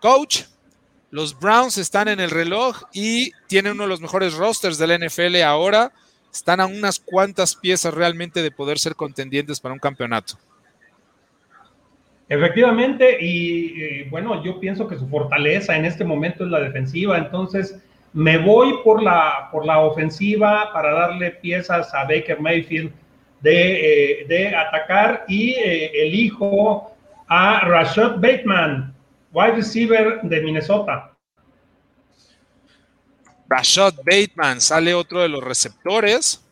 Coach, 0.00 0.42
los 1.10 1.38
Browns 1.38 1.78
están 1.78 2.08
en 2.08 2.20
el 2.20 2.30
reloj 2.30 2.82
y 2.92 3.32
tienen 3.48 3.72
uno 3.72 3.84
de 3.84 3.88
los 3.88 4.00
mejores 4.00 4.34
rosters 4.34 4.78
del 4.78 4.98
NFL 5.04 5.42
ahora. 5.42 5.92
Están 6.32 6.60
a 6.60 6.66
unas 6.66 7.00
cuantas 7.00 7.56
piezas 7.56 7.92
realmente 7.92 8.42
de 8.42 8.50
poder 8.52 8.78
ser 8.78 8.94
contendientes 8.94 9.58
para 9.58 9.74
un 9.74 9.80
campeonato. 9.80 10.38
Efectivamente, 12.30 13.18
y, 13.20 14.04
bueno, 14.04 14.44
yo 14.44 14.60
pienso 14.60 14.86
que 14.86 14.96
su 14.96 15.08
fortaleza 15.08 15.76
en 15.76 15.84
este 15.84 16.04
momento 16.04 16.44
es 16.44 16.50
la 16.52 16.60
defensiva, 16.60 17.18
entonces 17.18 17.82
me 18.12 18.38
voy 18.38 18.72
por 18.84 19.02
la, 19.02 19.48
por 19.50 19.66
la 19.66 19.80
ofensiva 19.80 20.72
para 20.72 20.92
darle 20.92 21.32
piezas 21.32 21.92
a 21.92 22.04
Baker 22.04 22.40
Mayfield 22.40 22.92
de, 23.40 24.22
eh, 24.28 24.54
atacar 24.54 25.24
y 25.26 25.54
eh, 25.54 26.06
elijo 26.06 26.94
a 27.26 27.62
Rashad 27.62 28.20
Bateman, 28.20 28.94
wide 29.32 29.56
receiver 29.56 30.20
de 30.22 30.40
Minnesota. 30.40 31.10
Rashad 33.48 33.94
Bateman 34.04 34.60
sale 34.60 34.94
otro 34.94 35.18
de 35.18 35.28
los 35.28 35.42
receptores. 35.42 36.46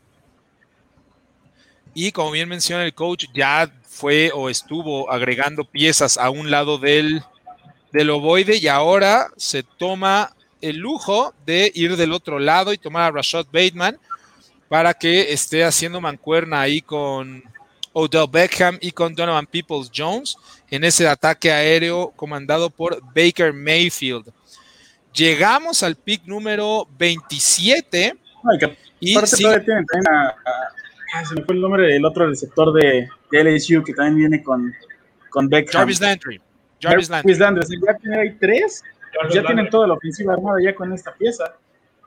Y 1.95 2.11
como 2.11 2.33
bien 2.33 2.49
menciona 2.49 2.85
el 2.85 2.95
coach, 2.95 3.27
ya 3.33 3.71
fue 3.99 4.31
o 4.33 4.49
estuvo 4.49 5.11
agregando 5.11 5.65
piezas 5.65 6.19
a 6.19 6.31
un 6.31 6.53
lado 6.53 6.79
del, 6.79 7.23
del 7.93 8.11
ovoide 8.11 8.57
y 8.57 8.69
ahora 8.69 9.29
se 9.37 9.65
toma 9.65 10.37
el 10.61 10.77
lujo 10.77 11.35
de 11.45 11.73
ir 11.75 11.97
del 11.97 12.13
otro 12.13 12.39
lado 12.39 12.73
y 12.73 12.79
tomar 12.79 13.03
a 13.03 13.11
Rashad 13.11 13.47
Bateman 13.47 13.99
para 14.69 14.95
que 14.95 15.33
esté 15.33 15.65
haciendo 15.65 16.01
mancuerna 16.01 16.61
ahí 16.61 16.81
con 16.81 17.43
Odell 17.93 18.29
Beckham 18.31 18.79
y 18.81 18.93
con 18.93 19.15
Donovan 19.15 19.47
Peoples 19.47 19.91
Jones 19.95 20.37
en 20.71 20.85
ese 20.85 21.09
ataque 21.09 21.51
aéreo 21.51 22.13
comandado 22.15 22.71
por 22.71 23.01
Baker 23.15 23.53
Mayfield. 23.53 24.33
Llegamos 25.13 25.83
al 25.83 25.97
pick 25.97 26.25
número 26.27 26.87
27. 26.99 28.15
y 29.01 29.15
sí, 29.27 29.45
tienen 29.65 29.85
ah, 30.09 31.25
se 31.25 31.35
me 31.35 31.43
fue 31.43 31.57
el 31.57 31.61
nombre 31.61 31.87
del 31.89 32.05
otro 32.05 32.29
receptor 32.29 32.73
de, 32.73 33.09
de, 33.31 33.45
LSU 33.45 33.83
que 33.83 33.93
también 33.93 34.17
viene 34.17 34.43
con, 34.43 34.73
con 35.31 35.49
Beckham. 35.49 35.81
Jarvis 35.81 36.01
Landry. 36.01 36.41
Jarvis 36.81 37.11
Landry. 37.11 37.35
Landry. 37.35 37.81
Ya 37.87 37.95
tienen 37.95 38.21
ahí 38.21 38.37
tres. 38.41 38.83
ya 39.31 39.43
tienen 39.43 39.69
toda 39.71 39.87
la 39.87 39.95
ofensiva 39.95 40.35
armada 40.35 40.59
ya 40.63 40.75
con 40.75 40.93
esta 40.93 41.15
pieza. 41.15 41.55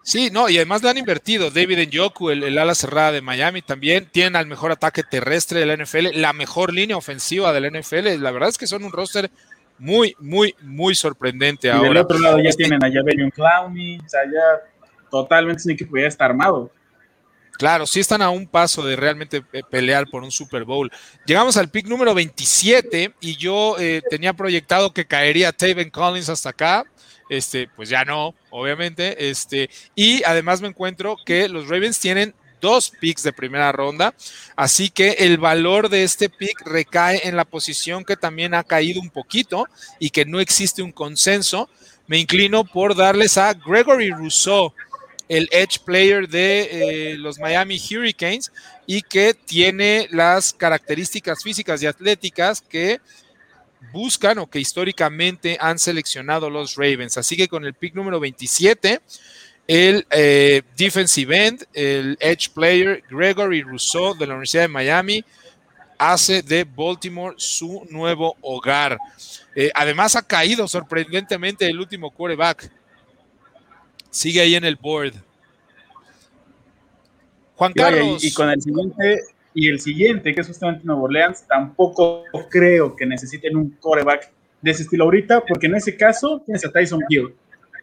Sí, 0.04 0.30
no, 0.32 0.50
y 0.50 0.58
además 0.58 0.82
le 0.82 0.90
han 0.90 0.98
invertido. 0.98 1.52
David 1.52 1.88
Njoku, 1.88 2.32
el, 2.32 2.44
el, 2.44 2.58
ala 2.58 2.74
cerrada 2.74 3.12
de 3.12 3.22
Miami, 3.22 3.62
también 3.62 4.08
tienen 4.12 4.36
al 4.36 4.48
mejor 4.48 4.72
ataque 4.72 5.04
terrestre 5.04 5.60
de 5.60 5.68
la 5.68 5.76
NFL, 5.76 6.20
la 6.20 6.34
mejor 6.34 6.74
línea 6.74 6.98
ofensiva 6.98 7.54
de 7.54 7.62
la 7.62 7.70
NFL. 7.70 8.20
La 8.20 8.32
verdad 8.32 8.50
es 8.50 8.58
que 8.58 8.66
son 8.66 8.84
un 8.84 8.92
roster 8.92 9.30
muy, 9.78 10.16
muy, 10.20 10.56
muy 10.62 10.96
sorprendente 10.96 11.68
y 11.68 11.72
ahora. 11.72 11.90
Del 11.90 11.98
otro 11.98 12.20
lado 12.20 12.38
ya 12.40 12.50
este 12.50 12.64
tienen 12.64 12.84
a 12.84 12.92
Javelion 12.92 13.32
Clowney, 13.32 14.00
o 14.00 14.10
sea, 14.10 14.22
ya 14.26 14.88
totalmente 15.10 15.64
un 15.66 15.72
equipo 15.72 15.98
ya 15.98 16.08
está 16.08 16.26
armado. 16.26 16.72
Claro, 17.58 17.86
sí 17.86 18.00
están 18.00 18.22
a 18.22 18.30
un 18.30 18.48
paso 18.48 18.84
de 18.84 18.96
realmente 18.96 19.42
pelear 19.70 20.08
por 20.10 20.24
un 20.24 20.32
Super 20.32 20.64
Bowl. 20.64 20.92
Llegamos 21.26 21.58
al 21.58 21.70
pick 21.70 21.88
número 21.88 22.14
27 22.14 23.14
y 23.22 23.36
yo 23.36 23.78
eh, 23.80 24.02
tenía 24.10 24.34
proyectado 24.34 24.94
que 24.94 25.06
caería 25.06 25.52
Taven 25.52 25.90
Collins 25.90 26.30
hasta 26.30 26.50
acá. 26.50 26.86
Este, 27.30 27.70
pues 27.76 27.88
ya 27.88 28.04
no, 28.04 28.34
obviamente. 28.50 29.30
Este, 29.30 29.70
y 29.96 30.24
además 30.24 30.60
me 30.62 30.68
encuentro 30.68 31.18
que 31.26 31.48
los 31.48 31.70
Ravens 31.70 32.00
tienen 32.00 32.34
dos 32.62 32.92
picks 33.00 33.24
de 33.24 33.34
primera 33.34 33.72
ronda. 33.72 34.14
Así 34.56 34.90
que 34.90 35.12
el 35.20 35.38
valor 35.38 35.90
de 35.90 36.04
este 36.04 36.30
pick 36.30 36.62
recae 36.66 37.28
en 37.28 37.36
la 37.36 37.44
posición 37.44 38.06
que 38.06 38.16
también 38.16 38.54
ha 38.54 38.64
caído 38.64 39.02
un 39.02 39.10
poquito 39.10 39.68
y 40.00 40.12
que 40.12 40.26
no 40.26 40.40
existe 40.40 40.82
un 40.82 40.92
consenso. 40.92 41.70
Me 42.08 42.20
inclino 42.20 42.64
por 42.64 42.96
darles 42.96 43.38
a 43.38 43.54
Gregory 43.54 44.12
Rousseau, 44.12 44.74
el 45.32 45.48
edge 45.54 45.80
player 45.86 46.28
de 46.28 47.14
eh, 47.14 47.18
los 47.18 47.40
Miami 47.40 47.80
Hurricanes 47.80 48.52
y 48.86 49.02
que 49.02 49.34
tiene 49.34 50.10
las 50.12 50.52
características 50.52 51.42
físicas 51.42 51.82
y 51.82 51.88
atléticas 51.88 52.60
que 52.60 53.00
buscan 53.94 54.40
o 54.40 54.48
que 54.48 54.60
históricamente 54.60 55.58
han 55.62 55.80
seleccionado 55.80 56.50
los 56.50 56.76
Ravens. 56.76 57.16
Así 57.16 57.38
que 57.38 57.48
con 57.48 57.64
el 57.64 57.74
pick 57.74 57.96
número 57.96 58.20
27, 58.20 59.00
el 59.68 60.06
eh, 60.12 60.64
defensive 60.76 61.48
end, 61.48 61.66
el 61.74 62.18
edge 62.20 62.50
player 62.54 63.02
Gregory 63.10 63.62
Rousseau 63.62 64.14
de 64.14 64.28
la 64.28 64.34
Universidad 64.34 64.64
de 64.64 64.68
Miami, 64.68 65.24
hace 65.98 66.42
de 66.42 66.66
Baltimore 66.66 67.36
su 67.38 67.88
nuevo 67.90 68.36
hogar. 68.42 68.98
Eh, 69.56 69.72
además 69.74 70.18
ha 70.18 70.24
caído 70.24 70.68
sorprendentemente 70.68 71.66
el 71.68 71.80
último 71.80 72.12
quarterback. 72.12 72.70
Sigue 74.12 74.42
ahí 74.42 74.56
en 74.56 74.66
el 74.66 74.76
board. 74.76 75.14
Juan 77.56 77.74
Carlos. 77.74 78.24
Y, 78.24 78.34
con 78.34 78.50
el 78.50 78.62
siguiente, 78.62 79.22
y 79.54 79.70
el 79.70 79.80
siguiente, 79.80 80.36
que 80.36 80.42
es 80.42 80.48
justamente 80.48 80.82
Nuevo 80.84 81.04
Orleans, 81.04 81.46
tampoco 81.48 82.24
creo 82.50 82.96
que 82.96 83.06
necesiten 83.06 83.56
un 83.56 83.72
coreback 83.80 84.32
de 84.62 84.72
ese 84.72 84.84
estilo 84.84 85.06
ahorita, 85.06 85.42
porque 85.42 85.68
en 85.68 85.76
ese 85.76 85.96
caso 85.96 86.42
tienes 86.46 86.66
a 86.66 86.72
Tyson 86.72 87.02
Hill. 87.10 87.34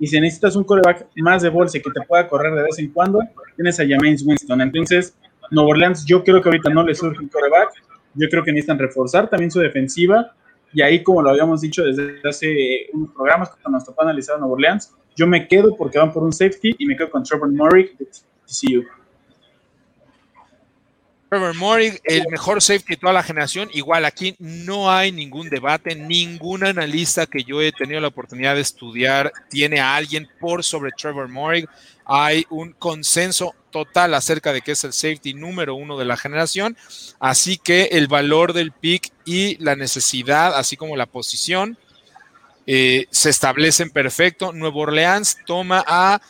Y 0.01 0.07
si 0.07 0.21
necesitas 0.21 0.55
un 0.55 0.65
coreback 0.65 1.07
más 1.17 1.43
de 1.43 1.49
bolsa 1.49 1.79
que 1.79 1.91
te 1.91 2.07
pueda 2.07 2.29
correr 2.29 2.55
de 2.55 2.63
vez 2.63 2.79
en 2.79 2.93
cuando, 2.93 3.21
tienes 3.57 3.81
a 3.81 3.85
James 3.89 4.23
Winston. 4.25 4.61
Entonces, 4.61 5.15
Nuevo 5.51 5.71
Orleans, 5.71 6.05
yo 6.05 6.23
creo 6.23 6.41
que 6.41 6.49
ahorita 6.49 6.71
no 6.71 6.85
le 6.85 6.95
surge 6.95 7.21
un 7.21 7.29
coreback. 7.29 7.71
Yo 8.15 8.29
creo 8.29 8.45
que 8.45 8.53
necesitan 8.53 8.79
reforzar 8.79 9.29
también 9.29 9.51
su 9.51 9.59
defensiva. 9.61 10.35
Y 10.73 10.83
ahí, 10.83 11.03
como 11.03 11.23
lo 11.23 11.31
habíamos 11.31 11.63
dicho 11.63 11.83
desde 11.85 12.21
hace 12.29 12.87
unos 12.93 13.11
programas, 13.13 13.51
cuando 13.51 13.71
nos 13.71 13.85
tocó 13.85 14.03
analizar 14.03 14.37
a 14.37 14.39
Nuevo 14.39 14.55
Orleans, 14.55 14.93
yo 15.19 15.27
me 15.27 15.49
quedo 15.49 15.77
porque 15.77 15.99
van 15.99 16.13
por 16.13 16.23
un 16.23 16.33
safety 16.33 16.77
y 16.79 16.87
me 16.87 16.97
quedo 16.97 17.11
con 17.11 17.25
Trevor 17.25 17.51
Murray 17.51 17.91
de 17.99 18.07
TCU. 18.07 18.85
Trevor 21.29 21.57
Murray, 21.57 21.99
el 22.05 22.27
mejor 22.31 22.63
safety 22.63 22.95
de 22.95 22.97
toda 22.99 23.13
la 23.13 23.25
generación. 23.25 23.69
Igual 23.75 24.05
aquí 24.05 24.37
no 24.39 24.91
hay 24.91 25.11
ningún 25.11 25.51
debate, 25.51 25.97
ningún 25.97 26.65
analista 26.65 27.27
que 27.27 27.43
yo 27.43 27.61
he 27.61 27.73
tenido 27.73 28.01
la 28.01 28.09
oportunidad 28.09 28.55
de 28.55 28.61
estudiar 28.61 29.33
tiene 29.51 29.81
a 29.81 29.97
alguien 29.97 30.29
por 30.41 30.63
sobre 30.63 30.93
Trevor 30.93 31.29
Murray. 31.29 31.67
Hay 32.07 32.47
un 32.49 32.73
consenso 32.73 33.57
total 33.71 34.15
acerca 34.15 34.53
de 34.53 34.63
que 34.63 34.73
es 34.73 34.85
el 34.85 34.93
safety 34.93 35.35
número 35.35 35.75
uno 35.75 35.99
de 35.99 36.05
la 36.05 36.17
generación. 36.17 36.77
Así 37.19 37.59
que 37.59 37.89
el 37.93 38.07
valor 38.07 38.53
del 38.53 38.71
pick 38.71 39.11
y 39.27 39.57
la 39.63 39.75
necesidad, 39.75 40.57
así 40.57 40.77
como 40.77 40.97
la 40.97 41.07
posición, 41.07 41.77
eh, 42.71 43.07
se 43.11 43.31
establecen 43.31 43.89
perfecto. 43.89 44.53
Nuevo 44.53 44.81
Orleans 44.81 45.39
toma 45.47 45.83
a 45.87 46.21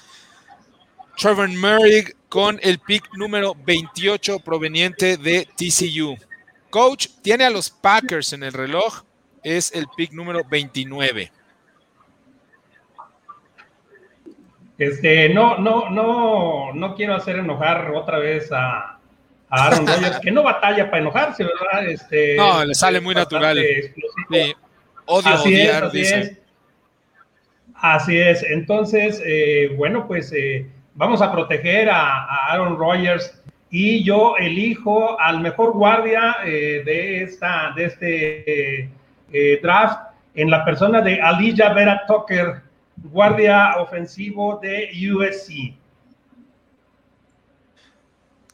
Trevor 1.17 1.49
Murray 1.49 2.05
con 2.29 2.61
el 2.63 2.79
pick 2.79 3.13
número 3.15 3.57
28 3.67 4.39
proveniente 4.39 5.17
de 5.17 5.49
TCU. 5.57 6.17
Coach 6.71 7.09
tiene 7.23 7.45
a 7.45 7.51
los 7.51 7.71
Packers 7.71 8.33
en 8.35 8.45
el 8.45 8.53
reloj, 8.53 9.03
es 9.43 9.73
el 9.73 9.89
pick 9.97 10.13
número 10.13 10.43
29. 10.49 11.33
Este, 14.79 15.29
no, 15.31 15.59
no, 15.59 15.91
no, 15.91 16.73
no 16.73 16.95
quiero 16.95 17.17
hacer 17.17 17.35
enojar 17.35 17.91
otra 17.91 18.21
vez 18.21 18.49
a, 18.53 19.01
Aaron 19.51 19.89
Rodgers, 19.89 20.21
que 20.21 20.31
no 20.31 20.45
batalla 20.45 20.89
para 20.89 21.03
enojarse, 21.03 21.43
¿verdad? 21.43 21.89
Este, 21.89 22.37
no, 22.37 22.65
le 22.65 22.75
sale 22.77 23.01
muy 23.01 23.15
natural. 23.15 23.59
Odio 25.11 25.35
así 25.35 25.49
odiar, 25.49 25.85
es, 25.85 25.89
así 25.89 26.01
Es. 26.01 26.39
Así 27.75 28.19
es. 28.19 28.43
Entonces, 28.43 29.23
eh, 29.25 29.73
bueno, 29.77 30.07
pues 30.07 30.33
eh, 30.33 30.67
vamos 30.95 31.23
a 31.23 31.33
proteger 31.33 31.89
a, 31.89 32.25
Aaron 32.51 32.77
Rodgers 32.77 33.41
y 33.71 34.05
yo 34.05 34.37
elijo 34.37 35.19
al 35.19 35.41
mejor 35.41 35.73
guardia 35.73 36.37
eh, 36.45 36.83
de, 36.85 37.23
esta, 37.23 37.73
de 37.75 37.85
este 37.85 38.91
draft 39.63 40.11
en 40.35 40.51
la 40.51 40.65
persona 40.65 41.01
de 41.01 41.21
Alija 41.21 41.73
Vera 41.73 42.03
Tucker, 42.07 42.63
guardia 42.97 43.77
ofensivo 43.79 44.59
de 44.61 44.91
USC. 45.11 45.75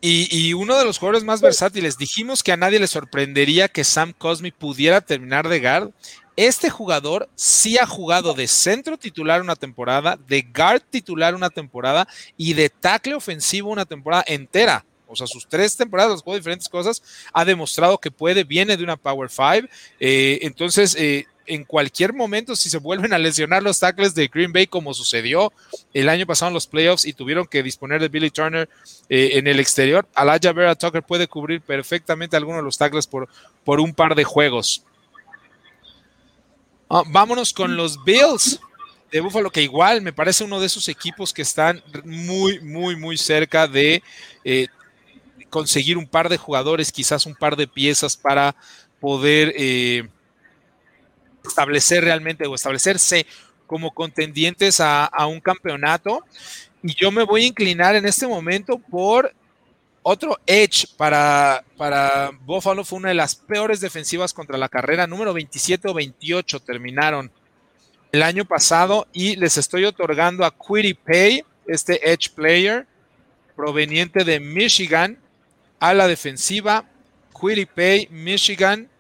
Y, 0.07 0.53
uno 0.53 0.77
de 0.77 0.85
los 0.85 0.99
jugadores 0.99 1.25
más 1.25 1.41
versátiles, 1.41 1.97
dijimos 1.97 2.43
que 2.43 2.53
a 2.53 2.59
nadie 2.59 2.79
le 2.79 2.87
sorprendería 2.87 3.69
que 3.69 3.85
Sam 3.85 4.13
Cosmi 4.13 4.51
pudiera 4.51 5.01
terminar 5.01 5.49
de 5.49 5.61
guard 5.61 5.93
este 6.37 6.71
jugador 6.71 7.29
sí 7.35 7.79
ha 7.79 7.87
jugado 7.87 8.35
de 8.35 8.49
centro 8.49 8.99
titular 8.99 9.41
una 9.41 9.57
temporada, 9.57 10.19
de 10.27 10.43
guard 10.43 10.83
titular 10.91 11.35
una 11.35 11.51
temporada 11.51 12.09
y 12.37 12.55
de 12.55 12.69
tackle 12.69 13.15
ofensivo 13.15 13.71
una 13.71 13.85
temporada 13.85 14.25
entera. 14.27 14.85
O 15.07 15.17
sea, 15.17 15.27
sus 15.27 15.47
tres 15.47 15.77
temporadas, 15.77 16.23
jugó 16.23 16.37
diferentes 16.37 16.69
cosas, 16.69 17.03
ha 17.33 17.45
demostrado 17.45 17.99
que 17.99 18.11
puede, 18.11 18.43
viene 18.43 18.77
de 18.77 18.83
una 18.83 18.97
Power 18.97 19.31
Five. 19.31 19.69
Eh, 20.01 20.41
entonces, 20.43 20.97
eh, 20.99 21.27
en 21.47 21.65
cualquier 21.65 22.15
momento, 22.15 22.57
si 22.57 22.71
se 22.71 22.79
vuelven 22.79 23.13
a 23.13 23.19
lesionar 23.19 23.63
los 23.63 23.79
tackles 23.79 24.15
de 24.15 24.29
Green 24.29 24.53
Bay, 24.53 24.67
como 24.67 24.95
sucedió 24.95 25.53
el 25.93 26.09
año 26.09 26.27
pasado 26.27 26.49
en 26.49 26.55
los 26.55 26.67
playoffs 26.67 27.05
y 27.05 27.13
tuvieron 27.13 27.47
que 27.47 27.63
disponer 27.63 28.01
de 28.01 28.09
Billy 28.09 28.31
Turner 28.31 28.69
eh, 29.09 29.33
en 29.35 29.47
el 29.47 29.61
exterior, 29.61 30.09
Alaya 30.15 30.53
Vera 30.53 30.75
Tucker 30.75 31.03
puede 31.03 31.29
cubrir 31.29 31.61
perfectamente 31.61 32.37
algunos 32.37 32.61
de 32.61 32.65
los 32.65 32.79
tackles 32.79 33.07
por, 33.07 33.29
por 33.63 33.81
un 33.81 33.95
par 33.95 34.15
de 34.15 34.25
juegos. 34.25 34.83
Ah, 36.97 37.03
vámonos 37.09 37.53
con 37.53 37.77
los 37.77 38.05
Bills 38.05 38.61
de 39.11 39.19
Buffalo, 39.19 39.51
que 39.51 39.61
igual 39.61 40.01
me 40.01 40.13
parece 40.13 40.45
uno 40.45 40.61
de 40.61 40.67
esos 40.67 40.87
equipos 40.87 41.33
que 41.33 41.43
están 41.43 41.83
muy, 42.05 42.61
muy, 42.61 42.95
muy 42.95 43.19
cerca 43.19 43.67
de 43.67 44.01
eh, 44.45 44.69
conseguir 45.51 45.99
un 45.99 46.07
par 46.07 46.29
de 46.29 46.37
jugadores, 46.37 46.93
quizás 46.93 47.27
un 47.27 47.35
par 47.35 47.57
de 47.57 47.67
piezas 47.67 48.17
para 48.17 48.55
poder 49.01 49.53
eh, 49.57 50.09
establecer 51.45 52.05
realmente 52.05 52.47
o 52.47 52.55
establecerse 52.55 53.27
como 53.67 53.93
contendientes 53.93 54.79
a, 54.79 55.07
a 55.07 55.27
un 55.27 55.41
campeonato. 55.41 56.25
Y 56.81 56.95
yo 56.95 57.11
me 57.11 57.25
voy 57.25 57.43
a 57.43 57.49
inclinar 57.49 57.97
en 57.97 58.07
este 58.07 58.29
momento 58.29 58.79
por 58.79 59.35
otro 60.07 60.39
edge 60.47 60.87
para, 60.99 61.65
para 61.79 62.31
Buffalo 62.45 62.85
fue 62.85 62.99
una 62.99 63.09
de 63.09 63.15
las 63.15 63.35
peores 63.35 63.81
defensivas 63.81 64.35
contra 64.35 64.59
la 64.59 64.69
carrera. 64.69 65.07
Número 65.07 65.33
27 65.33 65.89
o 65.89 65.95
28 65.95 66.61
terminaron 66.61 67.33
el 68.13 68.23
año 68.23 68.45
pasado 68.45 69.09
y 69.15 69.37
les 69.37 69.57
estoy 69.57 69.87
otorgando 69.87 70.45
a 70.45 70.55
Quiddy 70.55 70.93
Pay, 70.93 71.45
este 71.67 72.13
edge 72.13 72.29
player 72.35 72.87
proveniente 73.57 74.25
de 74.25 74.41
Michigan, 74.41 75.19
a 75.81 75.95
la 75.95 76.07
defensiva. 76.07 76.85
Quiddy 77.41 77.65
Pay, 77.65 78.09
Michigan, 78.11 78.91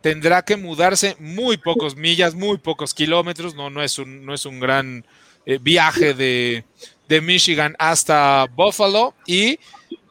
tendrá 0.00 0.42
que 0.42 0.56
mudarse 0.56 1.16
muy 1.18 1.58
pocos 1.58 1.96
millas, 1.96 2.34
muy 2.34 2.56
pocos 2.56 2.94
kilómetros. 2.94 3.54
No, 3.54 3.68
no, 3.68 3.82
es, 3.82 3.98
un, 3.98 4.24
no 4.24 4.32
es 4.32 4.46
un 4.46 4.58
gran 4.58 5.04
eh, 5.44 5.58
viaje 5.60 6.14
de, 6.14 6.64
de 7.08 7.20
Michigan 7.20 7.74
hasta 7.78 8.46
Buffalo 8.54 9.14
y 9.26 9.58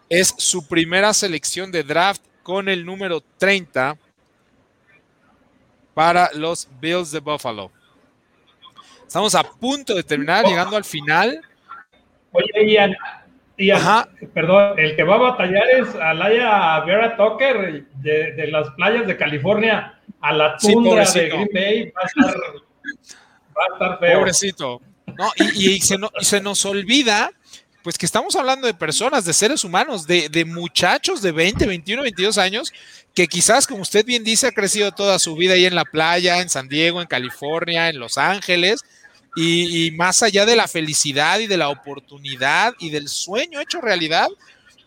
es 0.09 0.33
su 0.37 0.67
primera 0.67 1.13
selección 1.13 1.71
de 1.71 1.83
draft 1.83 2.21
con 2.43 2.67
el 2.69 2.85
número 2.85 3.21
30 3.37 3.97
para 5.93 6.29
los 6.33 6.67
Bills 6.79 7.11
de 7.11 7.19
Buffalo. 7.19 7.71
Estamos 9.05 9.35
a 9.35 9.43
punto 9.43 9.95
de 9.95 10.03
terminar, 10.03 10.45
llegando 10.45 10.75
al 10.75 10.83
final. 10.83 11.41
Oye, 12.31 12.95
Ian, 13.57 14.07
perdón, 14.33 14.77
el 14.77 14.95
que 14.95 15.03
va 15.03 15.15
a 15.15 15.31
batallar 15.31 15.63
es 15.69 15.95
Alaya 15.95 16.79
Vera 16.81 17.15
Tucker 17.15 17.85
de, 17.95 18.47
las 18.51 18.69
playas 18.71 19.07
de 19.07 19.17
California 19.17 19.99
a 20.21 20.33
la 20.33 20.57
tundra 20.57 21.09
de 21.09 21.29
Green 21.29 21.49
Bay. 21.53 21.91
Va 21.91 22.01
a 22.01 22.05
estar, 22.05 22.35
va 22.37 23.63
a 23.69 23.73
estar 23.73 23.99
feo. 23.99 24.19
Pobrecito. 24.19 24.81
¿No? 25.15 25.31
Y, 25.55 25.79
se 25.79 26.41
nos 26.41 26.65
olvida, 26.65 27.31
pues 27.83 27.97
que 27.97 28.05
estamos 28.05 28.35
hablando 28.35 28.67
de 28.67 28.73
personas, 28.73 29.25
de 29.25 29.33
seres 29.33 29.63
humanos, 29.63 30.05
de, 30.05 30.45
muchachos 30.45 31.21
de 31.21 31.31
20, 31.31 31.65
21, 31.65 32.01
22 32.01 32.37
años, 32.37 32.73
que 33.13 33.27
quizás, 33.27 33.65
como 33.65 33.81
usted 33.81 34.05
bien 34.05 34.23
dice, 34.23 34.47
ha 34.47 34.51
crecido 34.51 34.91
toda 34.91 35.19
su 35.19 35.35
vida 35.35 35.53
ahí 35.53 35.65
en 35.65 35.75
la 35.75 35.85
playa, 35.85 36.41
en 36.41 36.49
San 36.49 36.67
Diego, 36.67 37.01
en 37.01 37.07
California, 37.07 37.89
en 37.89 37.99
Los 37.99 38.17
Ángeles, 38.17 38.83
y, 39.35 39.91
más 39.91 40.23
allá 40.23 40.45
de 40.45 40.55
la 40.55 40.67
felicidad 40.67 41.39
y 41.39 41.47
de 41.47 41.57
la 41.57 41.69
oportunidad 41.69 42.73
y 42.79 42.89
del 42.89 43.07
sueño 43.07 43.61
hecho 43.61 43.81
realidad, 43.81 44.27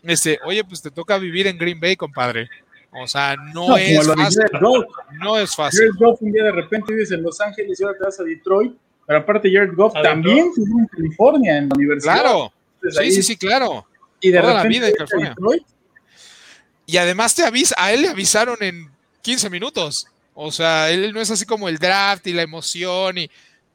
este, 0.03 0.41
oye, 0.45 0.65
pues 0.65 0.83
te 0.83 0.91
toca 0.91 1.19
vivir 1.19 1.47
en 1.47 1.57
Green 1.57 1.79
Bay, 1.79 1.95
compadre. 1.95 2.49
O 2.93 3.07
sea, 3.07 3.37
no, 3.37 3.77
es 3.77 4.05
fácil. 4.07 4.43
No 5.21 5.39
es 5.39 5.55
fácil. 5.55 5.91
un 5.99 6.33
día 6.33 6.45
de 6.45 6.53
repente 6.53 6.93
vives 6.93 7.13
en 7.13 7.23
Los 7.23 7.41
Ángeles 7.41 7.79
y 7.79 7.85
ahora 7.85 7.97
te 7.97 8.05
vas 8.05 8.19
a 8.19 8.25
Detroit 8.25 8.75
pero 9.11 9.23
aparte 9.23 9.51
Jared 9.53 9.75
Goff 9.75 9.93
también 10.05 10.53
jugó 10.55 10.79
en 10.79 10.87
California, 10.87 11.57
en 11.59 11.69
la 11.69 11.75
universidad. 11.75 12.13
Claro, 12.13 12.53
sí, 12.93 13.11
sí, 13.11 13.23
sí, 13.25 13.37
claro. 13.37 13.85
Y 14.21 14.31
de 14.31 14.39
Toda 14.41 14.55
la 14.55 14.63
repente 14.63 14.79
vida 14.79 14.89
en 14.89 14.95
California. 14.95 15.29
Detroit, 15.31 15.63
Y 16.87 16.97
además 16.97 17.35
te 17.35 17.43
avisa, 17.43 17.75
a 17.77 17.93
él 17.93 18.03
le 18.03 18.09
avisaron 18.11 18.57
en 18.61 18.89
15 19.23 19.51
minutos. 19.51 20.07
O 20.33 20.53
sea, 20.53 20.91
él 20.93 21.13
no 21.13 21.21
es 21.21 21.29
así 21.29 21.45
como 21.45 21.69
el 21.69 21.79
draft 21.79 22.25
y 22.29 22.33
la 22.33 22.43
emoción 22.43 23.19
y 23.19 23.29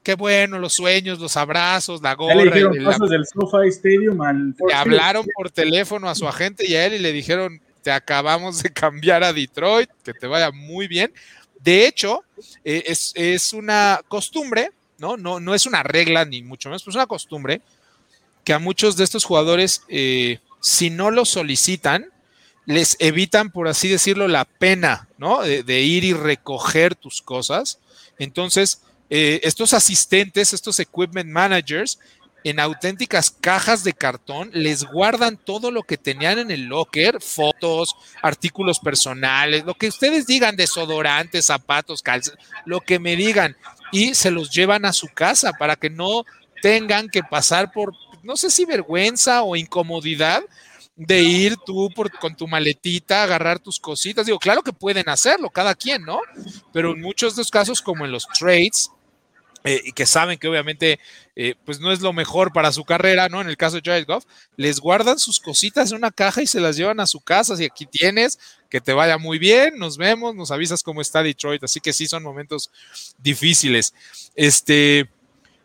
qué 0.03 0.15
bueno, 0.15 0.57
los 0.57 0.71
sueños, 0.71 1.19
los 1.19 1.35
abrazos, 1.35 2.01
la 2.01 2.13
gorra. 2.13 2.35
le 2.35 2.45
dijeron 2.45 2.73
y 2.75 2.79
la- 2.79 2.97
del 3.09 3.25
SoFi 3.25 3.67
Stadium 3.67 4.21
al 4.21 4.55
le 4.65 4.73
hablaron 4.73 5.25
por 5.35 5.49
teléfono 5.51 6.07
a 6.07 6.15
su 6.15 6.25
agente 6.29 6.65
y 6.65 6.75
a 6.75 6.85
él 6.85 6.93
y 6.93 6.99
le 6.99 7.11
dijeron, 7.11 7.59
te 7.81 7.91
acabamos 7.91 8.63
de 8.63 8.69
cambiar 8.71 9.21
a 9.25 9.33
Detroit, 9.33 9.89
que 10.01 10.13
te 10.13 10.27
vaya 10.27 10.51
muy 10.51 10.87
bien. 10.87 11.11
De 11.59 11.87
hecho, 11.87 12.23
eh, 12.63 12.83
es, 12.87 13.11
es 13.15 13.51
una 13.51 13.99
costumbre, 14.07 14.71
¿no? 14.97 15.17
¿no? 15.17 15.39
No 15.39 15.55
es 15.55 15.65
una 15.65 15.83
regla 15.83 16.25
ni 16.25 16.41
mucho 16.41 16.69
menos, 16.69 16.83
pero 16.83 16.91
es 16.91 16.95
una 16.95 17.07
costumbre 17.07 17.61
que 18.43 18.53
a 18.53 18.59
muchos 18.59 18.95
de 18.95 19.03
estos 19.03 19.25
jugadores, 19.25 19.83
eh, 19.87 20.39
si 20.61 20.89
no 20.89 21.11
lo 21.11 21.25
solicitan, 21.25 22.07
les 22.65 22.95
evitan, 22.99 23.51
por 23.51 23.67
así 23.67 23.87
decirlo, 23.87 24.27
la 24.27 24.45
pena, 24.45 25.07
¿no? 25.17 25.41
De, 25.41 25.63
de 25.63 25.81
ir 25.81 26.03
y 26.03 26.13
recoger 26.13 26.95
tus 26.95 27.21
cosas. 27.21 27.79
Entonces, 28.17 28.81
eh, 29.09 29.41
estos 29.43 29.73
asistentes, 29.73 30.53
estos 30.53 30.79
equipment 30.79 31.29
managers, 31.29 31.99
en 32.43 32.59
auténticas 32.59 33.31
cajas 33.31 33.83
de 33.83 33.93
cartón, 33.93 34.51
les 34.53 34.83
guardan 34.83 35.35
todo 35.35 35.71
lo 35.71 35.81
que 35.81 35.97
tenían 35.97 36.37
en 36.37 36.51
el 36.51 36.65
locker, 36.65 37.19
fotos, 37.19 37.95
artículos 38.21 38.79
personales, 38.79 39.65
lo 39.65 39.73
que 39.73 39.87
ustedes 39.87 40.27
digan, 40.27 40.55
desodorantes, 40.55 41.47
zapatos, 41.47 42.03
calzas, 42.03 42.37
lo 42.65 42.81
que 42.81 42.99
me 42.99 43.15
digan, 43.15 43.57
y 43.95 44.13
se 44.13 44.29
los 44.29 44.51
llevan 44.51 44.83
a 44.83 44.91
su 44.91 45.07
casa 45.07 45.53
para 45.53 45.77
que 45.77 45.89
no 45.89 46.25
tengan 46.61 47.07
que 47.07 47.23
pasar 47.23 47.71
por, 47.71 47.93
no 48.23 48.35
sé 48.35 48.49
si 48.51 48.65
vergüenza 48.65 49.41
o 49.43 49.55
incomodidad 49.55 50.43
de 50.97 51.21
ir 51.21 51.55
tú 51.65 51.89
por, 51.95 52.11
con 52.19 52.35
tu 52.35 52.45
maletita, 52.45 53.23
agarrar 53.23 53.57
tus 53.57 53.79
cositas. 53.79 54.25
Digo, 54.25 54.37
claro 54.37 54.63
que 54.63 54.73
pueden 54.73 55.07
hacerlo, 55.07 55.49
cada 55.49 55.75
quien, 55.75 56.03
¿no? 56.03 56.19
Pero 56.73 56.91
en 56.91 56.99
muchos 56.99 57.37
de 57.37 57.39
los 57.39 57.49
casos, 57.49 57.81
como 57.81 58.03
en 58.03 58.11
los 58.11 58.27
trades, 58.27 58.91
eh, 59.63 59.81
y 59.85 59.93
que 59.93 60.05
saben 60.05 60.37
que 60.37 60.49
obviamente 60.49 60.99
eh, 61.37 61.55
pues 61.65 61.79
no 61.79 61.93
es 61.93 62.01
lo 62.01 62.11
mejor 62.11 62.51
para 62.51 62.73
su 62.73 62.83
carrera, 62.83 63.29
¿no? 63.29 63.39
En 63.39 63.47
el 63.47 63.55
caso 63.55 63.77
de 63.77 63.81
Jared 63.83 64.05
Goff, 64.05 64.25
les 64.57 64.81
guardan 64.81 65.19
sus 65.19 65.39
cositas 65.39 65.91
en 65.91 65.97
una 65.99 66.11
caja 66.11 66.41
y 66.41 66.47
se 66.47 66.59
las 66.59 66.75
llevan 66.75 66.99
a 66.99 67.07
su 67.07 67.21
casa. 67.21 67.55
Si 67.55 67.63
aquí 67.63 67.85
tienes, 67.85 68.39
que 68.75 68.81
te 68.81 68.91
vaya 68.91 69.17
muy 69.17 69.39
bien, 69.39 69.77
nos 69.77 69.95
vemos, 69.95 70.35
nos 70.35 70.51
avisas 70.51 70.83
cómo 70.83 70.99
está 70.99 71.23
Detroit. 71.23 71.63
Así 71.63 71.79
que 71.79 71.93
sí 71.93 72.07
son 72.07 72.23
momentos 72.23 72.69
difíciles. 73.17 73.93
Este, 74.35 75.09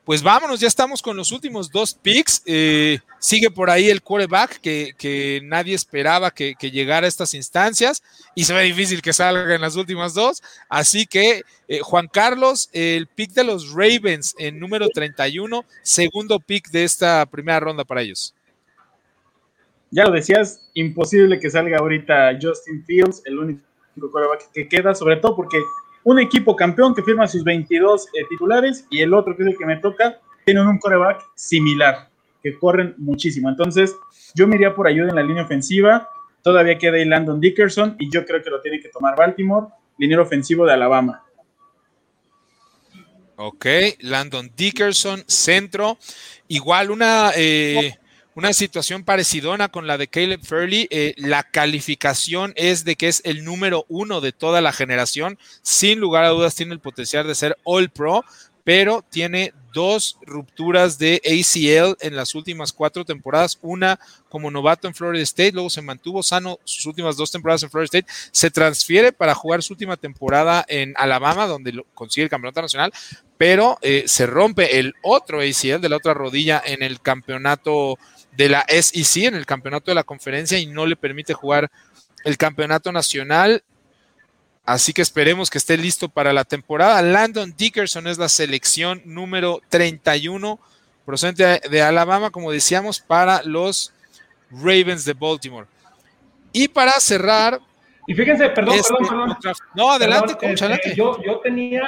pues 0.05 0.23
vámonos, 0.23 0.61
ya 0.61 0.69
estamos 0.69 1.03
con 1.03 1.17
los 1.17 1.33
últimos 1.33 1.73
dos 1.73 1.93
picks. 1.93 2.41
Eh, 2.47 3.01
sigue 3.19 3.51
por 3.51 3.69
ahí 3.69 3.91
el 3.91 4.01
quarterback 4.01 4.61
que, 4.61 4.95
que 4.97 5.41
nadie 5.43 5.75
esperaba 5.75 6.31
que, 6.31 6.55
que, 6.55 6.71
llegara 6.71 7.07
a 7.07 7.09
estas 7.09 7.35
instancias 7.35 8.05
y 8.37 8.45
se 8.45 8.55
ve 8.55 8.63
difícil 8.63 9.03
que 9.03 9.13
salga 9.13 9.57
en 9.57 9.61
las 9.61 9.75
últimas 9.75 10.15
dos. 10.15 10.41
Así 10.69 11.05
que, 11.05 11.43
eh, 11.67 11.81
Juan 11.81 12.07
Carlos, 12.07 12.71
el 12.73 13.09
pick 13.09 13.33
de 13.33 13.43
los 13.43 13.73
Ravens 13.73 14.37
en 14.39 14.61
número 14.61 14.89
31, 14.89 15.65
segundo 15.83 16.39
pick 16.39 16.71
de 16.71 16.85
esta 16.85 17.27
primera 17.27 17.59
ronda 17.59 17.83
para 17.83 18.03
ellos. 18.03 18.37
Ya 19.91 20.05
lo 20.05 20.13
decías, 20.13 20.71
imposible 20.75 21.41
que 21.41 21.51
salga 21.51 21.79
ahorita 21.79 22.39
Justin 22.41 22.85
Fields, 22.85 23.23
el 23.25 23.39
único 23.39 23.63
quarterback 23.97 24.51
que 24.53 24.69
queda, 24.69 24.95
sobre 24.95 25.17
todo 25.17 25.35
porque 25.35 25.59
un 26.05 26.19
equipo 26.19 26.55
campeón 26.57 26.95
que 26.95 27.03
firma 27.03 27.27
sus 27.27 27.45
22 27.45 28.07
eh, 28.07 28.25
titulares 28.29 28.87
y 28.91 29.01
el 29.01 29.13
otro, 29.13 29.37
que 29.37 29.43
es 29.43 29.49
el 29.49 29.59
que 29.59 29.67
me 29.67 29.77
toca, 29.77 30.21
tienen 30.45 30.67
un 30.67 30.79
coreback 30.79 31.23
similar, 31.35 32.09
que 32.43 32.57
corren 32.59 32.95
muchísimo. 32.99 33.49
Entonces, 33.49 33.95
yo 34.35 34.47
me 34.47 34.57
iría 34.57 34.75
por 34.75 34.87
ayuda 34.87 35.11
en 35.11 35.17
la 35.17 35.23
línea 35.23 35.43
ofensiva. 35.43 36.09
Todavía 36.43 36.79
queda 36.79 36.97
ahí 36.97 37.05
Landon 37.05 37.41
Dickerson 37.41 37.97
y 37.99 38.11
yo 38.11 38.25
creo 38.25 38.43
que 38.43 38.51
lo 38.51 38.61
tiene 38.63 38.81
que 38.81 38.89
tomar 38.89 39.17
Baltimore, 39.17 39.67
liniero 39.99 40.23
ofensivo 40.23 40.65
de 40.65 40.73
Alabama. 40.73 41.25
Ok, 43.37 43.67
Landon 44.01 44.51
Dickerson, 44.55 45.25
centro. 45.27 45.99
Igual 46.49 46.91
una, 46.91 47.31
eh, 47.37 47.99
una 48.41 48.55
situación 48.55 49.05
parecidona 49.05 49.69
con 49.69 49.87
la 49.87 49.99
de 49.99 50.09
Caleb 50.09 50.41
Fairley. 50.43 50.89
Eh, 50.91 51.13
la 51.19 51.43
calificación 51.43 52.55
es 52.57 52.87
de 52.87 52.97
que 52.97 53.09
es 53.09 53.21
el 53.27 53.45
número 53.45 53.85
uno 53.89 54.23
de 54.23 54.33
toda 54.33 54.63
la 54.63 54.73
generación. 54.73 55.39
Sin 55.61 56.01
lugar 56.01 56.25
a 56.25 56.31
dudas, 56.31 56.55
tiene 56.55 56.73
el 56.73 56.81
potencial 56.81 57.27
de 57.27 57.35
ser 57.35 57.59
All 57.65 57.91
Pro, 57.91 58.25
pero 58.65 59.05
tiene 59.11 59.53
dos 59.75 60.17
rupturas 60.23 60.99
de 60.99 61.21
ACL 61.23 61.99
en 62.01 62.17
las 62.17 62.35
últimas 62.35 62.73
cuatro 62.73 63.05
temporadas. 63.05 63.59
Una 63.61 64.01
como 64.31 64.51
novato 64.51 64.89
en 64.89 64.95
Florida 64.95 65.23
State, 65.23 65.53
luego 65.53 65.69
se 65.69 65.83
mantuvo 65.83 66.23
sano 66.23 66.59
sus 66.65 66.87
últimas 66.87 67.19
dos 67.19 67.31
temporadas 67.31 67.63
en 67.63 67.71
Florida 67.71 67.99
State. 67.99 68.07
Se 68.33 68.51
transfiere 68.51 69.13
para 69.13 69.35
jugar 69.35 69.63
su 69.63 69.75
última 69.75 69.99
temporada 69.99 70.65
en 70.67 70.95
Alabama, 70.97 71.47
donde 71.47 71.85
consigue 71.93 72.25
el 72.25 72.31
campeonato 72.31 72.63
nacional, 72.63 72.91
pero 73.37 73.79
eh, 73.83 74.05
se 74.07 74.25
rompe 74.25 74.79
el 74.79 74.95
otro 75.03 75.41
ACL 75.41 75.83
de 75.83 75.89
la 75.91 75.99
otra 75.99 76.15
rodilla 76.15 76.63
en 76.65 76.83
el 76.83 77.03
campeonato 77.03 77.99
de 78.37 78.49
la 78.49 78.65
SEC, 78.69 79.25
en 79.25 79.35
el 79.35 79.47
campeonato 79.47 79.91
de 79.91 79.95
la 79.95 80.05
conferencia, 80.05 80.59
y 80.59 80.67
no 80.67 80.87
le 80.87 80.97
permite 80.97 81.35
jugar 81.35 81.71
el 82.25 82.37
campeonato 82.37 82.93
nacional. 82.93 83.63
Así 84.65 84.93
que 84.93 85.03
esperemos 85.03 85.51
que 85.51 85.59
esté 85.59 85.77
listo 85.77 86.09
para 86.09 86.33
la 86.33 86.45
temporada. 86.45 87.03
Landon 87.03 87.55
Dickerson 87.57 88.07
es 88.07 88.19
la 88.19 88.29
selección 88.29 89.03
número 89.05 89.61
31, 89.69 90.61
procedente 91.05 91.61
de 91.69 91.83
Alabama, 91.83 92.31
como 92.31 92.53
decíamos, 92.53 93.01
para 93.01 93.43
los 93.43 93.93
Ravens 94.51 95.05
de 95.05 95.15
Baltimore. 95.15 95.67
Y 96.53 96.69
para 96.69 96.93
cerrar. 97.01 97.61
Y 98.07 98.15
fíjense, 98.15 98.49
perdón, 98.51 98.75
este, 98.75 98.95
perdón, 98.95 99.37
perdón. 99.41 99.57
No, 99.75 99.93
adelante, 99.93 100.37
perdón, 100.37 100.73
este. 100.73 100.95
Yo, 100.95 101.21
yo 101.23 101.39
tenía 101.41 101.83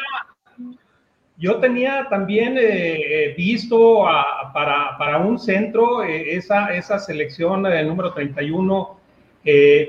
yo 1.43 1.57
tenía 1.57 2.07
también 2.09 2.57
eh, 2.57 3.35
visto 3.37 4.07
a, 4.07 4.53
para, 4.55 4.97
para, 4.97 5.19
un 5.19 5.41
centro 5.41 6.05
eh, 6.05 6.37
esa, 6.37 6.73
esa 6.73 7.01
selección 7.01 7.67
eh, 7.67 7.83
número 7.83 8.13
31, 8.13 8.97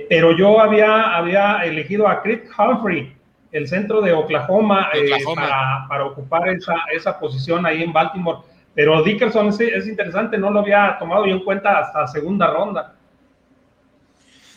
pero 0.09 0.35
yo 0.35 0.59
había, 0.59 1.15
había 1.15 1.63
elegido 1.63 2.07
a 2.07 2.23
Chris 2.23 2.41
Humphrey, 2.57 3.13
el 3.51 3.67
centro 3.67 4.01
de 4.01 4.13
Oklahoma, 4.13 4.89
Oklahoma. 4.89 5.41
Para, 5.41 5.85
para, 5.87 6.05
ocupar 6.05 6.49
esa, 6.49 6.73
esa 6.91 7.19
posición 7.19 7.67
ahí 7.67 7.83
en 7.83 7.93
Baltimore. 7.93 8.39
Pero 8.73 9.03
Dickerson 9.03 9.49
es, 9.49 9.59
es, 9.59 9.87
interesante, 9.87 10.39
no 10.39 10.49
lo 10.49 10.61
había 10.61 10.97
tomado 10.97 11.27
yo 11.27 11.33
en 11.33 11.43
cuenta 11.43 11.77
hasta 11.77 12.07
segunda 12.07 12.47
ronda. 12.47 12.95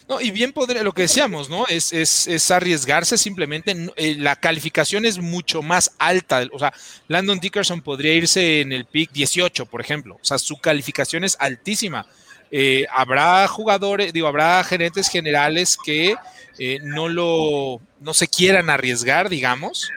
No, 0.09 0.21
y 0.21 0.31
bien 0.31 0.53
podría, 0.53 0.85
lo 0.85 0.93
que 0.93 1.03
decíamos, 1.03 1.51
¿no? 1.51 1.67
Es, 1.67 1.93
es, 1.93 2.29
es 2.29 2.51
arriesgarse 2.53 3.19
simplemente. 3.19 3.75
Eh, 3.97 4.15
la 4.17 4.37
calificación 4.37 5.05
es 5.05 5.19
mucho 5.19 5.63
más 5.63 5.93
alta. 5.99 6.47
O 6.53 6.59
sea, 6.61 6.73
Landon 7.09 7.41
Dickerson 7.41 7.83
podría 7.83 8.15
irse 8.15 8.61
en 8.61 8.73
el 8.73 8.85
pick 8.85 9.11
18, 9.11 9.67
por 9.67 9.81
ejemplo. 9.81 10.15
O 10.15 10.25
sea, 10.25 10.39
su 10.39 10.59
calificación 10.59 11.25
es 11.25 11.37
altísima. 11.41 12.07
Eh, 12.53 12.87
habrá 12.95 13.49
jugadores, 13.49 14.13
digo, 14.13 14.29
habrá 14.29 14.63
gerentes 14.63 15.09
generales 15.09 15.77
que 15.85 16.15
eh, 16.59 16.79
no 16.83 17.09
lo, 17.09 17.81
no 18.01 18.15
se 18.15 18.29
quieran 18.29 18.71
arriesgar, 18.71 19.29
digamos, 19.29 19.91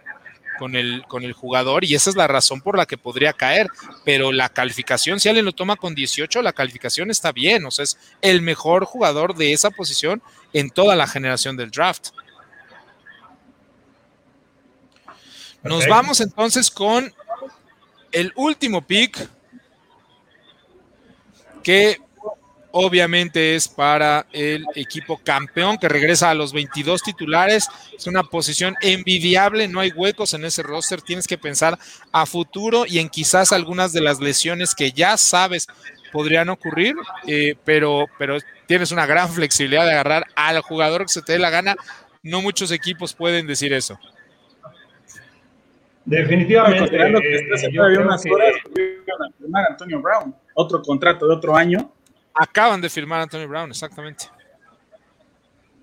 con 0.60 0.76
el, 0.76 1.04
con 1.08 1.24
el 1.24 1.34
jugador, 1.34 1.86
y 1.86 1.96
esa 1.96 2.10
es 2.10 2.18
la 2.18 2.28
razón 2.28 2.62
por 2.62 2.78
la 2.78 2.86
que 2.86 2.98
podría 2.98 3.34
caer. 3.34 3.70
Pero 4.04 4.32
la 4.32 4.50
calificación, 4.50 5.20
si 5.20 5.30
alguien 5.30 5.46
lo 5.46 5.54
toma 5.54 5.78
con 5.78 5.96
18, 5.96 6.42
la 6.42 6.54
calificación 6.54 7.10
está 7.10 7.32
bien. 7.32 7.66
O 7.66 7.72
sea, 7.72 7.84
es 7.84 7.98
el 8.22 8.42
mejor 8.42 8.84
jugador 8.86 9.36
de 9.36 9.54
esa 9.54 9.72
posición 9.72 10.22
en 10.54 10.70
toda 10.70 10.96
la 10.96 11.08
generación 11.08 11.56
del 11.56 11.72
draft. 11.72 12.10
Nos 15.64 15.80
okay. 15.80 15.90
vamos 15.90 16.22
entonces 16.22 16.70
con 16.70 17.14
el 18.12 18.32
último 18.36 18.86
pick, 18.86 19.28
que 21.64 22.00
obviamente 22.72 23.56
es 23.56 23.68
para 23.68 24.26
el 24.32 24.66
equipo 24.76 25.20
campeón 25.24 25.78
que 25.78 25.90
regresa 25.90 26.30
a 26.30 26.34
los 26.34 26.54
22 26.54 27.02
titulares. 27.04 27.68
Es 27.98 28.08
una 28.08 28.24
posición 28.24 28.76
envidiable, 28.82 29.68
no 29.68 29.80
hay 29.80 29.92
huecos 29.92 30.34
en 30.34 30.46
ese 30.46 30.64
roster. 30.64 31.02
Tienes 31.02 31.28
que 31.28 31.38
pensar 31.38 31.78
a 32.12 32.26
futuro 32.26 32.86
y 32.88 33.00
en 33.00 33.10
quizás 33.10 33.52
algunas 33.52 33.94
de 33.94 34.02
las 34.02 34.20
lesiones 34.20 34.76
que 34.76 34.92
ya 34.92 35.18
sabes 35.18 35.68
podrían 36.12 36.50
ocurrir, 36.50 36.96
eh, 37.28 37.56
pero, 37.64 38.08
pero 38.18 38.38
tienes 38.66 38.92
una 38.92 39.06
gran 39.06 39.30
flexibilidad 39.30 39.86
de 39.86 39.92
agarrar 39.92 40.26
al 40.36 40.62
jugador 40.62 41.04
que 41.04 41.10
se 41.10 41.22
te 41.22 41.34
dé 41.34 41.40
la 41.40 41.50
gana. 41.50 41.76
No 42.24 42.42
muchos 42.42 42.72
equipos 42.72 43.14
pueden 43.14 43.48
decir 43.48 43.74
eso. 43.74 43.98
Definitivamente. 46.06 46.98
Bueno, 46.98 47.20
que 47.20 47.36
eh, 47.36 47.72
yo 47.72 47.84
creo 47.86 48.02
unas 48.02 48.24
que... 48.24 48.32
horas, 48.32 48.56
firmar 49.38 49.66
Antonio 49.70 50.02
Brown, 50.02 50.36
otro 50.56 50.82
contrato 50.82 51.28
de 51.28 51.36
otro 51.36 51.56
año. 51.56 51.92
Acaban 52.40 52.82
de 52.82 52.90
firmar 52.90 53.20
a 53.20 53.24
Antonio 53.24 53.48
Brown, 53.48 53.70
exactamente. 53.70 54.26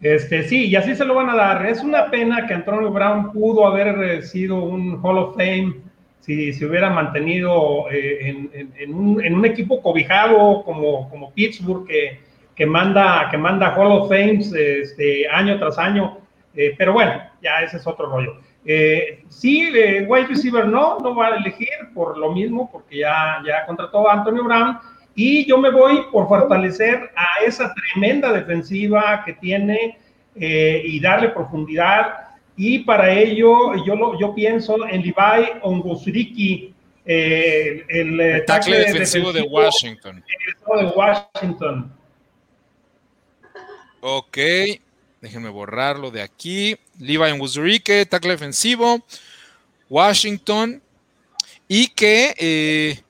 Este, 0.00 0.42
sí, 0.44 0.66
y 0.66 0.76
así 0.76 0.94
se 0.94 1.04
lo 1.04 1.14
van 1.14 1.30
a 1.30 1.36
dar. 1.36 1.66
Es 1.66 1.82
una 1.82 2.10
pena 2.10 2.46
que 2.46 2.54
Antonio 2.54 2.90
Brown 2.90 3.32
pudo 3.32 3.66
haber 3.66 4.22
sido 4.22 4.56
un 4.56 5.00
Hall 5.02 5.18
of 5.18 5.36
Fame 5.36 5.76
si 6.20 6.52
se 6.52 6.66
hubiera 6.66 6.90
mantenido 6.90 7.88
eh, 7.90 8.50
en, 8.78 8.94
un, 8.94 9.44
equipo 9.44 9.80
cobijado 9.80 10.64
como, 10.64 11.32
Pittsburgh, 11.34 11.86
que, 11.86 12.66
manda, 12.66 13.28
que 13.30 13.38
manda 13.38 13.74
Hall 13.76 13.92
of 13.92 14.08
Fames 14.08 14.52
este, 14.52 15.28
año 15.28 15.58
tras 15.58 15.78
año. 15.78 16.18
Eh, 16.54 16.74
pero 16.76 16.94
bueno, 16.94 17.22
ya 17.42 17.60
ese 17.60 17.76
es 17.76 17.86
otro 17.86 18.06
rollo. 18.06 18.40
Eh, 18.64 19.22
sí, 19.28 19.70
eh, 19.72 20.04
wide 20.08 20.26
receiver 20.26 20.66
no, 20.66 20.98
no 20.98 21.14
va 21.14 21.28
a 21.28 21.36
elegir 21.36 21.68
por 21.94 22.18
lo 22.18 22.32
mismo, 22.32 22.68
porque 22.72 22.98
ya, 22.98 23.40
ya 23.46 23.64
contrató 23.64 24.08
a 24.10 24.14
Antonio 24.14 24.42
Brown. 24.42 24.78
Y 25.18 25.46
yo 25.46 25.56
me 25.56 25.70
voy 25.70 26.02
por 26.12 26.28
fortalecer 26.28 27.10
a 27.16 27.42
esa 27.42 27.72
tremenda 27.74 28.30
defensiva 28.32 29.22
que 29.24 29.32
tiene 29.32 29.98
eh, 30.34 30.82
y 30.84 31.00
darle 31.00 31.30
profundidad. 31.30 32.28
Y 32.54 32.80
para 32.80 33.10
ello, 33.10 33.82
yo, 33.86 33.96
lo, 33.96 34.20
yo 34.20 34.34
pienso 34.34 34.86
en 34.86 35.00
Levi 35.00 35.48
Ongosuriki, 35.62 36.74
eh, 37.06 37.82
el, 37.88 38.20
el 38.20 38.44
tackle 38.44 38.78
defensivo, 38.78 39.32
defensivo, 39.32 39.32
de 39.32 39.42
Washington. 39.42 40.24
de 40.76 40.84
Washington. 40.84 41.92
Ok, 44.00 44.38
déjenme 45.22 45.48
borrarlo 45.48 46.10
de 46.10 46.20
aquí. 46.20 46.76
Levi 47.00 47.30
Ongosuriki, 47.32 48.04
tackle 48.04 48.32
defensivo, 48.32 49.00
Washington. 49.88 50.82
Y 51.68 51.88
que 51.88 52.34
eh, 52.38 53.00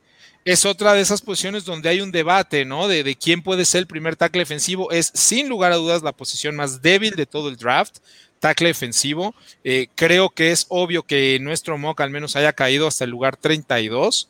es 0.47 0.65
otra 0.65 0.95
de 0.95 1.01
esas 1.01 1.23
posiciones 1.23 1.65
donde 1.65 1.89
hay 1.89 2.01
un 2.01 2.13
debate, 2.13 2.65
¿no? 2.65 2.87
De, 2.87 3.17
quién 3.17 3.43
puede 3.43 3.65
ser 3.65 3.81
el 3.81 3.87
primer 3.89 4.15
tackle 4.15 4.43
defensivo. 4.43 4.93
Es 4.93 5.11
sin 5.13 5.49
lugar 5.49 5.73
a 5.73 5.77
dudas 5.77 6.05
la 6.05 6.13
posición 6.13 6.55
más 6.55 6.81
débil 6.81 7.17
de 7.17 7.27
todo 7.27 7.49
el 7.49 7.57
draft, 7.57 7.97
tackle 8.39 8.69
defensivo. 8.69 9.35
Eh, 9.65 9.89
creo 9.97 10.31
que 10.31 10.53
es 10.53 10.67
obvio 10.69 11.03
que 11.03 11.37
nuestro 11.41 11.77
mock 11.79 12.01
al 12.01 12.11
menos 12.11 12.37
haya 12.37 12.53
caído 12.53 12.87
hasta 12.87 13.03
el 13.03 13.11
lugar 13.11 13.37
32, 13.37 14.29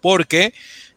porque 0.00 0.52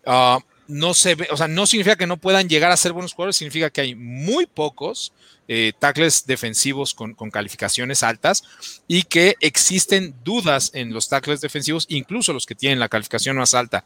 uh, 0.07 0.39
no 0.73 0.93
se 0.93 1.15
ve, 1.15 1.27
o 1.31 1.37
sea, 1.37 1.47
no 1.47 1.65
significa 1.65 1.95
que 1.95 2.07
no 2.07 2.17
puedan 2.17 2.49
llegar 2.49 2.71
a 2.71 2.77
ser 2.77 2.93
buenos 2.93 3.13
jugadores, 3.13 3.35
significa 3.35 3.69
que 3.69 3.81
hay 3.81 3.95
muy 3.95 4.45
pocos 4.45 5.13
eh, 5.47 5.73
tackles 5.77 6.25
defensivos 6.25 6.93
con, 6.93 7.13
calificaciones 7.13 8.01
altas 8.01 8.43
y 8.87 9.03
que 9.03 9.35
existen 9.39 10.15
dudas 10.23 10.71
en 10.73 10.93
los 10.93 11.09
tackles 11.09 11.41
defensivos, 11.41 11.85
incluso 11.89 12.33
los 12.33 12.45
que 12.45 12.55
tienen 12.55 12.79
la 12.79 12.89
calificación 12.89 13.37
más 13.37 13.53
alta. 13.53 13.83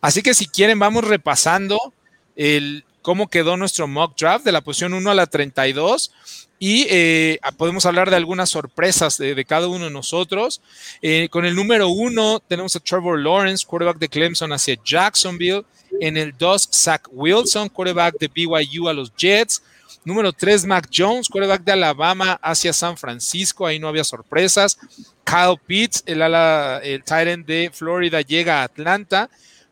Así 0.00 0.22
que 0.22 0.34
si 0.34 0.46
quieren, 0.46 0.78
vamos 0.78 1.04
repasando 1.04 1.94
el, 2.36 2.84
cómo 3.02 3.28
quedó 3.28 3.56
nuestro 3.56 3.88
mock 3.88 4.18
draft 4.18 4.44
de 4.44 4.52
la 4.52 4.60
posición 4.60 4.94
1 4.94 5.10
a 5.10 5.14
la 5.14 5.26
32 5.26 6.12
y 6.58 6.86
eh, 6.90 7.38
podemos 7.56 7.86
hablar 7.86 8.10
de 8.10 8.16
algunas 8.16 8.50
sorpresas 8.50 9.16
de, 9.16 9.34
de 9.34 9.44
cada 9.44 9.68
uno 9.68 9.86
de 9.86 9.90
nosotros. 9.90 10.60
Eh, 11.00 11.28
con 11.30 11.44
el 11.44 11.54
número 11.54 11.88
1 11.88 12.40
tenemos 12.40 12.76
a 12.76 12.80
Trevor 12.80 13.18
Lawrence, 13.18 13.64
quarterback 13.66 13.98
de 13.98 14.08
Clemson 14.08 14.52
hacia 14.52 14.76
Jacksonville. 14.84 15.64
En 16.00 16.16
el 16.16 16.36
2, 16.36 16.68
Zach 16.72 17.08
Wilson, 17.10 17.68
quarterback 17.68 18.18
de 18.18 18.28
BYU 18.28 18.88
a 18.88 18.92
los 18.92 19.14
Jets. 19.16 19.62
Número 20.04 20.32
3, 20.32 20.64
Mac 20.64 20.88
Jones, 20.94 21.28
quarterback 21.28 21.62
de 21.64 21.72
Alabama 21.72 22.38
hacia 22.42 22.72
San 22.72 22.96
Francisco. 22.96 23.66
Ahí 23.66 23.78
no 23.78 23.88
había 23.88 24.04
sorpresas. 24.04 24.78
Kyle 25.24 25.58
Pitts, 25.66 26.02
el, 26.06 26.22
ala, 26.22 26.80
el 26.82 27.02
tight 27.04 27.28
end 27.28 27.46
de 27.46 27.70
Florida, 27.72 28.20
llega 28.22 28.60
a 28.60 28.64
Atlanta. 28.64 29.28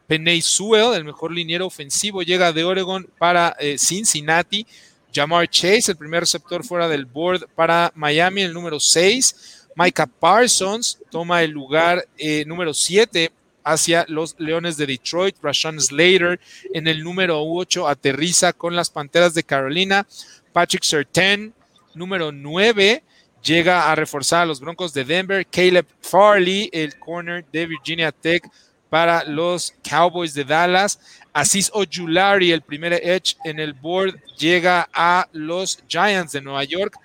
Penay 0.06 0.40
Sewell, 0.42 0.94
el 0.94 1.04
mejor 1.04 1.32
liniero 1.32 1.66
ofensivo, 1.66 2.22
llega 2.22 2.52
de 2.52 2.64
Oregon 2.64 3.08
para 3.18 3.56
eh, 3.58 3.76
Cincinnati. 3.78 4.66
Jamar 5.14 5.48
Chase, 5.48 5.92
el 5.92 5.96
primer 5.96 6.20
receptor 6.20 6.62
fuera 6.62 6.88
del 6.88 7.06
board 7.06 7.48
para 7.54 7.90
Miami, 7.94 8.42
el 8.42 8.52
número 8.52 8.78
6. 8.78 9.64
Micah 9.74 10.06
Parsons 10.06 10.98
toma 11.10 11.42
el 11.42 11.50
lugar 11.50 12.06
eh, 12.18 12.44
número 12.46 12.74
7 12.74 13.30
hacia 13.66 14.06
los 14.08 14.36
Leones 14.38 14.76
de 14.76 14.86
Detroit. 14.86 15.36
Rashawn 15.42 15.80
Slater 15.80 16.40
en 16.72 16.86
el 16.86 17.02
número 17.02 17.42
8 17.42 17.88
aterriza 17.88 18.52
con 18.52 18.76
las 18.76 18.88
Panteras 18.88 19.34
de 19.34 19.42
Carolina. 19.42 20.06
Patrick 20.52 20.84
Sertain, 20.84 21.52
número 21.92 22.30
9, 22.30 23.02
llega 23.42 23.90
a 23.90 23.94
reforzar 23.96 24.42
a 24.42 24.46
los 24.46 24.60
Broncos 24.60 24.94
de 24.94 25.04
Denver. 25.04 25.44
Caleb 25.44 25.86
Farley, 26.00 26.70
el 26.72 26.96
corner 26.98 27.44
de 27.52 27.66
Virginia 27.66 28.12
Tech 28.12 28.48
para 28.88 29.24
los 29.24 29.74
Cowboys 29.82 30.32
de 30.32 30.44
Dallas. 30.44 31.00
Asís 31.32 31.68
Ojulari, 31.74 32.52
el 32.52 32.62
primer 32.62 32.92
edge 32.92 33.36
en 33.44 33.58
el 33.58 33.74
board, 33.74 34.14
llega 34.38 34.88
a 34.92 35.28
los 35.32 35.82
Giants 35.88 36.32
de 36.32 36.40
Nueva 36.40 36.62
York. 36.62 36.96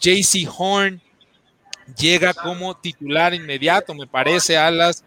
JC 0.00 0.48
Horn 0.48 1.00
llega 1.98 2.32
como 2.32 2.74
titular 2.74 3.34
inmediato, 3.34 3.94
me 3.94 4.06
parece, 4.06 4.56
a 4.56 4.70
las 4.70 5.04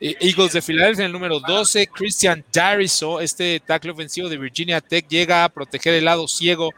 Eagles 0.00 0.52
de 0.52 0.62
Filadelfia 0.62 1.02
en 1.02 1.06
el 1.06 1.12
número 1.12 1.40
12. 1.40 1.86
Christian 1.88 2.44
Dariso, 2.52 3.20
este 3.20 3.60
tackle 3.60 3.92
ofensivo 3.92 4.28
de 4.28 4.36
Virginia 4.36 4.80
Tech, 4.80 5.06
llega 5.08 5.44
a 5.44 5.48
proteger 5.48 5.94
el 5.94 6.04
lado 6.04 6.28
ciego 6.28 6.70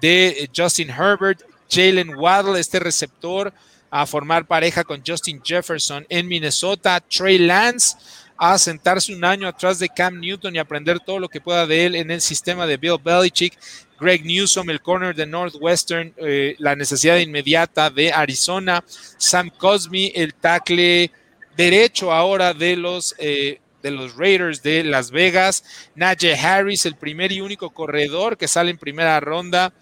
de 0.00 0.48
Justin 0.54 0.90
Herbert. 0.90 1.42
Jalen 1.70 2.14
Waddle, 2.16 2.60
este 2.60 2.78
receptor, 2.78 3.52
a 3.90 4.06
formar 4.06 4.46
pareja 4.46 4.84
con 4.84 5.02
Justin 5.06 5.42
Jefferson 5.42 6.06
en 6.08 6.28
Minnesota. 6.28 7.00
Trey 7.00 7.38
Lance 7.38 7.96
a 8.36 8.58
sentarse 8.58 9.14
un 9.14 9.24
año 9.24 9.46
atrás 9.46 9.78
de 9.78 9.88
Cam 9.88 10.18
Newton 10.18 10.56
y 10.56 10.58
aprender 10.58 10.98
todo 11.00 11.20
lo 11.20 11.28
que 11.28 11.40
pueda 11.40 11.66
de 11.66 11.86
él 11.86 11.94
en 11.94 12.10
el 12.10 12.20
sistema 12.20 12.66
de 12.66 12.76
Bill 12.76 12.98
Belichick. 13.02 13.56
Greg 14.00 14.24
Newsom, 14.24 14.68
el 14.68 14.80
corner 14.80 15.14
de 15.14 15.26
Northwestern, 15.26 16.12
eh, 16.16 16.56
la 16.58 16.74
necesidad 16.74 17.18
inmediata 17.18 17.88
de 17.88 18.12
Arizona. 18.12 18.82
Sam 19.16 19.48
Cosme, 19.56 20.08
el 20.14 20.34
tackle 20.34 21.12
derecho 21.56 22.12
ahora 22.12 22.54
de 22.54 22.76
los, 22.76 23.14
eh, 23.18 23.60
de 23.82 23.90
los 23.90 24.16
Raiders 24.16 24.62
de 24.62 24.84
Las 24.84 25.10
Vegas. 25.10 25.64
Najee 25.94 26.34
Harris, 26.34 26.86
el 26.86 26.96
primer 26.96 27.32
y 27.32 27.40
único 27.40 27.70
corredor 27.70 28.36
que 28.36 28.48
sale 28.48 28.70
en 28.70 28.78
primera 28.78 29.18
ronda 29.20 29.72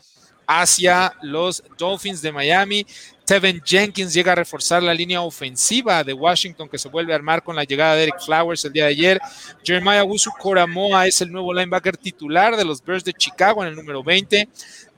hacia 0.47 1.15
los 1.23 1.63
Dolphins 1.79 2.23
de 2.23 2.33
Miami. 2.33 2.85
Tevin 3.25 3.63
Jenkins 3.65 4.13
llega 4.13 4.33
a 4.33 4.35
reforzar 4.35 4.83
la 4.83 4.93
línea 4.93 5.21
ofensiva 5.21 6.03
de 6.03 6.13
Washington 6.13 6.69
que 6.69 6.79
se 6.79 6.89
vuelve 6.89 7.13
a 7.13 7.15
armar 7.15 7.45
con 7.45 7.55
la 7.55 7.63
llegada 7.63 7.95
de 7.95 8.03
Eric 8.03 8.19
Flowers 8.19 8.65
el 8.65 8.73
día 8.73 8.87
de 8.87 8.91
ayer. 8.91 9.21
Jeremiah 9.63 10.03
Wusu 10.03 10.33
Coramoa 10.37 11.07
es 11.07 11.21
el 11.21 11.31
nuevo 11.31 11.55
linebacker 11.55 11.97
titular 11.97 12.57
de 12.57 12.65
los 12.65 12.85
Bears 12.85 13.05
de 13.05 13.13
Chicago 13.13 13.63
en 13.63 13.69
el 13.69 13.77
número 13.77 14.03
20. 14.03 14.49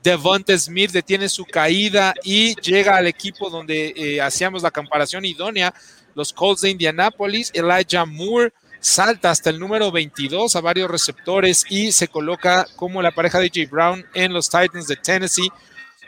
Devonta 0.01 0.57
Smith 0.57 0.89
detiene 0.89 1.29
su 1.29 1.45
caída 1.45 2.15
y 2.23 2.55
llega 2.55 2.97
al 2.97 3.05
equipo 3.05 3.51
donde 3.51 3.93
eh, 3.95 4.19
hacíamos 4.19 4.63
la 4.63 4.71
comparación 4.71 5.23
idónea 5.23 5.71
los 6.15 6.33
Colts 6.33 6.61
de 6.61 6.71
Indianapolis. 6.71 7.51
Elijah 7.53 8.05
Moore 8.05 8.53
salta 8.79 9.31
hasta 9.31 9.49
el 9.49 9.59
número 9.59 9.91
22 9.91 10.55
a 10.55 10.61
varios 10.61 10.91
receptores 10.91 11.65
y 11.69 11.93
se 11.93 12.09
coloca 12.09 12.67
como 12.75 13.01
la 13.01 13.11
pareja 13.11 13.39
de 13.39 13.47
J. 13.47 13.69
Brown 13.71 14.05
en 14.13 14.33
los 14.33 14.49
Titans 14.49 14.87
de 14.87 14.97
Tennessee. 14.97 15.49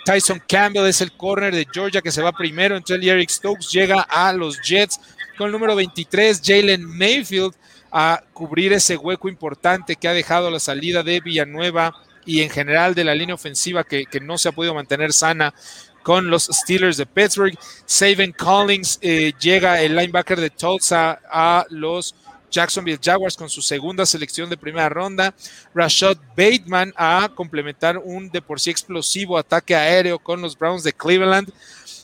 Tyson 0.04 0.42
Campbell 0.48 0.86
es 0.86 1.02
el 1.02 1.14
corner 1.14 1.56
de 1.56 1.66
Georgia 1.72 2.02
que 2.02 2.12
se 2.12 2.22
va 2.22 2.32
primero. 2.32 2.76
Entre 2.76 2.96
Eric 2.96 3.30
Stokes 3.30 3.72
llega 3.72 4.02
a 4.02 4.34
los 4.34 4.62
Jets 4.62 5.00
con 5.38 5.48
el 5.48 5.54
número 5.54 5.76
23. 5.76 6.42
Jalen 6.44 6.86
Mayfield 6.86 7.56
a 7.92 8.22
cubrir 8.34 8.74
ese 8.74 8.98
hueco 8.98 9.30
importante 9.30 9.96
que 9.96 10.08
ha 10.08 10.14
dejado 10.14 10.52
la 10.52 10.60
salida 10.60 11.02
de 11.02 11.22
Villanueva 11.22 11.96
y 12.26 12.42
en 12.42 12.50
general 12.50 12.94
de 12.94 13.06
la 13.06 13.16
línea 13.16 13.36
ofensiva 13.36 13.84
que 13.84 14.06
no 14.22 14.38
se 14.38 14.50
ha 14.50 14.52
podido 14.52 14.74
mantener 14.74 15.14
sana 15.14 15.54
con 16.06 16.30
los 16.30 16.44
Steelers 16.44 16.98
de 16.98 17.08
Pittsburgh. 17.08 17.58
Saban 17.88 18.32
Collins 18.32 19.00
eh, 19.02 19.34
llega 19.40 19.82
el 19.82 19.96
linebacker 19.96 20.40
de 20.40 20.52
Tulsa 20.52 21.20
a 21.28 21.66
los 21.72 22.14
Jacksonville 22.52 23.00
Jaguars 23.04 23.36
con 23.36 23.50
su 23.50 23.64
segunda 23.64 24.06
selección 24.06 24.48
de 24.48 24.56
primera 24.56 24.88
ronda. 24.88 25.34
Rashad 25.74 26.18
Bateman 26.38 26.94
a 26.96 27.28
complementar 27.34 27.98
un 27.98 28.30
de 28.30 28.40
por 28.40 28.60
sí 28.60 28.70
explosivo 28.70 29.36
ataque 29.36 29.76
aéreo 29.76 30.20
con 30.20 30.44
los 30.44 30.56
Browns 30.56 30.84
de 30.84 30.94
Cleveland. 30.94 31.52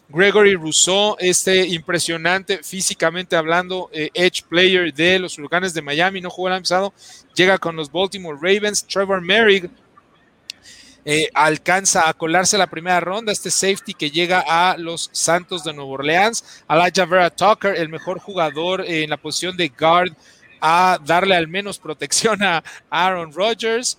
Gregory 0.10 0.56
Rousseau, 0.56 1.16
este 1.20 1.68
impresionante 1.68 2.64
físicamente 2.64 3.36
hablando, 3.36 3.92
eh, 3.94 4.10
edge 4.16 4.44
player 4.50 4.92
de 4.92 5.20
los 5.20 5.38
Huracanes 5.38 5.76
de 5.76 5.84
Miami, 5.84 6.22
no 6.22 6.32
jugó 6.32 6.48
el 6.48 6.56
año 6.56 6.64
pasado, 6.64 6.94
llega 7.36 7.60
con 7.60 7.76
los 7.76 7.92
Baltimore 7.92 8.38
Ravens. 8.42 8.84
Trevor 8.84 9.22
Merrick, 9.22 9.70
eh, 11.06 11.30
alcanza 11.34 12.08
a 12.08 12.14
colarse 12.14 12.58
la 12.58 12.68
primera 12.68 13.00
ronda, 13.00 13.32
este 13.32 13.50
safety 13.50 13.94
que 13.94 14.12
llega 14.12 14.44
a 14.48 14.78
los 14.78 15.10
Santos 15.12 15.64
de 15.64 15.74
Nueva 15.74 15.92
Orleans, 15.92 16.64
Elijah 16.70 17.06
Vera 17.06 17.30
Tucker, 17.30 17.76
el 17.76 17.90
mejor 17.90 18.20
jugador 18.20 18.84
en 18.88 19.10
la 19.10 19.18
posición 19.18 19.58
de 19.58 19.70
guard, 19.70 20.14
a 20.62 21.00
darle 21.04 21.36
al 21.36 21.48
menos 21.48 21.80
protección 21.80 22.44
a 22.44 22.64
Aaron 22.90 23.34
Rodgers, 23.34 23.98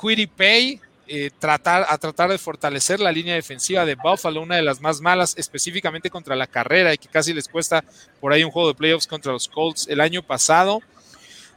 Quiddy 0.00 0.26
Pay, 0.26 0.80
eh, 1.10 1.30
tratar, 1.38 1.86
a 1.88 1.96
tratar 1.96 2.30
de 2.30 2.36
fortalecer 2.36 3.00
la 3.00 3.10
línea 3.10 3.34
defensiva 3.34 3.86
de 3.86 3.94
Buffalo, 3.94 4.42
una 4.42 4.56
de 4.56 4.62
las 4.62 4.80
más 4.82 5.00
malas, 5.00 5.34
específicamente 5.38 6.10
contra 6.10 6.36
la 6.36 6.46
carrera 6.46 6.92
y 6.92 6.98
que 6.98 7.08
casi 7.08 7.32
les 7.32 7.48
cuesta 7.48 7.82
por 8.20 8.32
ahí 8.32 8.44
un 8.44 8.50
juego 8.50 8.68
de 8.68 8.74
playoffs 8.74 9.06
contra 9.06 9.32
los 9.32 9.48
Colts 9.48 9.88
el 9.88 10.02
año 10.02 10.22
pasado. 10.22 10.82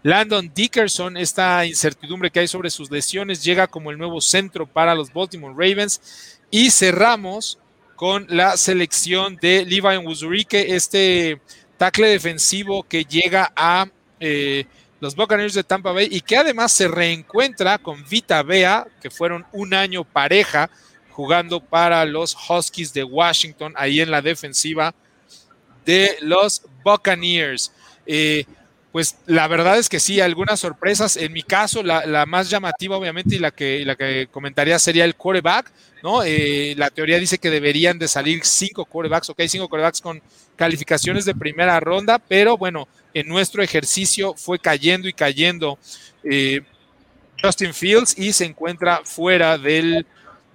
Landon 0.04 0.52
Dickerson, 0.54 1.16
esta 1.16 1.66
incertidumbre 1.66 2.32
que 2.32 2.40
hay 2.40 2.48
sobre 2.48 2.70
sus 2.70 2.90
lesiones, 2.90 3.44
llega 3.44 3.68
como 3.68 3.92
el 3.92 3.98
nuevo 3.98 4.20
centro 4.20 4.66
para 4.66 4.96
los 4.96 5.14
Baltimore 5.14 5.54
Ravens. 5.54 6.40
Y 6.50 6.72
cerramos 6.72 7.60
con 7.96 8.26
la 8.30 8.58
selección 8.58 9.36
de 9.36 9.64
Levi 9.66 9.98
Wuzurike, 9.98 10.76
este 10.76 11.40
tackle 11.78 12.08
defensivo 12.08 12.84
que 12.84 13.06
llega 13.06 13.54
a 13.56 13.88
eh, 14.20 14.66
los 15.00 15.16
Buccaneers 15.16 15.54
de 15.54 15.64
Tampa 15.64 15.92
Bay 15.92 16.08
y 16.10 16.22
que 16.22 16.38
además 16.38 16.72
se 16.72 16.88
reencuentra 16.88 17.78
con 17.78 18.04
Vita 18.10 18.42
Bea, 18.44 18.88
que 19.02 19.10
fueron 19.10 19.46
un 19.52 19.74
año 19.74 20.04
pareja 20.04 20.70
jugando 21.10 21.60
para 21.60 22.06
los 22.06 22.36
Huskies 22.50 22.94
de 22.94 23.04
Washington, 23.04 23.74
ahí 23.76 24.02
en 24.02 24.12
la 24.12 24.22
defensiva 24.22 24.94
de 25.86 26.18
los 26.22 26.64
Buccaneers. 26.84 27.72
Eh, 28.06 28.46
pues 28.92 29.18
la 29.26 29.48
verdad 29.48 29.78
es 29.78 29.88
que 29.88 30.00
sí, 30.00 30.20
algunas 30.20 30.60
sorpresas. 30.60 31.16
En 31.16 31.32
mi 31.32 31.44
caso, 31.44 31.82
la, 31.82 32.26
más 32.26 32.50
llamativa, 32.50 32.98
obviamente, 32.98 33.36
y 33.36 33.40
la 33.40 33.52
que, 33.52 33.86
la 33.86 33.96
que 33.96 34.28
comentaría 34.30 34.78
sería 34.80 35.06
el 35.06 35.16
quarterback, 35.16 35.72
¿no? 36.04 36.24
Eh, 36.24 36.74
la 36.78 36.90
teoría 36.90 37.18
dice 37.18 37.38
que 37.38 37.50
deberían 37.50 37.98
de 38.00 38.10
salir 38.10 38.44
cinco 38.44 38.86
quarterbacks, 38.86 39.30
ok, 39.30 39.42
cinco 39.48 39.70
quarterbacks 39.70 40.02
con 40.02 40.22
calificaciones 40.58 41.24
de 41.26 41.34
primera 41.34 41.80
ronda, 41.80 42.20
pero 42.20 42.58
bueno, 42.58 42.88
en 43.14 43.28
nuestro 43.28 43.64
ejercicio 43.64 44.34
fue 44.36 44.60
cayendo 44.60 45.08
y 45.08 45.14
cayendo 45.14 45.80
eh, 46.24 46.62
Justin 47.42 47.74
Fields 47.74 48.18
y 48.18 48.34
se 48.34 48.46
encuentra 48.46 49.02
fuera 49.06 49.58
del, 49.58 50.06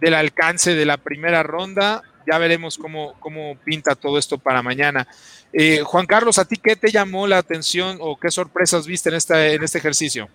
del 0.01 0.15
alcance 0.15 0.75
de 0.75 0.85
la 0.85 0.99
primera 0.99 1.43
ronda. 1.43 2.03
Ya 2.27 2.39
veremos 2.39 2.77
cómo, 2.77 3.15
cómo 3.21 3.57
pinta 3.65 3.95
todo 3.95 4.19
esto 4.19 4.39
para 4.39 4.63
mañana. 4.63 5.07
Eh, 5.53 5.81
Juan 5.85 6.07
Carlos, 6.07 6.39
¿a 6.39 6.45
ti 6.45 6.57
qué 6.57 6.77
te 6.77 6.91
llamó 6.91 7.27
la 7.27 7.39
atención 7.39 7.99
o 8.01 8.19
qué 8.19 8.31
sorpresas 8.31 8.87
viste 8.87 9.09
en, 9.09 9.15
esta, 9.15 9.47
en 9.47 9.63
este 9.63 9.79
ejercicio? 9.79 10.29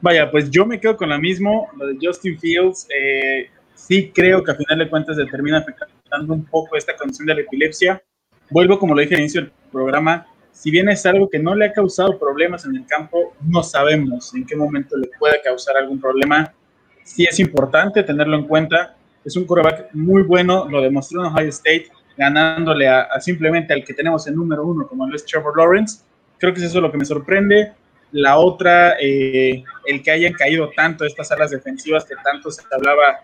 Vaya, 0.00 0.30
pues 0.30 0.50
yo 0.50 0.66
me 0.66 0.78
quedo 0.78 0.96
con 0.96 1.08
la 1.08 1.18
mismo, 1.18 1.70
lo 1.76 1.86
de 1.86 1.96
Justin 2.00 2.38
Fields. 2.38 2.86
Eh, 2.94 3.50
sí 3.74 4.12
creo 4.14 4.42
que 4.42 4.50
a 4.50 4.54
final 4.54 4.78
de 4.78 4.90
cuentas 4.90 5.16
le 5.16 5.26
termina 5.26 5.58
afectando 5.58 6.34
un 6.34 6.44
poco 6.44 6.76
esta 6.76 6.94
condición 6.96 7.26
de 7.26 7.34
la 7.36 7.40
epilepsia. 7.40 8.02
Vuelvo, 8.50 8.78
como 8.78 8.94
lo 8.94 9.00
dije 9.00 9.14
al 9.14 9.20
inicio 9.20 9.40
del 9.42 9.52
programa, 9.72 10.26
si 10.52 10.70
bien 10.70 10.88
es 10.88 11.04
algo 11.04 11.28
que 11.28 11.38
no 11.38 11.54
le 11.54 11.66
ha 11.66 11.72
causado 11.72 12.18
problemas 12.18 12.64
en 12.64 12.76
el 12.76 12.86
campo, 12.86 13.34
no 13.40 13.62
sabemos 13.62 14.34
en 14.34 14.46
qué 14.46 14.56
momento 14.56 14.96
le 14.96 15.08
puede 15.18 15.40
causar 15.42 15.76
algún 15.76 16.00
problema. 16.00 16.52
Sí 17.02 17.24
es 17.24 17.38
importante 17.40 18.02
tenerlo 18.02 18.36
en 18.36 18.46
cuenta. 18.46 18.96
Es 19.24 19.36
un 19.36 19.44
quarterback 19.44 19.94
muy 19.94 20.22
bueno, 20.22 20.68
lo 20.68 20.82
demostró 20.82 21.20
en 21.20 21.32
Ohio 21.32 21.48
State, 21.48 21.88
ganándole 22.16 22.88
a, 22.88 23.08
simplemente 23.20 23.72
al 23.72 23.84
que 23.84 23.94
tenemos 23.94 24.26
el 24.26 24.36
número 24.36 24.66
uno, 24.66 24.86
como 24.86 25.06
lo 25.06 25.16
es 25.16 25.24
Trevor 25.24 25.56
Lawrence. 25.56 26.02
Creo 26.38 26.52
que 26.52 26.60
es 26.60 26.66
eso 26.66 26.80
lo 26.80 26.90
que 26.90 26.98
me 26.98 27.04
sorprende. 27.04 27.72
La 28.12 28.38
otra, 28.38 28.96
eh, 29.00 29.64
el 29.86 30.02
que 30.02 30.10
hayan 30.10 30.34
caído 30.34 30.70
tanto 30.76 31.04
estas 31.04 31.32
alas 31.32 31.50
defensivas 31.50 32.04
que 32.04 32.14
tanto 32.22 32.50
se 32.50 32.62
hablaba 32.70 33.20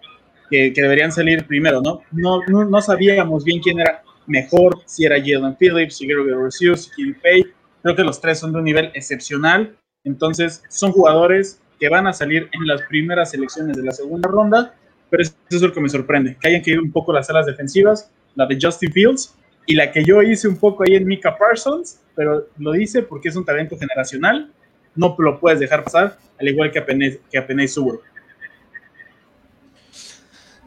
que, 0.51 0.73
deberían 0.75 1.13
salir 1.13 1.47
primero, 1.47 1.81
¿no? 1.81 2.03
No, 2.11 2.43
¿no? 2.49 2.65
no, 2.65 2.83
sabíamos 2.83 3.45
bien 3.45 3.61
quién 3.61 3.81
era 3.81 4.03
mejor, 4.27 4.79
si 4.87 5.05
era 5.05 5.17
Jalen 5.17 5.57
Phillips, 5.57 5.99
si 5.99 6.07
Gary 6.07 6.31
Rousseau, 6.31 6.77
si 6.77 6.91
Kitty 6.91 7.15
Pay. 7.15 7.45
Creo 7.83 7.97
que 7.97 8.03
los 8.03 8.21
tres 8.21 8.39
son 8.39 8.53
de 8.53 8.59
un 8.59 8.65
nivel 8.65 8.91
excepcional. 8.95 9.77
Entonces, 10.05 10.63
son 10.69 10.93
jugadores 10.93 11.61
que 11.79 11.89
van 11.89 12.07
a 12.07 12.13
salir 12.13 12.49
en 12.53 12.67
las 12.67 12.83
primeras 12.83 13.31
selecciones 13.31 13.77
de 13.77 13.83
la 13.83 13.93
segunda 13.93 14.29
ronda, 14.29 14.75
pero 15.11 15.23
eso 15.23 15.35
es 15.51 15.61
lo 15.61 15.73
que 15.73 15.81
me 15.81 15.89
sorprende, 15.89 16.37
que 16.41 16.49
hayan 16.49 16.63
caído 16.63 16.83
un 16.83 16.93
poco 16.93 17.13
las 17.13 17.29
alas 17.31 17.47
defensivas, 17.47 18.11
la 18.35 18.47
de 18.47 18.59
Justin 18.61 18.93
Fields, 18.93 19.35
y 19.67 19.75
la 19.75 19.93
que 19.93 20.05
yo 20.05 20.23
hice 20.23 20.49
un 20.49 20.57
poco 20.57 20.85
ahí 20.85 20.95
en 20.95 21.07
Mika 21.07 21.37
Parsons, 21.37 22.01
pero 22.15 22.47
lo 22.59 22.75
hice 22.75 23.03
porque 23.03 23.29
es 23.29 23.37
un 23.37 23.45
talento 23.45 23.77
generacional, 23.79 24.53
no 24.95 25.15
lo 25.19 25.39
puedes 25.39 25.61
dejar 25.61 25.85
pasar, 25.85 26.19
al 26.39 26.49
igual 26.49 26.71
que 26.71 26.79
a 26.79 26.87
Penny, 26.87 27.19
que 27.31 27.39
a 27.39 27.47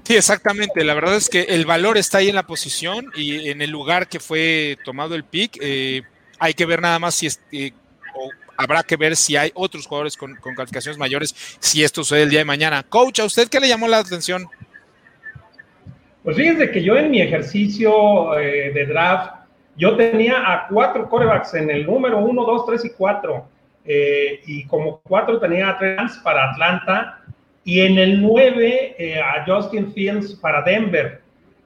Sí, 0.04 0.16
exactamente. 0.16 0.84
La 0.84 0.94
verdad 0.94 1.16
es 1.16 1.30
que 1.30 1.44
el 1.44 1.66
valor 1.66 1.98
está 1.98 2.18
ahí 2.20 2.30
en 2.30 2.36
la 2.36 2.46
posición 2.46 3.10
y 3.16 3.50
en 3.50 3.62
el 3.62 3.72
lugar 3.72 4.08
que 4.08 4.20
fue 4.20 4.78
tomado 4.84 5.16
el 5.16 5.24
pick. 5.24 5.58
Eh, 5.62 6.04
hay 6.40 6.54
que 6.54 6.66
ver 6.66 6.82
nada 6.82 7.00
más 7.00 7.16
si 7.16 7.28
es, 7.28 7.40
eh, 7.52 7.72
habrá 8.58 8.84
que 8.84 8.96
ver 8.98 9.16
si 9.16 9.36
hay 9.36 9.52
otros 9.54 9.86
jugadores 9.88 10.18
con, 10.18 10.36
calificaciones 10.36 10.98
mayores, 10.98 11.58
si 11.60 11.84
esto 11.84 12.04
sucede 12.04 12.24
el 12.24 12.30
día 12.30 12.40
de 12.40 12.46
mañana. 12.46 12.84
Coach, 12.84 13.20
¿a 13.20 13.26
usted 13.26 13.48
qué 13.48 13.60
le 13.60 13.68
llamó 13.68 13.88
la 13.88 14.00
atención? 14.00 14.48
Pues 16.24 16.38
fíjense 16.38 16.72
que 16.72 16.84
yo 16.84 16.96
en 16.96 17.12
mi 17.12 17.22
ejercicio 17.22 18.38
eh, 18.40 18.72
de 18.72 18.86
draft, 18.86 19.34
yo 19.76 19.98
tenía 19.98 20.52
a 20.52 20.68
cuatro 20.68 21.10
corebacks 21.10 21.54
en 21.56 21.70
el 21.70 21.86
número 21.86 22.20
uno, 22.20 22.46
dos, 22.46 22.66
tres 22.66 22.86
y 22.86 22.92
cuatro. 22.92 23.50
y 23.86 24.66
como 24.68 25.02
cuatro 25.02 25.40
tenía 25.40 25.70
a 25.70 25.78
Trans 25.78 26.18
para 26.24 26.52
Atlanta 26.52 27.24
y 27.64 27.82
en 27.82 27.98
el 27.98 28.22
9 28.22 28.96
eh, 28.98 29.20
a 29.20 29.44
Justin 29.46 29.94
Fields 29.94 30.36
para 30.36 30.62
Denver. 30.62 31.22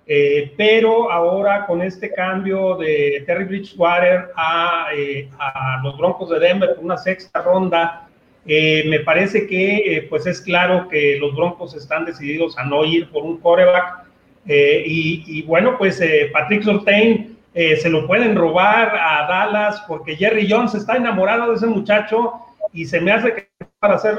Eh, 0.10 0.53
pero 0.55 1.12
ahora 1.12 1.66
con 1.66 1.82
este 1.82 2.14
cambio 2.14 2.78
de 2.78 3.24
Terry 3.26 3.43
Bridgewater 3.43 4.30
a, 4.36 4.88
eh, 4.95 5.30
a 5.38 5.82
los 5.84 5.97
Broncos 5.97 6.30
de 6.30 6.39
Denver 6.39 6.76
por 6.76 6.86
una 6.86 6.97
sexta 6.97 7.41
ronda, 7.41 8.03
me 8.45 9.01
parece 9.01 9.45
que 9.45 10.08
pues 10.10 10.26
es 10.26 10.39
claro 10.39 10.88
que 10.88 11.18
los 11.20 11.36
Broncos 11.36 11.76
están 11.76 12.05
decididos 12.05 12.58
a 12.58 12.64
no 12.64 12.86
ir 12.86 13.10
por 13.10 13.24
un 13.24 13.41
coreback. 13.41 14.05
Y, 14.45 15.26
y, 15.28 15.41
bueno, 15.41 15.78
pues 15.78 16.01
Patrick 16.32 16.64
Surtain 16.64 17.36
se 17.53 17.89
lo 17.89 18.08
pueden 18.08 18.38
robar 18.38 18.95
a 18.95 19.28
Dallas 19.28 19.84
porque 19.86 20.16
Jerry 20.16 20.47
Jones 20.49 20.74
está 20.76 20.95
enamorado 20.95 21.49
de 21.49 21.58
ese 21.58 21.68
muchacho 21.68 22.36
y 22.72 22.86
se 22.86 23.01
me 23.01 23.12
hace 23.12 23.34
que 23.34 23.47
para 23.80 23.95
hacer 23.95 24.18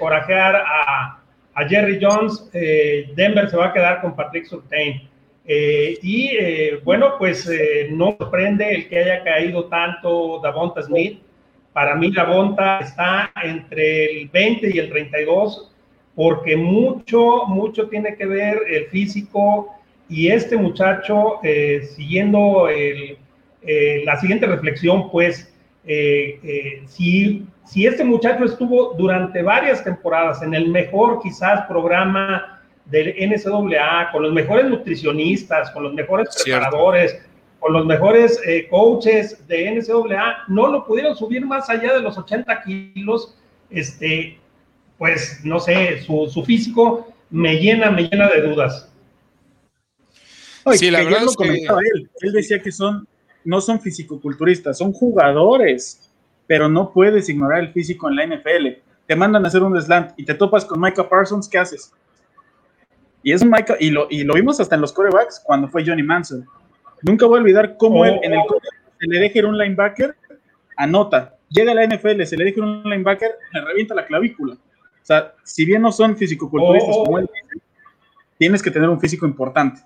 corajear 0.00 0.56
a, 0.56 1.20
a 1.54 1.68
Jerry 1.68 1.98
Jones, 2.00 2.48
eh, 2.52 3.12
Denver 3.14 3.48
se 3.48 3.56
va 3.56 3.66
a 3.66 3.72
quedar 3.72 4.00
con 4.00 4.14
Patrick 4.14 4.46
Surtain. 4.46 5.09
Eh, 5.44 5.98
y 6.02 6.28
eh, 6.38 6.80
bueno, 6.84 7.14
pues 7.18 7.50
no 7.90 8.16
sorprende 8.18 8.74
el 8.74 8.88
que 8.88 8.98
haya 8.98 9.24
caído 9.24 9.64
tanto 9.66 10.40
Davonta 10.42 10.82
Smith. 10.82 11.20
Para 11.72 11.94
mí 11.94 12.12
Davonta 12.12 12.80
está 12.80 13.30
entre 13.42 14.20
el 14.22 14.28
20 14.28 14.70
y 14.74 14.78
el 14.78 14.90
32 14.90 15.72
porque 16.14 16.56
mucho, 16.56 17.46
mucho 17.46 17.88
tiene 17.88 18.16
que 18.16 18.26
ver 18.26 18.58
el 18.68 18.86
físico 18.86 19.74
y 20.08 20.28
este 20.28 20.56
muchacho, 20.56 21.38
siguiendo 21.94 22.68
la 24.04 24.20
siguiente 24.20 24.46
reflexión, 24.46 25.08
pues, 25.10 25.54
si 26.86 27.46
si 27.70 27.86
este 27.86 28.02
muchacho 28.02 28.46
estuvo 28.46 28.94
durante 28.94 29.42
varias 29.42 29.84
temporadas 29.84 30.42
en 30.42 30.54
el 30.54 30.68
mejor 30.70 31.20
quizás 31.22 31.66
programa 31.68 32.59
del 32.90 33.14
NCAA, 33.16 34.10
con 34.12 34.22
los 34.22 34.32
mejores 34.32 34.66
nutricionistas, 34.66 35.70
con 35.70 35.84
los 35.84 35.94
mejores 35.94 36.28
preparadores, 36.42 37.20
con 37.58 37.72
los 37.72 37.86
mejores 37.86 38.40
eh, 38.46 38.66
coaches 38.68 39.46
de 39.46 39.70
NCAA, 39.70 40.44
no 40.48 40.68
lo 40.68 40.84
pudieron 40.84 41.16
subir 41.16 41.44
más 41.44 41.68
allá 41.68 41.94
de 41.94 42.00
los 42.00 42.16
80 42.16 42.62
kilos, 42.62 43.36
este, 43.70 44.38
pues 44.98 45.40
no 45.44 45.60
sé, 45.60 46.02
su, 46.02 46.42
físico 46.44 47.12
me 47.30 47.58
llena, 47.58 47.90
me 47.90 48.08
llena 48.08 48.28
de 48.28 48.42
dudas. 48.42 48.90
sí, 50.72 50.90
la 50.90 51.04
verdad 51.04 51.20
que... 51.38 51.48
él. 51.48 52.10
Él 52.20 52.32
decía 52.32 52.60
que 52.60 52.72
son, 52.72 53.06
no 53.44 53.60
son 53.60 53.80
fisicoculturistas, 53.80 54.78
son 54.78 54.92
jugadores 54.92 56.10
pero 56.50 56.68
no 56.68 56.92
puedes 56.92 57.28
ignorar 57.28 57.60
el 57.60 57.72
físico 57.72 58.08
en 58.08 58.16
la 58.16 58.26
NFL. 58.26 58.82
Te 59.06 59.14
mandan 59.14 59.44
a 59.44 59.46
hacer 59.46 59.62
un 59.62 59.80
slant 59.80 60.14
y 60.16 60.24
te 60.24 60.34
topas 60.34 60.64
con 60.64 60.80
Micah 60.80 61.08
Parsons, 61.08 61.48
¿qué 61.48 61.58
haces? 61.58 61.92
Y 63.22 63.32
es 63.32 63.44
Micah, 63.44 63.76
y 63.78 63.90
lo, 63.90 64.06
y 64.10 64.24
lo 64.24 64.34
vimos 64.34 64.60
hasta 64.60 64.74
en 64.74 64.80
los 64.80 64.92
corebacks 64.92 65.40
cuando 65.44 65.68
fue 65.68 65.84
Johnny 65.84 66.02
Manson. 66.02 66.46
Nunca 67.02 67.26
voy 67.26 67.38
a 67.38 67.42
olvidar 67.42 67.76
cómo 67.76 68.04
él 68.04 68.18
en 68.22 68.32
el 68.32 68.40
se 68.98 69.06
le 69.06 69.18
deja 69.18 69.38
ir 69.38 69.46
un 69.46 69.56
linebacker, 69.56 70.14
anota. 70.76 71.36
Llega 71.48 71.72
a 71.72 71.74
la 71.74 71.86
NFL, 71.86 72.22
se 72.24 72.36
le 72.36 72.44
deja 72.44 72.60
un 72.60 72.82
linebacker, 72.84 73.30
le 73.52 73.60
revienta 73.62 73.94
la 73.94 74.06
clavícula. 74.06 74.54
O 74.54 75.04
sea, 75.04 75.34
si 75.42 75.64
bien 75.64 75.82
no 75.82 75.90
son 75.90 76.16
físico-culturistas 76.16 76.96
como 76.96 77.18
él 77.18 77.28
tienes 78.38 78.62
que 78.62 78.70
tener 78.70 78.88
un 78.88 79.00
físico 79.00 79.26
importante 79.26 79.82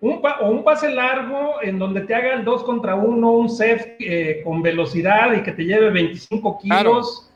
un, 0.00 0.22
o 0.40 0.50
un 0.50 0.64
pase 0.64 0.90
largo 0.90 1.62
en 1.62 1.78
donde 1.78 2.02
te 2.02 2.14
hagan 2.14 2.44
dos 2.44 2.64
contra 2.64 2.94
uno, 2.94 3.32
un 3.32 3.48
set 3.48 3.96
eh, 4.00 4.40
con 4.44 4.62
velocidad 4.62 5.32
y 5.34 5.42
que 5.42 5.52
te 5.52 5.64
lleve 5.64 5.90
25 5.90 6.58
kilos. 6.58 7.30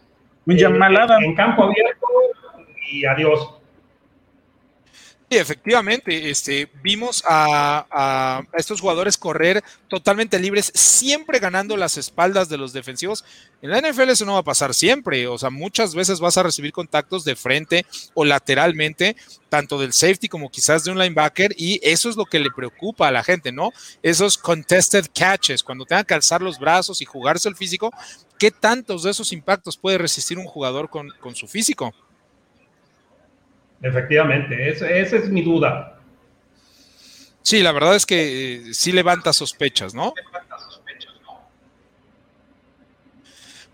Eh, 0.47 0.57
en 0.59 1.34
campo 1.34 1.64
abierto 1.64 2.07
y 2.92 3.07
adiós 3.07 3.61
efectivamente, 5.37 6.30
este, 6.30 6.70
vimos 6.82 7.22
a, 7.28 8.43
estos 8.55 8.80
jugadores 8.80 9.16
correr 9.18 9.62
totalmente 9.89 10.39
libres, 10.39 10.70
siempre 10.74 11.39
ganando 11.39 11.76
las 11.76 11.97
espaldas 11.97 12.49
de 12.49 12.59
los 12.59 12.72
defensivos. 12.72 13.24
En 13.62 13.70
la 13.70 13.80
NFL 13.80 14.11
eso 14.11 14.24
no 14.24 14.35
va 14.35 14.41
a 14.41 14.45
pasar 14.45 14.74
siempre, 14.74 15.26
o 15.26 15.39
sea, 15.39 15.51
muchas 15.51 15.95
veces 15.95 16.20
vas 16.20 16.37
a 16.37 16.43
recibir 16.43 16.72
contactos 16.72 17.24
de 17.24 17.37
frente 17.37 17.87
o 18.14 18.24
lateralmente, 18.24 19.16
tanto 19.49 19.78
del 19.78 19.93
safety 19.93 20.28
como 20.28 20.51
quizás 20.51 20.85
de 20.85 20.91
un 20.91 20.99
linebacker, 20.99 21.55
y 21.57 21.80
eso 21.82 22.09
es 22.09 22.16
lo 22.16 22.24
que 22.24 22.41
le 22.41 22.51
preocupa 22.51 23.09
a 23.09 23.12
la 23.12 23.22
gente, 23.22 23.53
¿no? 23.53 23.70
Esos 24.03 24.37
contested 24.37 25.07
catches, 25.14 25.62
cuando 25.62 25.87
tengan 25.87 26.05
que 26.05 26.14
alzar 26.14 26.43
los 26.43 26.59
brazos 26.59 27.01
y 27.01 27.05
jugarse 27.05 27.49
el 27.49 27.57
físico, 27.57 27.93
¿qué 28.39 28.51
tantos 28.51 29.03
de 29.03 29.11
esos 29.11 29.32
impactos 29.32 29.76
puede 29.76 29.99
resistir 29.99 30.39
un 30.39 30.47
jugador 30.47 30.91
con, 30.91 31.11
con 31.20 31.35
su 31.35 31.47
físico? 31.47 31.95
Efectivamente, 33.85 34.70
esa 34.70 34.89
es 34.89 35.28
mi 35.28 35.43
duda. 35.43 35.99
Sí, 37.43 37.62
la 37.62 37.72
verdad 37.72 37.95
es 37.95 38.07
que 38.07 38.55
eh, 38.55 38.74
sí 38.74 38.93
levanta 38.93 39.35
sospechas, 39.35 39.93
¿no? 39.93 40.14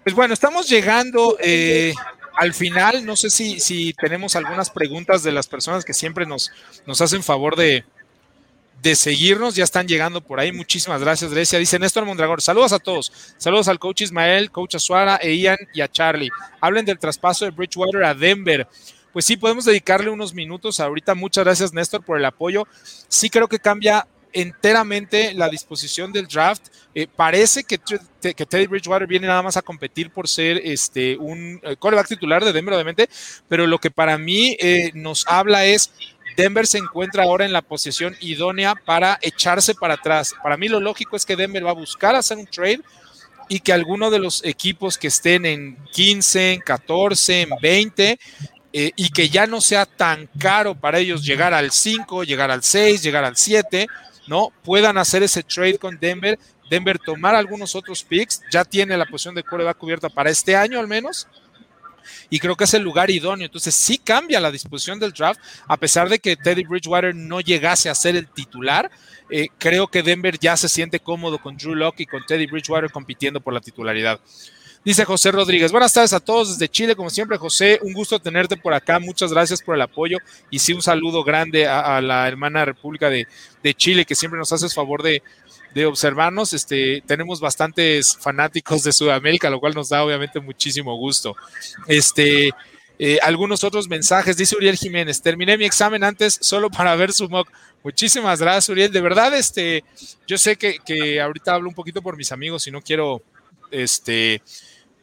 Pues 0.03 0.17
bueno, 0.17 0.35
estamos 0.35 0.69
llegando 0.69 1.37
eh, 1.41 1.95
al 2.37 2.53
final. 2.55 3.07
No 3.07 3.15
sé 3.15 3.31
si, 3.31 3.61
si 3.61 3.93
tenemos 3.93 4.35
algunas 4.35 4.69
preguntas 4.71 5.23
de 5.23 5.31
las 5.31 5.47
personas 5.47 5.85
que 5.85 5.95
siempre 5.95 6.27
nos, 6.27 6.51
nos 6.87 7.01
hacen 7.01 7.23
favor 7.23 7.55
de, 7.55 7.85
de 8.83 8.97
seguirnos. 8.97 9.55
Ya 9.55 9.63
están 9.63 9.87
llegando 9.87 10.21
por 10.21 10.41
ahí. 10.41 10.51
Muchísimas 10.51 11.01
gracias, 11.01 11.33
Grecia. 11.33 11.61
Dice 11.61 11.79
Néstor 11.79 12.05
Mondragón. 12.05 12.41
Saludos 12.41 12.73
a 12.73 12.81
todos. 12.81 13.13
Saludos 13.37 13.69
al 13.69 13.79
coach 13.79 14.01
Ismael, 14.01 14.51
coach 14.51 14.75
Azuara, 14.75 15.21
e 15.23 15.35
Ian 15.37 15.59
y 15.73 15.83
a 15.83 15.89
Charlie. 15.89 16.31
Hablen 16.61 16.85
del 16.85 16.99
traspaso 16.99 17.45
de 17.45 17.53
Bridgewater 17.53 18.03
a 18.03 18.15
Denver. 18.15 18.67
Pues 19.13 19.25
sí, 19.25 19.37
podemos 19.37 19.65
dedicarle 19.65 20.11
unos 20.11 20.35
minutos 20.35 20.81
ahorita. 20.81 21.15
Muchas 21.15 21.45
gracias, 21.45 21.73
Néstor, 21.73 22.05
por 22.05 22.19
el 22.19 22.25
apoyo. 22.25 22.67
Sí 23.09 23.29
creo 23.29 23.49
que 23.49 23.59
cambia 23.59 24.07
enteramente 24.33 25.35
la 25.35 25.49
disposición 25.49 26.13
del 26.13 26.29
draft. 26.29 26.63
Eh, 26.95 27.07
parece 27.15 27.65
que, 27.65 27.79
que, 27.79 28.47
Teddy 28.47 28.67
Bridgewater 28.67 29.09
viene 29.09 29.27
nada 29.27 29.43
más 29.43 29.57
a 29.57 29.63
competir 29.63 30.11
por 30.11 30.29
ser 30.29 30.61
este, 30.65 31.17
un 31.17 31.61
coreback 31.79 32.09
titular 32.09 32.45
de 32.45 32.53
Denver, 32.53 32.75
obviamente, 32.75 33.09
pero 33.49 33.67
lo 33.67 33.79
que 33.79 33.91
para 33.91 34.19
mí 34.19 34.57
eh, 34.61 34.91
nos 34.95 35.27
habla 35.27 35.65
es 35.65 35.93
Denver 36.37 36.67
se 36.67 36.79
encuentra 36.79 37.25
ahora 37.25 37.45
en 37.45 37.53
la 37.53 37.63
posición 37.63 38.17
idónea 38.21 38.75
para 38.75 39.19
echarse 39.21 39.75
para 39.75 39.95
atrás. 39.95 40.35
Para 40.43 40.57
mí 40.57 40.69
lo 40.69 40.81
lógico 40.81 41.17
es 41.17 41.27
que 41.27 41.37
Denver 41.37 41.67
va 41.67 41.71
a 41.71 41.75
buscar 41.75 42.15
hacer 42.15 42.39
un 42.39 42.47
trade 42.47 42.81
y 43.49 43.61
que 43.61 43.73
alguno 43.73 44.11
de 44.11 44.21
los 44.21 44.45
equipos 44.45 44.97
que 44.97 45.09
estén 45.09 45.45
en 45.45 45.77
15, 45.93 46.53
en 46.53 46.61
14, 46.61 47.43
en 47.43 47.51
20 47.61 48.19
eh, 48.73 48.93
y 48.97 49.11
que 49.11 49.29
ya 49.29 49.47
no 49.47 49.61
sea 49.61 49.87
tan 49.87 50.29
caro 50.39 50.75
para 50.75 50.99
ellos 50.99 51.25
llegar 51.25 51.53
al 51.55 51.71
5, 51.71 52.25
llegar 52.25 52.51
al 52.51 52.63
6, 52.63 53.03
llegar 53.03 53.25
al 53.25 53.37
7, 53.37 53.87
¿no? 54.29 54.53
Puedan 54.63 54.97
hacer 54.99 55.23
ese 55.23 55.43
trade 55.43 55.79
con 55.79 55.99
Denver, 55.99 56.39
Denver 56.71 56.99
tomar 56.99 57.35
algunos 57.35 57.75
otros 57.75 58.05
picks, 58.05 58.43
ya 58.51 58.65
tiene 58.65 58.97
la 58.97 59.07
posición 59.07 59.35
de 59.35 59.43
coreback 59.43 59.77
cubierta 59.77 60.09
para 60.09 60.31
este 60.31 60.55
año 60.55 60.79
al 60.79 60.87
menos, 60.87 61.27
y 62.29 62.39
creo 62.39 62.57
que 62.57 62.65
es 62.65 62.75
el 62.75 62.83
lugar 62.83 63.11
idóneo. 63.11 63.47
Entonces 63.47 63.75
sí 63.75 63.99
cambia 63.99 64.41
la 64.41 64.51
disposición 64.51 64.99
del 64.99 65.13
draft, 65.13 65.41
a 65.67 65.77
pesar 65.77 66.09
de 66.09 66.19
que 66.19 66.37
Teddy 66.37 66.65
Bridgewater 66.65 67.15
no 67.15 67.41
llegase 67.41 67.91
a 67.91 67.95
ser 67.95 68.17
el 68.17 68.29
titular. 68.29 68.91
Eh, 69.31 69.49
creo 69.59 69.89
que 69.89 70.03
Denver 70.03 70.39
ya 70.39 70.57
se 70.57 70.69
siente 70.69 71.01
cómodo 71.01 71.39
con 71.39 71.57
Drew 71.57 71.75
Locke 71.75 72.01
y 72.01 72.07
con 72.07 72.25
Teddy 72.25 72.47
Bridgewater 72.47 72.91
compitiendo 72.91 73.41
por 73.41 73.53
la 73.53 73.61
titularidad. 73.61 74.21
Dice 74.83 75.05
José 75.05 75.31
Rodríguez, 75.31 75.73
buenas 75.73 75.93
tardes 75.93 76.15
a 76.15 76.21
todos 76.21 76.57
desde 76.57 76.67
Chile, 76.67 76.97
como 76.97 77.11
siempre 77.11 77.37
José, 77.37 77.79
un 77.83 77.93
gusto 77.93 78.19
tenerte 78.19 78.57
por 78.57 78.73
acá, 78.73 78.99
muchas 78.99 79.31
gracias 79.31 79.61
por 79.61 79.75
el 79.75 79.83
apoyo 79.83 80.17
y 80.49 80.59
sí 80.59 80.73
un 80.73 80.81
saludo 80.81 81.23
grande 81.23 81.69
a, 81.69 82.01
la 82.01 82.27
hermana 82.27 82.65
República 82.65 83.11
de, 83.11 83.27
Chile 83.75 84.07
que 84.07 84.15
siempre 84.15 84.39
nos 84.39 84.55
haces 84.55 84.73
favor 84.75 85.03
de, 85.03 85.23
observarnos. 85.85 86.55
Este, 86.55 87.03
tenemos 87.07 87.41
bastantes 87.41 88.17
fanáticos 88.17 88.83
de 88.83 88.93
Sudamérica, 88.93 89.51
lo 89.51 89.61
cual 89.61 89.75
nos 89.75 89.91
da 89.91 90.03
obviamente 90.03 90.41
muchísimo 90.41 90.97
gusto. 90.97 91.37
Este, 91.87 92.51
eh, 92.99 93.19
algunos 93.23 93.63
otros 93.65 93.87
mensajes, 93.87 94.39
dice 94.39 94.57
Uriel 94.57 94.77
Jiménez, 94.77 95.21
terminé 95.21 95.59
mi 95.59 95.67
examen 95.67 96.03
antes 96.05 96.39
solo 96.41 96.71
para 96.71 96.97
ver 96.97 97.13
su 97.13 97.29
mock. 97.29 97.51
Muchísimas 97.85 98.41
gracias, 98.41 98.71
Uriel. 98.71 98.91
De 98.91 99.03
verdad, 99.03 99.37
este, 99.37 99.85
yo 100.27 100.39
sé 100.39 100.57
que, 100.57 100.79
que 100.79 101.21
ahorita 101.21 101.53
hablo 101.53 101.69
un 101.69 101.75
poquito 101.75 102.01
por 102.01 102.17
mis 102.17 102.33
amigos 102.33 102.67
y 102.67 102.71
no 102.71 102.81
quiero, 102.81 103.23
este, 103.71 104.43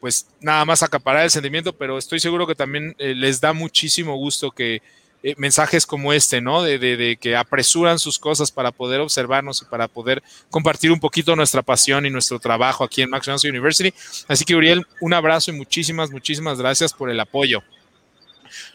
pues 0.00 0.26
nada 0.40 0.64
más 0.64 0.82
acaparar 0.82 1.24
el 1.24 1.30
sentimiento, 1.30 1.72
pero 1.72 1.98
estoy 1.98 2.20
seguro 2.20 2.46
que 2.46 2.54
también 2.54 2.94
eh, 2.98 3.14
les 3.14 3.40
da 3.40 3.52
muchísimo 3.52 4.16
gusto 4.16 4.50
que 4.50 4.82
eh, 5.22 5.34
mensajes 5.36 5.84
como 5.84 6.12
este, 6.12 6.40
¿no? 6.40 6.62
De, 6.62 7.18
que 7.20 7.36
apresuran 7.36 7.98
sus 7.98 8.18
cosas 8.18 8.52
para 8.52 8.70
poder 8.70 9.00
observarnos 9.00 9.62
y 9.62 9.64
para 9.64 9.88
poder 9.88 10.22
compartir 10.48 10.92
un 10.92 11.00
poquito 11.00 11.34
nuestra 11.34 11.62
pasión 11.62 12.06
y 12.06 12.10
nuestro 12.10 12.38
trabajo 12.38 12.84
aquí 12.84 13.02
en 13.02 13.10
Max 13.10 13.26
University. 13.44 13.92
Así 14.28 14.44
que, 14.44 14.54
Uriel, 14.54 14.86
un 15.00 15.14
abrazo 15.14 15.50
y 15.50 15.54
muchísimas, 15.54 16.10
muchísimas 16.10 16.58
gracias 16.58 16.92
por 16.92 17.10
el 17.10 17.18
apoyo. 17.18 17.62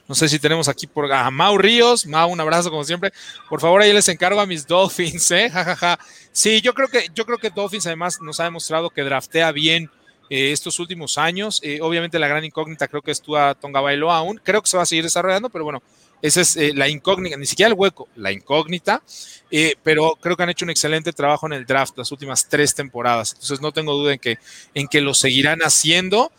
No 0.07 0.15
sé 0.15 0.27
si 0.27 0.37
tenemos 0.37 0.67
aquí 0.67 0.85
por 0.85 1.11
a 1.11 1.31
Mau 1.31 1.57
Ríos. 1.57 2.05
Mau, 2.05 2.29
un 2.29 2.41
abrazo 2.41 2.69
como 2.69 2.83
siempre. 2.83 3.13
Por 3.49 3.61
favor, 3.61 3.81
ahí 3.81 3.93
les 3.93 4.09
encargo 4.09 4.41
a 4.41 4.45
mis 4.45 4.67
Dolphins, 4.67 5.31
¿eh? 5.31 5.49
Ja, 5.49 5.97
Sí, 6.33 6.61
yo 6.61 6.73
creo 6.73 6.87
que, 6.87 7.07
yo 7.13 7.25
creo 7.25 7.37
que 7.37 7.51
Dolphins 7.51 7.85
además 7.85 8.19
nos 8.19 8.39
ha 8.39 8.45
demostrado 8.45 8.89
que 8.89 9.03
draftea 9.03 9.51
bien 9.51 9.89
eh, 10.29 10.51
estos 10.51 10.79
últimos 10.79 11.17
años. 11.17 11.59
Eh, 11.63 11.79
obviamente 11.81 12.17
la 12.17 12.27
gran 12.27 12.43
incógnita 12.43 12.87
creo 12.87 13.01
que 13.01 13.11
es 13.11 13.21
Tua 13.21 13.55
Tonga 13.55 13.81
Bailoa 13.81 14.17
aún. 14.17 14.39
Creo 14.43 14.61
que 14.61 14.69
se 14.69 14.77
va 14.77 14.83
a 14.83 14.85
seguir 14.85 15.03
desarrollando, 15.03 15.49
pero 15.49 15.63
bueno, 15.63 15.83
esa 16.21 16.41
es 16.41 16.55
eh, 16.55 16.71
la 16.73 16.87
incógnita, 16.87 17.35
ni 17.35 17.45
siquiera 17.45 17.67
el 17.67 17.77
hueco, 17.77 18.07
la 18.15 18.31
incógnita. 18.31 19.03
pero 19.83 20.17
creo 20.19 20.35
que 20.35 20.43
han 20.43 20.49
hecho 20.49 20.65
un 20.65 20.71
excelente 20.71 21.11
trabajo 21.11 21.45
en 21.45 21.53
el 21.53 21.65
draft 21.65 21.97
las 21.97 22.11
últimas 22.11 22.47
tres 22.47 22.73
temporadas. 22.73 23.33
Entonces 23.33 23.61
no 23.61 23.71
tengo 23.71 23.93
duda 23.93 24.13
en 24.13 24.19
que, 24.19 24.37
en 24.73 24.87
que 24.87 25.01
lo 25.01 25.13
seguirán 25.13 25.59
haciendo. 25.59 26.31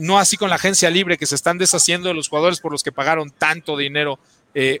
no 0.00 0.18
así 0.18 0.36
con 0.36 0.48
la 0.48 0.56
agencia 0.56 0.90
libre 0.90 1.18
que 1.18 1.26
se 1.26 1.34
están 1.34 1.58
deshaciendo 1.58 2.08
de 2.08 2.14
los 2.14 2.28
jugadores 2.28 2.60
por 2.60 2.72
los 2.72 2.82
que 2.82 2.92
pagaron 2.92 3.30
tanto 3.30 3.76
dinero 3.76 4.18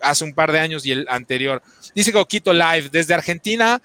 hace 0.00 0.24
un 0.24 0.32
par 0.32 0.52
de 0.52 0.58
años 0.58 0.86
y 0.86 0.92
el 0.92 1.06
anterior. 1.10 1.62
Dice 1.94 2.12
Coquito 2.12 2.52
Live, 2.52 2.88
desde 2.90 3.12
Argentina, 3.12 3.80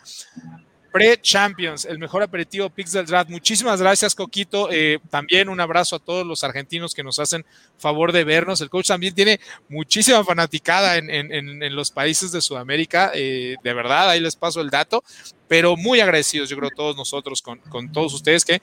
Pre-Champions, 0.92 1.86
el 1.86 2.00
mejor 2.00 2.22
aperitivo 2.22 2.70
Pix 2.70 2.92
del 2.92 3.06
Draft. 3.06 3.30
Muchísimas 3.30 3.82
gracias, 3.82 4.14
Coquito. 4.14 4.70
Eh, 4.72 5.00
también 5.10 5.50
un 5.50 5.60
abrazo 5.60 5.96
a 5.96 6.00
todos 6.00 6.26
los 6.26 6.44
argentinos 6.44 6.94
que 6.94 7.04
nos 7.04 7.20
hacen 7.20 7.46
favor 7.78 8.12
de 8.12 8.24
vernos. 8.24 8.60
El 8.62 8.70
coach 8.70 8.88
también 8.88 9.16
tiene 9.16 9.40
muchísima 9.70 10.24
fanaticada 10.24 10.98
en, 10.98 11.76
los 11.76 11.92
países 11.92 12.32
de 12.32 12.42
Sudamérica. 12.42 13.12
Eh, 13.14 13.56
de 13.64 13.74
verdad, 13.74 14.10
ahí 14.10 14.20
les 14.20 14.36
paso 14.36 14.62
el 14.62 14.70
dato. 14.70 15.04
Pero 15.52 15.76
muy 15.76 16.00
agradecidos, 16.00 16.48
yo 16.48 16.56
creo, 16.56 16.70
todos 16.70 16.96
nosotros 16.96 17.42
con, 17.42 17.60
con 17.60 17.92
todos 17.92 18.14
ustedes 18.14 18.46
que 18.46 18.62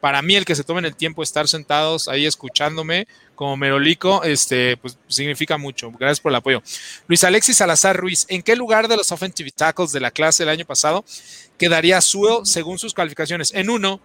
para 0.00 0.22
mí 0.22 0.36
el 0.36 0.44
que 0.44 0.54
se 0.54 0.62
tomen 0.62 0.84
el 0.84 0.94
tiempo 0.94 1.20
de 1.20 1.24
estar 1.24 1.48
sentados 1.48 2.06
ahí 2.06 2.26
escuchándome 2.26 3.08
como 3.34 3.56
merolico, 3.56 4.22
este, 4.22 4.76
pues 4.76 4.96
significa 5.08 5.58
mucho. 5.58 5.90
Gracias 5.90 6.20
por 6.20 6.30
el 6.30 6.36
apoyo. 6.36 6.62
Luis 7.08 7.24
Alexis 7.24 7.56
Salazar 7.56 7.96
Ruiz, 7.96 8.24
¿en 8.28 8.42
qué 8.42 8.54
lugar 8.54 8.86
de 8.86 8.96
los 8.96 9.10
offensive 9.10 9.50
tackles 9.50 9.90
de 9.90 9.98
la 9.98 10.12
clase 10.12 10.44
del 10.44 10.50
año 10.50 10.64
pasado 10.64 11.04
quedaría 11.58 12.00
Suel 12.00 12.46
según 12.46 12.78
sus 12.78 12.94
calificaciones? 12.94 13.52
En 13.52 13.68
uno, 13.68 14.00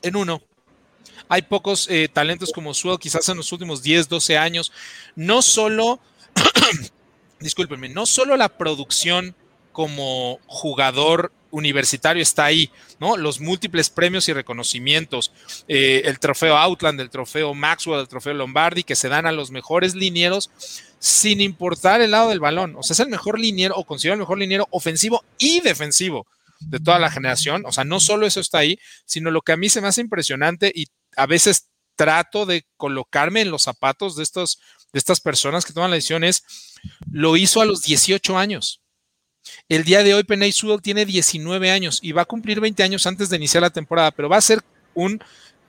en 0.00 0.16
uno. 0.16 0.40
Hay 1.28 1.42
pocos 1.42 1.88
eh, 1.90 2.08
talentos 2.10 2.52
como 2.54 2.72
Suel, 2.72 2.98
quizás 2.98 3.28
en 3.28 3.36
los 3.36 3.52
últimos 3.52 3.82
10, 3.82 4.08
12 4.08 4.38
años. 4.38 4.72
No 5.14 5.42
solo, 5.42 6.00
discúlpenme, 7.38 7.90
no 7.90 8.06
solo 8.06 8.34
la 8.34 8.48
producción 8.48 9.36
como 9.78 10.40
jugador 10.48 11.30
universitario 11.52 12.20
está 12.20 12.46
ahí, 12.46 12.68
¿no? 12.98 13.16
Los 13.16 13.38
múltiples 13.38 13.90
premios 13.90 14.28
y 14.28 14.32
reconocimientos, 14.32 15.30
eh, 15.68 16.02
el 16.06 16.18
trofeo 16.18 16.56
Outland, 16.56 17.00
el 17.00 17.10
trofeo 17.10 17.54
Maxwell, 17.54 18.00
el 18.00 18.08
trofeo 18.08 18.34
Lombardi, 18.34 18.82
que 18.82 18.96
se 18.96 19.08
dan 19.08 19.24
a 19.24 19.30
los 19.30 19.52
mejores 19.52 19.94
linieros 19.94 20.50
sin 20.98 21.40
importar 21.40 22.00
el 22.00 22.10
lado 22.10 22.30
del 22.30 22.40
balón. 22.40 22.74
O 22.74 22.82
sea, 22.82 22.94
es 22.94 22.98
el 22.98 23.08
mejor 23.08 23.38
liniero 23.38 23.76
o 23.76 23.84
considero 23.84 24.14
el 24.14 24.18
mejor 24.18 24.38
liniero 24.38 24.66
ofensivo 24.72 25.22
y 25.38 25.60
defensivo 25.60 26.26
de 26.58 26.80
toda 26.80 26.98
la 26.98 27.12
generación. 27.12 27.62
O 27.64 27.70
sea, 27.70 27.84
no 27.84 28.00
solo 28.00 28.26
eso 28.26 28.40
está 28.40 28.58
ahí, 28.58 28.80
sino 29.04 29.30
lo 29.30 29.42
que 29.42 29.52
a 29.52 29.56
mí 29.56 29.68
se 29.68 29.80
me 29.80 29.86
hace 29.86 30.00
impresionante 30.00 30.72
y 30.74 30.86
a 31.14 31.26
veces 31.26 31.68
trato 31.94 32.46
de 32.46 32.66
colocarme 32.76 33.42
en 33.42 33.52
los 33.52 33.62
zapatos 33.62 34.16
de, 34.16 34.24
estos, 34.24 34.58
de 34.92 34.98
estas 34.98 35.20
personas 35.20 35.64
que 35.64 35.72
toman 35.72 35.90
la 35.90 35.94
decisión 35.94 36.24
es, 36.24 36.42
lo 37.12 37.36
hizo 37.36 37.60
a 37.60 37.64
los 37.64 37.82
18 37.82 38.36
años. 38.36 38.80
El 39.68 39.84
día 39.84 40.02
de 40.02 40.14
hoy 40.14 40.24
Penay 40.24 40.52
Sewell 40.52 40.82
tiene 40.82 41.04
19 41.04 41.70
años 41.70 42.00
y 42.02 42.12
va 42.12 42.22
a 42.22 42.26
cumplir 42.26 42.60
20 42.60 42.82
años 42.82 43.06
antes 43.06 43.28
de 43.30 43.36
iniciar 43.36 43.62
la 43.62 43.70
temporada, 43.70 44.10
pero 44.10 44.28
va 44.28 44.36
a 44.36 44.42
ser 44.42 44.60
un 44.94 45.20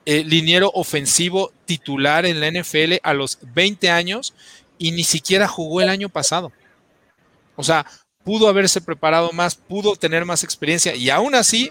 eh, 0.06 0.24
liniero 0.24 0.70
ofensivo 0.74 1.52
titular 1.66 2.24
en 2.26 2.40
la 2.40 2.50
NFL 2.50 2.94
a 3.02 3.14
los 3.14 3.38
20 3.54 3.90
años 3.90 4.34
y 4.78 4.92
ni 4.92 5.04
siquiera 5.04 5.46
jugó 5.46 5.82
el 5.82 5.88
año 5.88 6.08
pasado. 6.08 6.52
O 7.56 7.62
sea, 7.62 7.86
pudo 8.24 8.48
haberse 8.48 8.80
preparado 8.80 9.30
más, 9.32 9.54
pudo 9.54 9.96
tener 9.96 10.24
más 10.24 10.42
experiencia 10.42 10.94
y 10.94 11.10
aún 11.10 11.34
así 11.34 11.70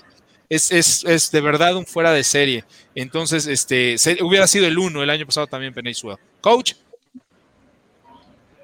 es, 0.49 1.03
es, 1.03 1.31
de 1.31 1.41
verdad 1.41 1.75
un 1.75 1.85
fuera 1.85 2.11
de 2.11 2.23
serie. 2.23 2.63
Entonces, 2.95 3.45
este, 3.47 3.95
hubiera 4.21 4.47
sido 4.47 4.65
el 4.65 4.77
uno 4.77 5.03
el 5.03 5.09
año 5.09 5.25
pasado 5.25 5.47
también 5.47 5.73
Penay 5.73 5.93
Sewell. 5.93 6.17
Coach. 6.41 6.73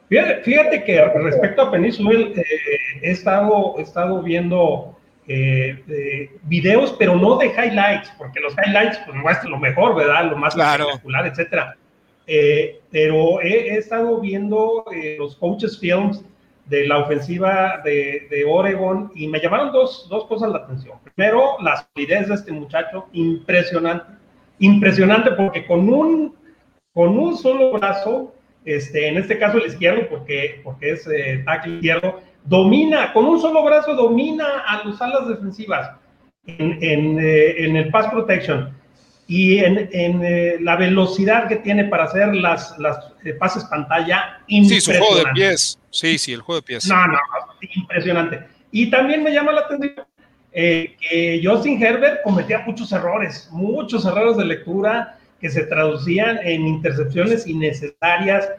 Fíjate, 0.10 0.84
que 0.84 1.04
respecto 1.16 1.64
a 1.64 1.72
Península, 1.72 2.20
eh, 2.20 2.44
he, 3.02 3.12
estado, 3.12 3.76
he 3.78 3.82
estado 3.82 4.22
viendo 4.22 4.96
eh, 5.28 6.30
videos, 6.44 6.96
pero 7.00 7.16
no 7.16 7.38
de 7.38 7.48
highlights, 7.48 8.12
porque 8.18 8.40
los 8.40 8.54
highlights 8.54 9.00
pues, 9.06 9.18
muestran 9.18 9.52
lo 9.52 9.58
mejor, 9.58 9.96
¿verdad? 9.96 10.30
Lo 10.30 10.38
más 10.38 10.56
espectacular, 10.56 11.26
etcétera. 11.26 11.76
Eh, 12.28 12.82
pero 12.92 13.42
he, 13.42 13.78
estado 13.78 14.20
viendo 14.20 14.86
los 15.18 15.36
coaches 15.38 15.80
films 15.80 16.24
de 16.66 16.88
la 16.88 17.00
ofensiva 17.00 17.82
de, 17.84 18.28
de, 18.30 18.46
Oregon 18.46 19.12
y 19.14 19.28
me 19.28 19.40
llamaron 19.40 19.72
dos, 19.72 20.08
dos 20.10 20.26
cosas 20.26 20.52
la 20.52 20.60
atención. 20.60 20.98
Primero, 21.16 21.58
la 21.62 21.88
solidez 21.94 22.28
de 22.28 22.36
este 22.36 22.52
muchacho, 22.52 23.08
impresionante. 23.14 24.06
Impresionante 24.60 25.32
porque 25.32 25.66
con 25.66 25.90
un, 25.90 26.36
con 26.94 27.18
un 27.18 27.38
solo 27.38 27.72
brazo 27.72 28.35
este, 28.66 29.08
en 29.08 29.18
este 29.18 29.38
caso 29.40 29.58
el 29.58 29.68
izquierdo, 29.68 30.08
porque, 30.10 30.62
porque 30.64 30.92
es 30.92 31.08
eh, 31.08 31.44
tackle 31.46 31.76
izquierdo, 31.76 32.22
domina, 32.44 33.14
con 33.14 33.26
un 33.26 33.40
solo 33.40 33.64
brazo 33.64 33.96
domina 33.96 34.64
a 34.68 34.84
los 34.84 35.02
alas 35.02 35.28
defensivas 35.28 35.92
en, 36.46 36.78
en, 36.82 37.20
eh, 37.20 37.66
en, 37.66 37.76
el 37.76 37.90
pass 37.90 38.08
protection. 38.12 38.76
y 39.28 39.60
en, 39.60 39.90
eh, 39.92 40.58
la 40.60 40.76
velocidad 40.76 41.48
que 41.48 41.58
tiene 41.58 41.86
para 41.86 42.04
hacer 42.06 42.36
las, 42.36 42.78
las 42.78 42.98
eh, 43.24 43.34
pases 43.34 43.64
pantalla. 43.66 44.40
Sí, 44.48 44.82
su 44.82 44.92
juego 44.92 45.16
de 45.16 45.26
pies. 45.34 45.80
Sí, 45.90 46.18
sí, 46.18 46.34
el 46.34 46.42
juego 46.42 46.62
de 46.62 46.66
pies. 46.66 46.88
No, 46.88 47.08
no, 47.08 47.18
impresionante. 47.76 48.44
Y 48.72 48.90
también 48.90 49.24
me 49.24 49.32
llama 49.32 49.52
la 49.52 49.62
atención 49.62 50.06
eh, 50.52 50.96
que 51.00 51.42
Justin 51.44 51.82
Herbert 51.82 52.22
cometía 52.24 52.60
muchos 52.60 52.92
errores, 52.92 53.50
muchos 53.52 54.06
errores 54.06 54.38
de 54.38 54.46
lectura 54.46 55.18
que 55.40 55.50
se 55.50 55.64
traducían 55.66 56.40
en 56.44 56.68
intercepciones 56.68 57.46
innecesarias, 57.48 58.50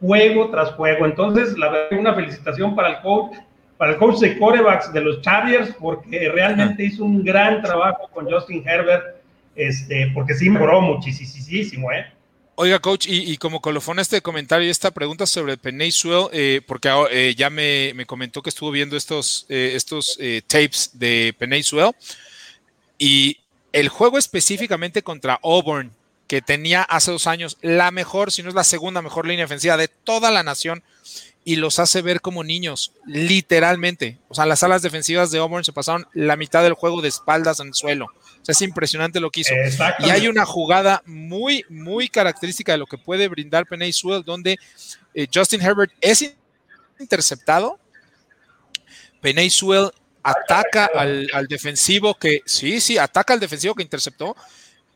juego 0.00 0.50
tras 0.50 0.72
juego. 0.72 1.06
Entonces, 1.06 1.56
la 1.58 1.70
verdad, 1.70 1.98
una 1.98 2.14
felicitación 2.14 2.74
para 2.74 2.90
el 2.90 3.00
coach, 3.00 3.36
para 3.78 3.92
el 3.92 3.98
coach 3.98 4.18
de 4.18 4.38
corebacks 4.38 4.92
de 4.92 5.00
los 5.00 5.20
Chargers, 5.22 5.74
porque 5.78 6.28
realmente 6.30 6.84
hizo 6.84 7.04
un 7.04 7.24
gran 7.24 7.62
trabajo 7.62 8.08
con 8.12 8.30
Justin 8.30 8.66
Herbert, 8.66 9.16
este, 9.54 10.10
porque 10.14 10.34
sí 10.34 10.50
mejoró 10.50 10.80
muchísimo, 10.80 11.90
¿eh? 11.92 12.06
Oiga, 12.58 12.78
coach, 12.78 13.06
y, 13.06 13.36
como 13.36 13.60
colofón 13.60 13.98
este 13.98 14.22
comentario 14.22 14.66
y 14.66 14.70
esta 14.70 14.90
pregunta 14.90 15.26
sobre 15.26 15.58
Penny 15.58 15.90
eh, 16.32 16.62
porque 16.66 16.88
eh, 17.10 17.34
ya 17.36 17.50
me, 17.50 17.92
comentó 18.06 18.40
que 18.40 18.48
estuvo 18.48 18.70
viendo 18.70 18.96
estos, 18.96 19.44
eh, 19.50 19.72
estos 19.74 20.18
tapes 20.46 20.90
de 20.94 21.34
Penny 21.38 21.60
y 22.98 23.36
el 23.72 23.90
juego 23.90 24.16
específicamente 24.16 25.02
contra 25.02 25.38
Auburn, 25.42 25.92
que 26.26 26.42
tenía 26.42 26.82
hace 26.82 27.10
dos 27.10 27.26
años 27.26 27.58
la 27.60 27.90
mejor, 27.90 28.32
si 28.32 28.42
no 28.42 28.48
es 28.48 28.54
la 28.54 28.64
segunda 28.64 29.02
mejor 29.02 29.26
línea 29.26 29.44
ofensiva 29.44 29.76
de 29.76 29.88
toda 29.88 30.30
la 30.30 30.42
nación, 30.42 30.82
y 31.44 31.56
los 31.56 31.78
hace 31.78 32.02
ver 32.02 32.20
como 32.20 32.42
niños, 32.42 32.92
literalmente. 33.06 34.18
O 34.28 34.34
sea, 34.34 34.46
las 34.46 34.64
alas 34.64 34.82
defensivas 34.82 35.30
de 35.30 35.38
Auburn 35.38 35.64
se 35.64 35.72
pasaron 35.72 36.08
la 36.12 36.36
mitad 36.36 36.64
del 36.64 36.72
juego 36.72 37.00
de 37.02 37.08
espaldas 37.08 37.60
en 37.60 37.68
el 37.68 37.74
suelo 37.74 38.08
es 38.52 38.62
impresionante 38.62 39.20
lo 39.20 39.30
que 39.30 39.40
hizo. 39.40 39.54
Y 40.00 40.10
hay 40.10 40.28
una 40.28 40.44
jugada 40.44 41.02
muy, 41.06 41.64
muy 41.68 42.08
característica 42.08 42.72
de 42.72 42.78
lo 42.78 42.86
que 42.86 42.98
puede 42.98 43.28
brindar 43.28 43.66
Penny 43.66 43.92
Sewell, 43.92 44.22
donde 44.24 44.56
eh, 45.14 45.26
Justin 45.32 45.62
Herbert 45.62 45.92
es 46.00 46.34
interceptado. 46.98 47.78
Penny 49.20 49.50
Sewell 49.50 49.90
ataca 50.22 50.88
al, 50.94 51.46
defensivo 51.48 52.14
que, 52.14 52.40
sí, 52.46 52.80
sí, 52.80 52.98
ataca 52.98 53.32
al 53.32 53.40
defensivo 53.40 53.74
que 53.74 53.82
interceptó. 53.82 54.36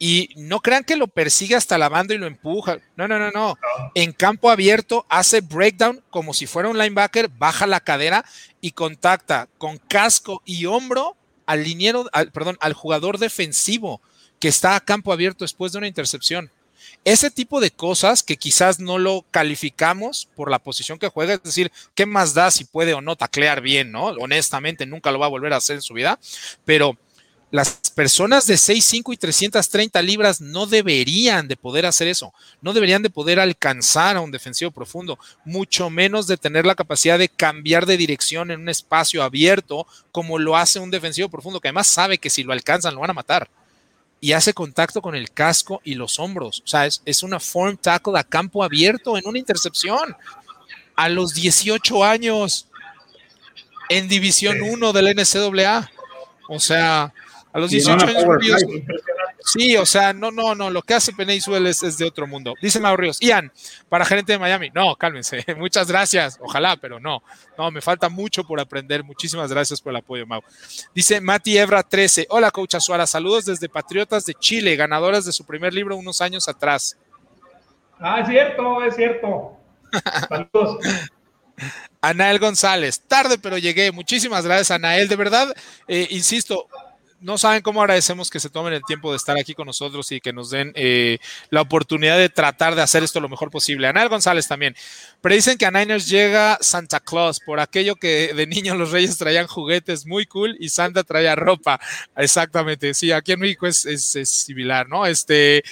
Y 0.03 0.31
no 0.35 0.61
crean 0.61 0.83
que 0.83 0.97
lo 0.97 1.09
persigue 1.09 1.55
hasta 1.55 1.77
la 1.77 1.91
banda 1.91 2.15
y 2.15 2.19
lo 2.19 2.27
empuja. 2.27 2.79
No, 2.97 3.07
no, 3.07 3.19
no, 3.19 3.31
no. 3.31 3.59
En 3.95 4.13
campo 4.13 4.51
abierto 4.51 5.05
hace 5.11 5.43
breakdown 5.43 6.03
como 6.09 6.33
si 6.33 6.47
fuera 6.47 6.71
un 6.71 6.79
linebacker, 6.79 7.29
baja 7.29 7.67
la 7.67 7.81
cadera 7.81 8.25
y 8.63 8.71
contacta 8.73 9.47
con 9.59 9.77
casco 9.77 10.41
y 10.47 10.65
hombro 10.65 11.17
al 11.45 11.65
liniero, 11.65 12.07
al, 12.15 12.33
perdón, 12.33 12.57
al 12.61 12.73
jugador 12.73 13.19
defensivo 13.19 14.01
que 14.39 14.49
está 14.49 14.75
a 14.75 14.81
campo 14.81 15.13
abierto 15.13 15.45
después 15.45 15.73
de 15.73 15.79
una 15.79 15.89
intercepción. 15.89 16.51
Ese 17.05 17.31
tipo 17.31 17.61
de 17.61 17.71
cosas 17.71 18.23
que 18.23 18.39
quizás 18.39 18.81
no 18.81 18.99
lo 18.99 19.27
calificamos 19.31 20.29
por 20.35 20.51
la 20.51 20.59
posición 20.59 20.99
que 20.99 21.09
juega, 21.09 21.35
es 21.35 21.43
decir, 21.43 21.71
¿qué 21.95 22.07
más 22.07 22.33
da 22.33 22.51
si 22.51 22.65
puede 22.65 22.95
o 22.95 23.03
no 23.03 23.17
taclear 23.17 23.61
bien, 23.61 23.93
no? 23.93 24.07
Honestamente, 24.07 24.87
nunca 24.87 25.13
lo 25.13 25.19
va 25.19 25.27
a 25.27 25.31
volver 25.31 25.53
a 25.53 25.57
hacer 25.57 25.77
en 25.77 25.83
su 25.83 25.93
vida, 25.93 26.19
pero 26.65 26.97
las 27.51 27.81
personas 27.95 28.47
de 28.47 28.55
6'5 28.55 29.13
y 29.13 29.17
330 29.17 30.01
libras 30.03 30.41
no 30.41 30.67
deberían 30.67 31.49
de 31.49 31.57
poder 31.57 31.85
hacer 31.85 32.07
eso, 32.07 32.33
no 32.61 32.73
deberían 32.73 33.03
de 33.03 33.11
poder 33.11 33.41
alcanzar 33.41 34.17
a 34.17 34.21
un 34.21 34.31
defensivo 34.31 34.71
profundo, 34.71 35.19
mucho 35.45 35.91
menos 35.91 36.27
de 36.27 36.37
tener 36.37 36.65
la 36.65 36.77
capacidad 36.77 37.19
de 37.19 37.29
cambiar 37.29 37.87
de 37.87 37.97
dirección 37.97 38.51
en 38.51 38.61
un 38.61 38.69
espacio 38.69 39.23
abierto 39.23 39.87
como 40.13 40.39
lo 40.39 40.57
hace 40.57 40.79
un 40.79 40.91
defensivo 40.91 41.29
profundo, 41.29 41.61
que 41.61 41.69
además 41.69 41.89
sabe 41.89 42.19
que 42.19 42.31
si 42.31 42.45
lo 42.45 42.53
alcanzan 42.53 42.95
lo 42.95 43.01
van 43.01 43.11
a 43.11 43.15
matar. 43.15 43.51
Y 44.23 44.33
hace 44.33 44.53
contacto 44.53 45.01
con 45.01 45.15
el 45.15 45.31
casco 45.31 45.81
y 45.83 45.95
los 45.95 46.19
hombros. 46.19 46.63
O 46.65 46.69
sea, 46.69 46.87
es, 46.87 47.23
una 47.23 47.41
form 47.41 47.79
tackle 47.79 48.19
a 48.19 48.25
campo 48.25 48.63
abierto 48.63 49.17
en 49.17 49.27
una 49.27 49.39
intercepción. 49.39 50.15
A 50.95 51.09
los 51.09 51.33
18 51.33 52.05
años 52.05 52.67
en 53.89 54.09
División 54.09 54.61
1 54.61 54.93
del 54.93 55.17
NCAA. 55.17 55.91
O 56.51 56.61
sea, 56.61 57.15
a 57.53 57.59
los 57.59 57.71
18 57.71 58.07
años. 58.07 58.25
sí, 59.45 59.77
o 59.77 59.85
sea, 59.85 60.13
no, 60.13 60.31
no, 60.31 60.55
no. 60.55 60.71
Lo 60.71 60.83
que 60.83 60.95
hace 60.95 61.13
Penny 61.13 61.35
es, 61.37 61.83
es, 61.83 61.99
de 61.99 62.05
otro 62.05 62.27
mundo. 62.27 62.55
Dice 62.63 62.79
Mauro 62.79 63.03
Ríos. 63.03 63.19
Ian, 63.21 63.53
para 63.89 64.05
gerente 64.05 64.33
de 64.33 64.39
Miami. 64.39 64.71
No, 64.73 64.95
cálmense. 64.97 65.45
Muchas 65.57 65.89
gracias. 65.89 66.39
Ojalá, 66.41 66.77
pero 66.77 67.01
no. 67.01 67.23
No, 67.59 67.71
me 67.71 67.81
falta 67.81 68.09
mucho 68.09 68.45
por 68.45 68.61
aprender. 68.61 69.03
Muchísimas 69.03 69.51
gracias 69.51 69.81
por 69.81 69.91
el 69.91 69.97
apoyo, 69.97 70.27
Mau. 70.27 70.43
Dice 70.95 71.21
Mati 71.21 71.59
Ebra 71.59 71.83
13. 71.83 72.27
Hola, 72.31 72.51
coach 72.51 72.77
Azuara. 72.77 73.07
Saludos 73.07 73.47
desde 73.47 73.69
Patriotas 73.69 74.25
de 74.27 74.35
Chile, 74.35 74.77
ganadoras 74.77 75.25
de 75.25 75.33
su 75.33 75.45
primer 75.45 75.75
libro 75.75 75.97
unos 75.97 76.21
años 76.21 76.49
atrás. 76.49 76.97
Ah, 77.99 78.21
es 78.21 78.29
cierto, 78.29 78.83
es 78.85 78.95
cierto. 78.97 79.57
Saludos. 80.29 80.79
Anael 82.01 82.39
González, 82.39 83.01
tarde 83.01 83.37
pero 83.39 83.59
llegué. 83.59 83.93
Muchísimas 83.93 84.45
gracias, 84.45 84.71
Anael. 84.71 85.09
De 85.09 85.17
verdad, 85.17 85.55
eh, 85.87 86.07
insisto, 86.11 86.67
no 87.21 87.39
saben 87.39 87.63
cómo 87.63 87.83
agradecemos 87.83 88.31
que 88.31 88.41
se 88.41 88.51
tomen 88.51 88.73
el 88.73 88.83
tiempo 88.83 89.11
de 89.11 89.17
estar 89.17 89.39
aquí 89.39 89.55
con 89.55 89.67
nosotros 89.67 90.11
y 90.13 90.21
que 90.21 90.33
nos 90.33 90.51
den 90.51 90.73
eh, 90.75 91.19
la 91.51 91.61
oportunidad 91.61 92.19
de 92.19 92.29
tratar 92.29 92.75
de 92.75 92.83
hacer 92.83 93.03
esto 93.03 93.21
lo 93.21 93.29
mejor 93.29 93.51
posible. 93.51 93.87
Anel 93.87 94.09
González 94.09 94.49
también. 94.49 94.75
Pero 95.21 95.35
dicen 95.35 95.59
que 95.59 95.67
a 95.67 95.71
Niners 95.71 96.09
llega 96.09 96.59
Santa 96.61 97.01
Claus 97.01 97.41
por 97.41 97.61
aquello 97.61 97.97
que 97.97 98.33
de 98.35 98.47
niños 98.47 98.77
los 98.77 98.91
reyes 98.91 99.19
traían 99.19 99.47
juguetes 99.47 100.07
muy 100.07 100.27
cool 100.27 100.57
y 100.59 100.69
Santa 100.71 101.05
traía 101.05 101.35
ropa. 101.37 101.81
Exactamente. 102.17 102.95
Sí, 102.95 103.13
aquí 103.13 103.33
en 103.33 103.41
México 103.41 103.67
es, 103.67 103.87
similar, 104.25 104.89
¿no? 104.89 105.07
Este, 105.07 105.63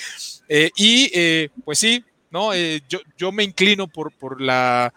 eh, 0.49 0.70
y 0.76 1.11
eh, 1.14 1.49
pues 1.64 1.78
sí, 1.78 2.05
¿no? 2.30 2.55
yo, 2.55 3.01
yo 3.16 3.32
me 3.32 3.42
inclino 3.42 3.88
por, 3.88 4.12
por 4.12 4.40
la 4.40 4.92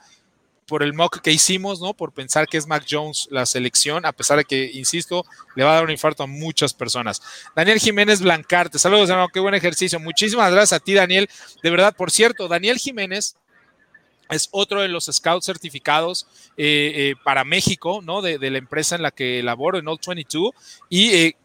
por 0.72 0.84
el 0.84 0.94
mock 0.94 1.20
que 1.20 1.34
hicimos, 1.34 1.82
¿no? 1.82 1.94
Por 1.94 2.14
pensar 2.14 2.48
que 2.48 2.56
es 2.56 2.66
Mac 2.66 2.86
Jones 2.90 3.28
la 3.30 3.46
selección, 3.46 4.06
a 4.06 4.14
pesar 4.14 4.38
de 4.38 4.46
que, 4.46 4.72
insisto, 4.74 5.26
le 5.54 5.66
va 5.66 5.72
a 5.72 5.76
dar 5.76 5.84
un 5.84 5.92
infarto 5.92 6.24
a 6.24 6.28
muchas 6.28 6.74
personas. 6.74 7.22
Daniel 7.54 7.78
Jiménez 7.78 8.22
Blancarte, 8.22 8.80
saludos, 8.80 9.10
hermano, 9.10 9.28
qué 9.34 9.42
buen 9.42 9.54
ejercicio. 9.54 10.00
Muchísimas 10.00 10.50
gracias 10.50 10.80
a 10.80 10.82
ti, 10.82 10.94
Daniel. 10.94 11.30
De 11.62 11.70
verdad, 11.70 11.94
por 11.94 12.10
cierto, 12.10 12.48
Daniel 12.48 12.78
Jiménez 12.78 13.36
es 14.30 14.48
otro 14.52 14.82
de 14.82 14.88
los 14.88 15.10
scouts 15.12 15.46
certificados 15.46 16.26
eh, 16.56 16.94
eh, 16.96 17.14
para 17.22 17.44
México, 17.44 18.00
¿no? 18.02 18.22
De, 18.22 18.38
la 18.40 18.58
empresa 18.58 18.96
en 18.96 19.02
la 19.02 19.12
que 19.12 19.44
laboro, 19.44 19.78
en 19.78 19.90
All 19.90 20.00
22. 20.08 20.52
Y 20.88 21.10
eh, 21.10 21.36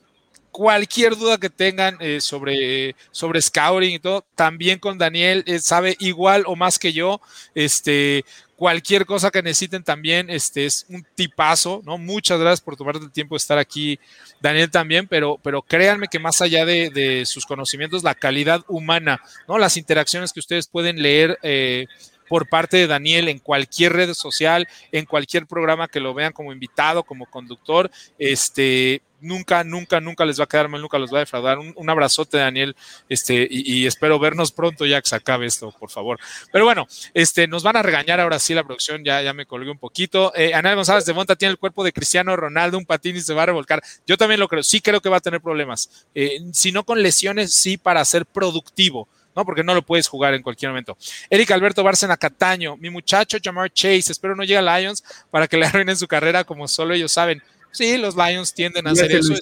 cualquier 0.52 1.16
duda 1.16 1.36
que 1.36 1.50
tengan 1.50 1.98
sobre, 2.20 2.94
sobre 3.10 3.42
scouting 3.42 3.90
y 3.90 3.98
todo, 3.98 4.24
también 4.36 4.78
con 4.78 4.98
Daniel 4.98 5.44
sabe 5.60 5.96
igual 5.98 6.44
o 6.46 6.54
más 6.54 6.78
que 6.78 6.92
yo. 6.92 7.20
Este, 7.56 8.24
Cualquier 8.56 9.04
cosa 9.04 9.30
que 9.30 9.42
necesiten 9.42 9.84
también, 9.84 10.30
este 10.30 10.64
es 10.64 10.86
un 10.88 11.06
tipazo, 11.14 11.82
¿no? 11.84 11.98
Muchas 11.98 12.40
gracias 12.40 12.62
por 12.62 12.74
tomarte 12.74 13.04
el 13.04 13.12
tiempo 13.12 13.34
de 13.34 13.38
estar 13.38 13.58
aquí, 13.58 13.98
Daniel 14.40 14.70
también, 14.70 15.06
pero, 15.06 15.38
pero 15.42 15.60
créanme 15.60 16.08
que 16.08 16.18
más 16.18 16.40
allá 16.40 16.64
de, 16.64 17.24
sus 17.26 17.44
conocimientos, 17.44 18.02
la 18.02 18.14
calidad 18.14 18.64
humana, 18.66 19.20
¿no? 19.46 19.58
Las 19.58 19.76
interacciones 19.76 20.32
que 20.32 20.40
ustedes 20.40 20.68
pueden 20.68 21.02
leer 21.02 21.38
eh, 21.42 21.86
por 22.28 22.48
parte 22.48 22.76
de 22.76 22.86
Daniel 22.86 23.28
en 23.28 23.38
cualquier 23.38 23.92
red 23.92 24.14
social, 24.14 24.68
en 24.92 25.06
cualquier 25.06 25.46
programa 25.46 25.88
que 25.88 26.00
lo 26.00 26.14
vean 26.14 26.32
como 26.32 26.52
invitado, 26.52 27.02
como 27.02 27.26
conductor, 27.26 27.90
este, 28.18 29.02
nunca, 29.20 29.64
nunca, 29.64 30.00
nunca 30.00 30.24
les 30.24 30.38
va 30.38 30.44
a 30.44 30.46
quedar 30.46 30.68
mal, 30.68 30.80
nunca 30.80 30.98
los 30.98 31.12
va 31.12 31.18
a 31.18 31.20
defraudar. 31.20 31.58
Un, 31.58 31.90
abrazote, 31.90 32.38
Daniel, 32.38 32.76
este, 33.08 33.46
y, 33.50 33.86
espero 33.86 34.18
vernos 34.18 34.52
pronto 34.52 34.86
ya 34.86 35.00
que 35.00 35.08
se 35.08 35.16
acabe 35.16 35.46
esto, 35.46 35.72
por 35.78 35.90
favor. 35.90 36.18
Pero 36.52 36.64
bueno, 36.64 36.86
este, 37.14 37.46
nos 37.46 37.62
van 37.62 37.76
a 37.76 37.82
regañar 37.82 38.20
ahora 38.20 38.38
sí 38.38 38.54
la 38.54 38.64
producción, 38.64 39.04
ya, 39.04 39.22
ya 39.22 39.32
me 39.32 39.46
colgué 39.46 39.70
un 39.70 39.78
poquito. 39.78 40.32
Eh, 40.34 40.54
Ana 40.54 40.74
González 40.74 41.04
de 41.04 41.14
Monta 41.14 41.36
tiene 41.36 41.52
el 41.52 41.58
cuerpo 41.58 41.84
de 41.84 41.92
Cristiano 41.92 42.36
Ronaldo, 42.36 42.78
un 42.78 42.86
patín 42.86 43.16
y 43.16 43.20
se 43.20 43.34
va 43.34 43.44
a 43.44 43.46
revolcar. 43.46 43.82
Yo 44.06 44.16
también 44.16 44.40
lo 44.40 44.48
creo, 44.48 44.62
sí 44.62 44.80
creo 44.80 45.00
que 45.00 45.08
va 45.08 45.18
a 45.18 45.20
tener 45.20 45.40
problemas. 45.40 46.06
Eh, 46.14 46.40
si 46.52 46.72
no 46.72 46.84
con 46.84 47.02
lesiones, 47.02 47.54
sí 47.54 47.76
para 47.76 48.04
ser 48.04 48.26
productivo. 48.26 49.08
¿No? 49.36 49.44
Porque 49.44 49.62
no 49.62 49.74
lo 49.74 49.82
puedes 49.82 50.08
jugar 50.08 50.34
en 50.34 50.42
cualquier 50.42 50.70
momento. 50.70 50.96
Eric 51.30 51.50
Alberto 51.50 51.84
Bárcena 51.84 52.16
Cataño, 52.16 52.76
mi 52.78 52.90
muchacho 52.90 53.36
Jamar 53.42 53.70
Chase, 53.70 54.10
espero 54.10 54.34
no 54.34 54.42
llegue 54.42 54.56
a 54.56 54.78
Lions 54.78 55.04
para 55.30 55.46
que 55.46 55.56
le 55.56 55.66
arruinen 55.66 55.96
su 55.96 56.08
carrera 56.08 56.42
como 56.44 56.66
solo 56.66 56.94
ellos 56.94 57.12
saben. 57.12 57.42
Sí, 57.72 57.98
los 57.98 58.16
Lions 58.16 58.54
tienden 58.54 58.86
a 58.86 58.92
hacer 58.92 59.12
eso. 59.12 59.34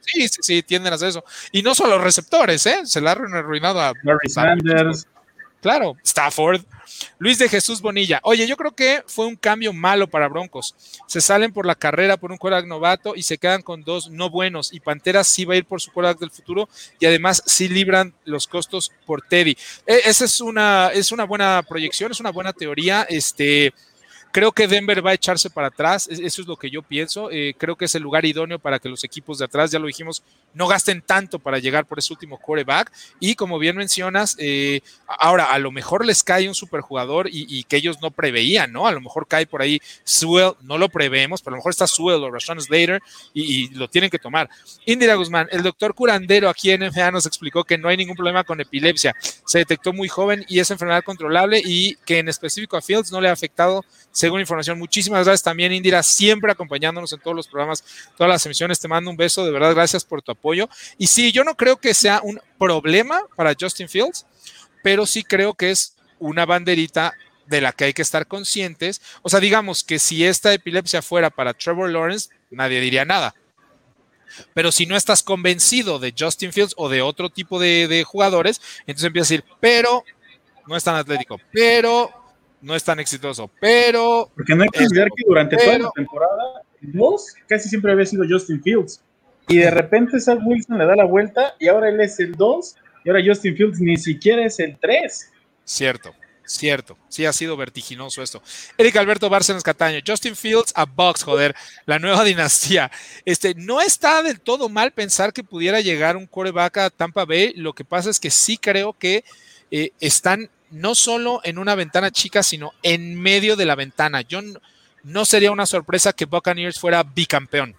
Sí, 0.00 0.28
sí, 0.28 0.38
sí, 0.42 0.62
tienden 0.62 0.92
a 0.92 0.96
hacer 0.96 1.08
eso. 1.08 1.24
Y 1.50 1.60
no 1.60 1.74
solo 1.74 1.98
receptores, 1.98 2.64
¿eh? 2.66 2.82
Se 2.84 3.00
la 3.00 3.12
han 3.12 3.34
arruinado 3.34 3.80
a 3.80 3.92
Barry 4.04 4.28
Sanders. 4.28 5.08
Claro, 5.60 5.96
Stafford. 6.04 6.62
Luis 7.18 7.38
de 7.38 7.48
Jesús 7.48 7.80
Bonilla. 7.80 8.20
Oye, 8.24 8.46
yo 8.46 8.56
creo 8.56 8.72
que 8.72 9.02
fue 9.06 9.26
un 9.26 9.36
cambio 9.36 9.72
malo 9.72 10.08
para 10.08 10.28
Broncos. 10.28 10.74
Se 11.06 11.20
salen 11.20 11.52
por 11.52 11.66
la 11.66 11.74
carrera 11.74 12.16
por 12.16 12.32
un 12.32 12.38
quarterback 12.38 12.68
novato 12.68 13.14
y 13.14 13.22
se 13.22 13.38
quedan 13.38 13.62
con 13.62 13.82
dos 13.82 14.10
no 14.10 14.30
buenos. 14.30 14.72
Y 14.72 14.80
Panteras 14.80 15.28
sí 15.28 15.44
va 15.44 15.54
a 15.54 15.58
ir 15.58 15.64
por 15.64 15.80
su 15.80 15.92
quarterback 15.92 16.20
del 16.20 16.30
futuro 16.30 16.68
y 16.98 17.06
además 17.06 17.42
sí 17.46 17.68
libran 17.68 18.14
los 18.24 18.46
costos 18.46 18.92
por 19.06 19.22
Teddy. 19.22 19.56
E, 19.86 20.00
esa 20.06 20.24
es 20.24 20.40
una, 20.40 20.90
es 20.92 21.12
una 21.12 21.24
buena 21.24 21.62
proyección, 21.66 22.10
es 22.10 22.20
una 22.20 22.30
buena 22.30 22.52
teoría. 22.52 23.06
Este, 23.08 23.72
Creo 24.32 24.52
que 24.52 24.68
Denver 24.68 25.04
va 25.04 25.10
a 25.10 25.14
echarse 25.14 25.50
para 25.50 25.68
atrás, 25.68 26.08
eso 26.08 26.42
es 26.42 26.46
lo 26.46 26.56
que 26.56 26.70
yo 26.70 26.82
pienso. 26.82 27.30
Eh, 27.32 27.54
creo 27.58 27.76
que 27.76 27.86
es 27.86 27.94
el 27.96 28.02
lugar 28.02 28.24
idóneo 28.24 28.58
para 28.58 28.78
que 28.78 28.88
los 28.88 29.02
equipos 29.02 29.38
de 29.38 29.46
atrás, 29.46 29.70
ya 29.70 29.78
lo 29.78 29.88
dijimos, 29.88 30.22
no 30.54 30.68
gasten 30.68 31.02
tanto 31.02 31.38
para 31.38 31.58
llegar 31.58 31.86
por 31.86 31.98
ese 31.98 32.12
último 32.12 32.38
quarterback. 32.38 32.92
Y 33.18 33.34
como 33.34 33.58
bien 33.58 33.76
mencionas, 33.76 34.36
eh, 34.38 34.82
ahora 35.06 35.52
a 35.52 35.58
lo 35.58 35.72
mejor 35.72 36.06
les 36.06 36.22
cae 36.22 36.48
un 36.48 36.54
superjugador 36.54 37.28
y, 37.28 37.46
y, 37.48 37.64
que 37.64 37.76
ellos 37.76 38.00
no 38.00 38.10
preveían, 38.10 38.72
¿no? 38.72 38.86
A 38.86 38.92
lo 38.92 39.00
mejor 39.00 39.26
cae 39.26 39.46
por 39.46 39.62
ahí 39.62 39.80
Sewell, 40.04 40.52
no 40.62 40.78
lo 40.78 40.88
prevemos, 40.88 41.42
pero 41.42 41.54
a 41.54 41.56
lo 41.56 41.58
mejor 41.58 41.70
está 41.70 41.86
Sewell 41.86 42.22
o 42.22 42.30
Rashawn 42.30 42.60
Slater 42.60 43.02
y, 43.34 43.68
lo 43.74 43.88
tienen 43.88 44.10
que 44.10 44.18
tomar. 44.18 44.48
Indira 44.86 45.14
Guzmán, 45.14 45.48
el 45.50 45.62
doctor 45.62 45.94
curandero 45.94 46.48
aquí 46.48 46.70
en 46.70 46.86
NFA 46.86 47.10
nos 47.10 47.26
explicó 47.26 47.64
que 47.64 47.78
no 47.78 47.88
hay 47.88 47.96
ningún 47.96 48.16
problema 48.16 48.44
con 48.44 48.60
epilepsia. 48.60 49.14
Se 49.44 49.58
detectó 49.58 49.92
muy 49.92 50.08
joven 50.08 50.44
y 50.48 50.60
es 50.60 50.70
enfermedad 50.70 51.02
controlable 51.02 51.60
y 51.64 51.96
que 52.04 52.18
en 52.18 52.28
específico 52.28 52.76
a 52.76 52.82
Fields 52.82 53.12
no 53.12 53.20
le 53.20 53.28
ha 53.28 53.32
afectado 53.32 53.84
según 54.20 54.40
información. 54.40 54.78
Muchísimas 54.78 55.24
gracias 55.24 55.42
también, 55.42 55.72
Indira, 55.72 56.02
siempre 56.02 56.52
acompañándonos 56.52 57.10
en 57.14 57.20
todos 57.20 57.34
los 57.34 57.48
programas, 57.48 57.82
todas 58.18 58.30
las 58.30 58.44
emisiones. 58.44 58.78
Te 58.78 58.86
mando 58.86 59.10
un 59.10 59.16
beso, 59.16 59.46
de 59.46 59.50
verdad, 59.50 59.74
gracias 59.74 60.04
por 60.04 60.20
tu 60.20 60.30
apoyo. 60.30 60.68
Y 60.98 61.06
sí, 61.06 61.32
yo 61.32 61.42
no 61.42 61.56
creo 61.56 61.78
que 61.78 61.94
sea 61.94 62.20
un 62.22 62.38
problema 62.58 63.22
para 63.34 63.54
Justin 63.58 63.88
Fields, 63.88 64.26
pero 64.82 65.06
sí 65.06 65.24
creo 65.24 65.54
que 65.54 65.70
es 65.70 65.96
una 66.18 66.44
banderita 66.44 67.14
de 67.46 67.62
la 67.62 67.72
que 67.72 67.84
hay 67.84 67.92
que 67.94 68.02
estar 68.02 68.26
conscientes. 68.26 69.00
O 69.22 69.30
sea, 69.30 69.40
digamos 69.40 69.84
que 69.84 69.98
si 69.98 70.22
esta 70.26 70.52
epilepsia 70.52 71.00
fuera 71.00 71.30
para 71.30 71.54
Trevor 71.54 71.90
Lawrence, 71.90 72.28
nadie 72.50 72.78
diría 72.82 73.06
nada. 73.06 73.34
Pero 74.52 74.70
si 74.70 74.84
no 74.84 74.96
estás 74.96 75.22
convencido 75.22 75.98
de 75.98 76.14
Justin 76.16 76.52
Fields 76.52 76.74
o 76.76 76.90
de 76.90 77.00
otro 77.00 77.30
tipo 77.30 77.58
de, 77.58 77.88
de 77.88 78.04
jugadores, 78.04 78.60
entonces 78.80 79.06
empiezas 79.06 79.30
a 79.30 79.34
decir, 79.34 79.44
pero 79.60 80.04
no 80.66 80.76
es 80.76 80.84
tan 80.84 80.96
atlético, 80.96 81.40
pero 81.52 82.19
no 82.60 82.74
es 82.74 82.84
tan 82.84 83.00
exitoso, 83.00 83.50
pero... 83.60 84.30
Porque 84.34 84.54
no 84.54 84.62
hay 84.62 84.68
que 84.68 84.84
olvidar 84.84 85.08
que 85.16 85.24
durante 85.26 85.56
pero, 85.56 85.66
toda 85.68 85.78
la 85.78 85.90
temporada, 85.94 86.62
dos 86.80 87.34
casi 87.48 87.68
siempre 87.68 87.92
había 87.92 88.06
sido 88.06 88.24
Justin 88.28 88.62
Fields. 88.62 89.02
Y 89.48 89.58
de 89.58 89.70
repente 89.70 90.20
Zach 90.20 90.38
Wilson 90.44 90.78
le 90.78 90.86
da 90.86 90.94
la 90.94 91.04
vuelta 91.04 91.54
y 91.58 91.68
ahora 91.68 91.88
él 91.88 92.00
es 92.00 92.20
el 92.20 92.36
2 92.36 92.76
y 93.04 93.08
ahora 93.08 93.22
Justin 93.24 93.56
Fields 93.56 93.80
ni 93.80 93.96
siquiera 93.96 94.46
es 94.46 94.60
el 94.60 94.78
3. 94.78 95.32
Cierto, 95.64 96.14
cierto. 96.44 96.96
Sí 97.08 97.26
ha 97.26 97.32
sido 97.32 97.56
vertiginoso 97.56 98.22
esto. 98.22 98.42
Eric 98.78 98.96
Alberto 98.96 99.28
Bárcenas 99.28 99.64
Cataño, 99.64 99.98
Justin 100.06 100.36
Fields 100.36 100.72
a 100.76 100.84
Bucks, 100.84 101.24
joder, 101.24 101.56
la 101.84 101.98
nueva 101.98 102.22
dinastía. 102.24 102.92
Este, 103.24 103.54
no 103.56 103.80
está 103.80 104.22
del 104.22 104.40
todo 104.40 104.68
mal 104.68 104.92
pensar 104.92 105.32
que 105.32 105.42
pudiera 105.42 105.80
llegar 105.80 106.16
un 106.16 106.26
coreback 106.26 106.76
a 106.76 106.90
Tampa 106.90 107.24
Bay. 107.24 107.52
Lo 107.56 107.72
que 107.72 107.84
pasa 107.84 108.10
es 108.10 108.20
que 108.20 108.30
sí 108.30 108.56
creo 108.56 108.92
que 108.92 109.24
eh, 109.72 109.90
están 109.98 110.48
no 110.70 110.94
solo 110.94 111.40
en 111.44 111.58
una 111.58 111.74
ventana 111.74 112.10
chica, 112.10 112.42
sino 112.42 112.72
en 112.82 113.20
medio 113.20 113.56
de 113.56 113.66
la 113.66 113.74
ventana. 113.74 114.22
Yo 114.22 114.40
no, 115.02 115.24
sería 115.24 115.52
una 115.52 115.66
sorpresa 115.66 116.12
que 116.12 116.26
Buccaneers 116.26 116.78
fuera 116.78 117.02
bicampeón. 117.02 117.76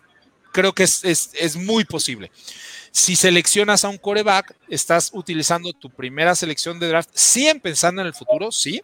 Creo 0.51 0.73
que 0.73 0.83
es, 0.83 1.05
es, 1.05 1.31
es, 1.33 1.55
muy 1.55 1.85
posible. 1.85 2.31
Si 2.91 3.15
seleccionas 3.15 3.85
a 3.85 3.89
un 3.89 3.97
coreback, 3.97 4.53
estás 4.67 5.11
utilizando 5.13 5.71
tu 5.71 5.89
primera 5.89 6.35
selección 6.35 6.77
de 6.77 6.89
draft, 6.89 7.09
siguen 7.13 7.61
pensando 7.61 8.01
en 8.01 8.07
el 8.07 8.13
futuro, 8.13 8.51
sí, 8.51 8.81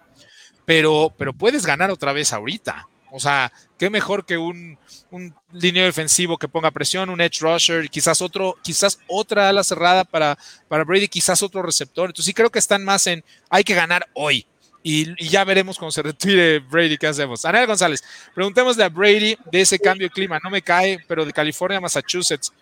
pero, 0.64 1.14
pero 1.18 1.34
puedes 1.34 1.66
ganar 1.66 1.92
otra 1.92 2.14
vez 2.14 2.32
ahorita. 2.32 2.88
O 3.18 3.20
sea, 3.20 3.52
qué 3.80 3.90
mejor 3.90 4.28
que 4.28 4.38
un, 4.38 4.78
un 5.10 5.34
línea 5.52 5.84
defensivo 5.84 6.38
que 6.38 6.48
ponga 6.48 6.70
presión, 6.70 7.10
un 7.10 7.20
edge 7.20 7.40
rusher, 7.42 7.90
quizás 7.90 8.22
otro, 8.22 8.56
quizás 8.64 9.00
otra 9.08 9.50
ala 9.50 9.64
cerrada 9.64 10.04
para, 10.04 10.38
para 10.68 10.84
Brady, 10.84 11.08
quizás 11.08 11.42
otro 11.42 11.64
receptor. 11.64 12.12
Entonces 12.12 12.26
sí 12.26 12.34
creo 12.36 12.52
que 12.52 12.60
están 12.60 12.86
más 12.86 13.08
en 13.08 13.24
hay 13.50 13.64
que 13.64 13.74
ganar 13.74 14.08
hoy. 14.14 14.46
Y, 14.84 15.30
ya 15.30 15.44
veremos 15.44 15.80
cuando 15.80 15.92
se 15.92 16.04
retire 16.04 16.60
Brady 16.60 16.96
qué 16.96 17.08
hacemos. 17.08 17.44
Anel 17.44 17.66
González, 17.66 18.04
preguntémosle 18.36 18.84
a 18.84 18.90
Brady 18.90 19.36
de 19.52 19.62
ese 19.62 19.80
cambio 19.80 20.08
de 20.08 20.14
clima. 20.14 20.40
No 20.44 20.52
me 20.52 20.62
cae, 20.62 21.00
pero 21.08 21.26
de 21.26 21.34
California 21.34 21.80
a 21.80 21.82
Massachusetts, 21.82 22.54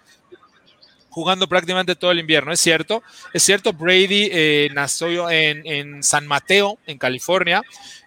jugando 1.16 1.48
prácticamente 1.48 1.96
todo 1.96 2.12
el 2.12 2.20
invierno. 2.20 2.52
Es 2.52 2.60
cierto, 2.60 3.02
es 3.32 3.42
cierto, 3.42 3.72
Brady 3.72 4.28
eh, 4.34 4.70
nació 4.74 5.30
en, 5.30 6.04
San 6.04 6.28
Mateo, 6.28 6.78
en 6.86 6.98
California. 6.98 7.62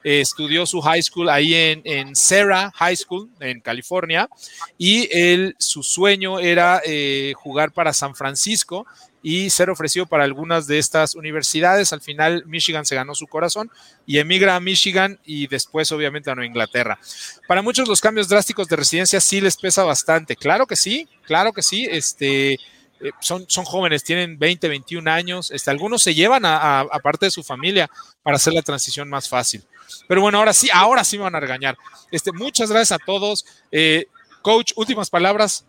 Eh, 0.05 0.21
estudió 0.21 0.67
su 0.67 0.83
high 0.83 1.03
school 1.03 1.31
ahí 1.31 1.55
en, 1.55 1.81
en 1.85 2.15
Sarah 2.15 2.71
High 2.75 2.97
School, 2.97 3.31
en 3.41 3.63
California. 3.63 4.29
Y 4.77 5.09
él, 5.11 5.57
su 5.59 5.83
sueño 5.83 6.39
era 6.39 6.83
eh, 6.85 7.33
jugar 7.35 7.73
para 7.73 7.95
San 7.95 8.15
Francisco 8.15 8.87
y 9.23 9.49
ser 9.49 9.71
ofrecido 9.71 10.05
para 10.05 10.25
algunas 10.25 10.67
de 10.67 10.79
estas 10.79 11.15
universidades. 11.15 11.95
Al 11.95 12.03
final, 12.03 12.45
Michigan 12.47 12.85
se 12.85 12.95
ganó 12.95 13.15
su 13.15 13.27
corazón 13.27 13.71
y 14.05 14.19
emigra 14.19 14.55
a 14.55 14.61
Michigan 14.61 15.19
y 15.25 15.47
después, 15.47 15.91
obviamente, 15.93 16.31
a 16.31 16.35
Nueva 16.35 16.47
Inglaterra. 16.47 16.99
Para 17.47 17.63
muchos, 17.63 17.89
los 17.89 18.03
cambios 18.03 18.29
drásticos 18.29 18.69
de 18.69 18.77
residencia 18.77 19.19
sí 19.19 19.41
les 19.41 19.57
pesa 19.57 19.83
bastante. 19.83 20.37
Claro 20.37 20.67
que 20.67 20.77
sí, 20.77 21.09
claro 21.25 21.55
que 21.55 21.63
sí. 21.63 21.87
Este, 21.91 22.59
eh, 23.01 23.13
son, 23.21 23.45
son 23.49 23.65
jóvenes, 23.65 24.05
tienen 24.05 24.39
20, 24.39 24.69
21 24.69 25.11
años. 25.11 25.51
Este, 25.51 25.71
algunos 25.71 26.03
se 26.03 26.15
llevan 26.15 26.43
a, 26.45 26.87
parte 27.03 27.27
de 27.27 27.31
su 27.31 27.43
familia 27.43 27.89
para 28.23 28.37
hacer 28.37 28.53
la 28.53 28.63
transición 28.63 29.09
más 29.09 29.29
fácil. 29.29 29.63
Pero 30.07 30.21
bueno, 30.21 30.39
ahora 30.39 30.53
sí, 30.53 30.69
ahora 30.73 31.05
sí 31.05 31.17
me 31.17 31.25
van 31.25 31.35
a 31.35 31.41
regañar. 31.41 31.77
Este, 32.11 32.33
muchas 32.33 32.71
gracias 32.71 33.01
a 33.01 33.05
todos. 33.05 33.45
Eh, 33.71 34.07
coach, 34.43 34.73
últimas 34.77 35.11
palabras. 35.11 35.67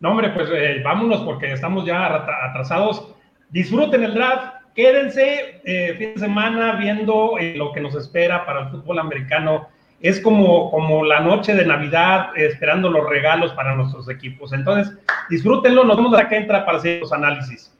No, 0.00 0.10
hombre, 0.10 0.30
pues 0.30 0.48
eh, 0.52 0.82
vámonos 0.84 1.22
porque 1.22 1.52
estamos 1.52 1.86
ya 1.86 2.04
atrasados. 2.50 3.14
Disfruten 3.50 4.02
el 4.02 4.14
draft, 4.14 4.64
quédense 4.74 5.62
fin 5.96 6.14
de 6.14 6.18
semana 6.18 6.72
viendo 6.72 7.36
lo 7.54 7.72
que 7.72 7.80
nos 7.80 7.94
espera 7.94 8.44
para 8.44 8.64
el 8.64 8.70
fútbol 8.70 8.98
americano. 8.98 9.68
Es 10.00 10.20
como, 10.20 10.70
como 10.70 11.04
la 11.04 11.20
noche 11.20 11.54
de 11.54 11.64
Navidad, 11.64 12.30
esperando 12.36 12.90
los 12.90 13.08
regalos 13.08 13.52
para 13.52 13.74
nuestros 13.74 14.08
equipos. 14.08 14.52
Entonces, 14.52 14.96
disfrútenlo. 15.30 15.84
Nos 15.84 15.96
vemos 15.96 16.12
de 16.12 16.22
acá 16.22 16.36
entra 16.36 16.64
para 16.64 16.78
hacer 16.78 17.00
los 17.00 17.12
análisis. 17.12 17.72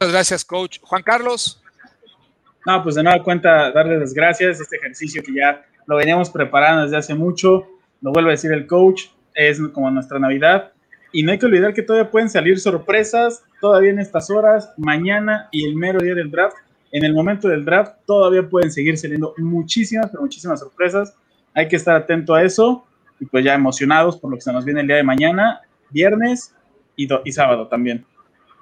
Muchas 0.00 0.12
gracias, 0.12 0.44
coach. 0.44 0.78
Juan 0.82 1.02
Carlos. 1.02 1.62
No, 2.66 2.82
pues 2.82 2.94
de 2.94 3.02
nueva 3.02 3.22
cuenta, 3.22 3.72
darles 3.72 4.00
las 4.00 4.14
gracias. 4.14 4.60
Este 4.60 4.76
ejercicio 4.76 5.22
que 5.22 5.34
ya 5.34 5.64
lo 5.86 5.96
veníamos 5.96 6.30
preparando 6.30 6.82
desde 6.82 6.98
hace 6.98 7.14
mucho, 7.14 7.66
lo 8.00 8.12
vuelve 8.12 8.30
a 8.30 8.32
decir 8.32 8.52
el 8.52 8.66
coach, 8.66 9.06
es 9.34 9.60
como 9.72 9.90
nuestra 9.90 10.18
Navidad 10.18 10.72
y 11.12 11.22
no 11.22 11.32
hay 11.32 11.38
que 11.38 11.46
olvidar 11.46 11.74
que 11.74 11.82
todavía 11.82 12.10
pueden 12.10 12.28
salir 12.28 12.60
sorpresas 12.60 13.42
todavía 13.60 13.90
en 13.90 13.98
estas 13.98 14.30
horas, 14.30 14.72
mañana 14.76 15.48
y 15.50 15.64
el 15.64 15.74
mero 15.74 16.00
día 16.00 16.14
del 16.14 16.30
draft. 16.30 16.56
En 16.90 17.04
el 17.04 17.12
momento 17.12 17.48
del 17.48 17.64
draft 17.64 17.96
todavía 18.06 18.48
pueden 18.48 18.72
seguir 18.72 18.96
saliendo 18.96 19.34
muchísimas, 19.38 20.10
pero 20.10 20.22
muchísimas 20.22 20.60
sorpresas. 20.60 21.14
Hay 21.54 21.68
que 21.68 21.76
estar 21.76 21.96
atento 21.96 22.34
a 22.34 22.42
eso 22.42 22.84
y 23.20 23.26
pues 23.26 23.44
ya 23.44 23.54
emocionados 23.54 24.16
por 24.16 24.30
lo 24.30 24.36
que 24.36 24.42
se 24.42 24.52
nos 24.52 24.64
viene 24.64 24.80
el 24.80 24.86
día 24.86 24.96
de 24.96 25.02
mañana, 25.02 25.60
viernes 25.90 26.54
y, 26.96 27.08
y 27.24 27.32
sábado 27.32 27.68
también. 27.68 28.04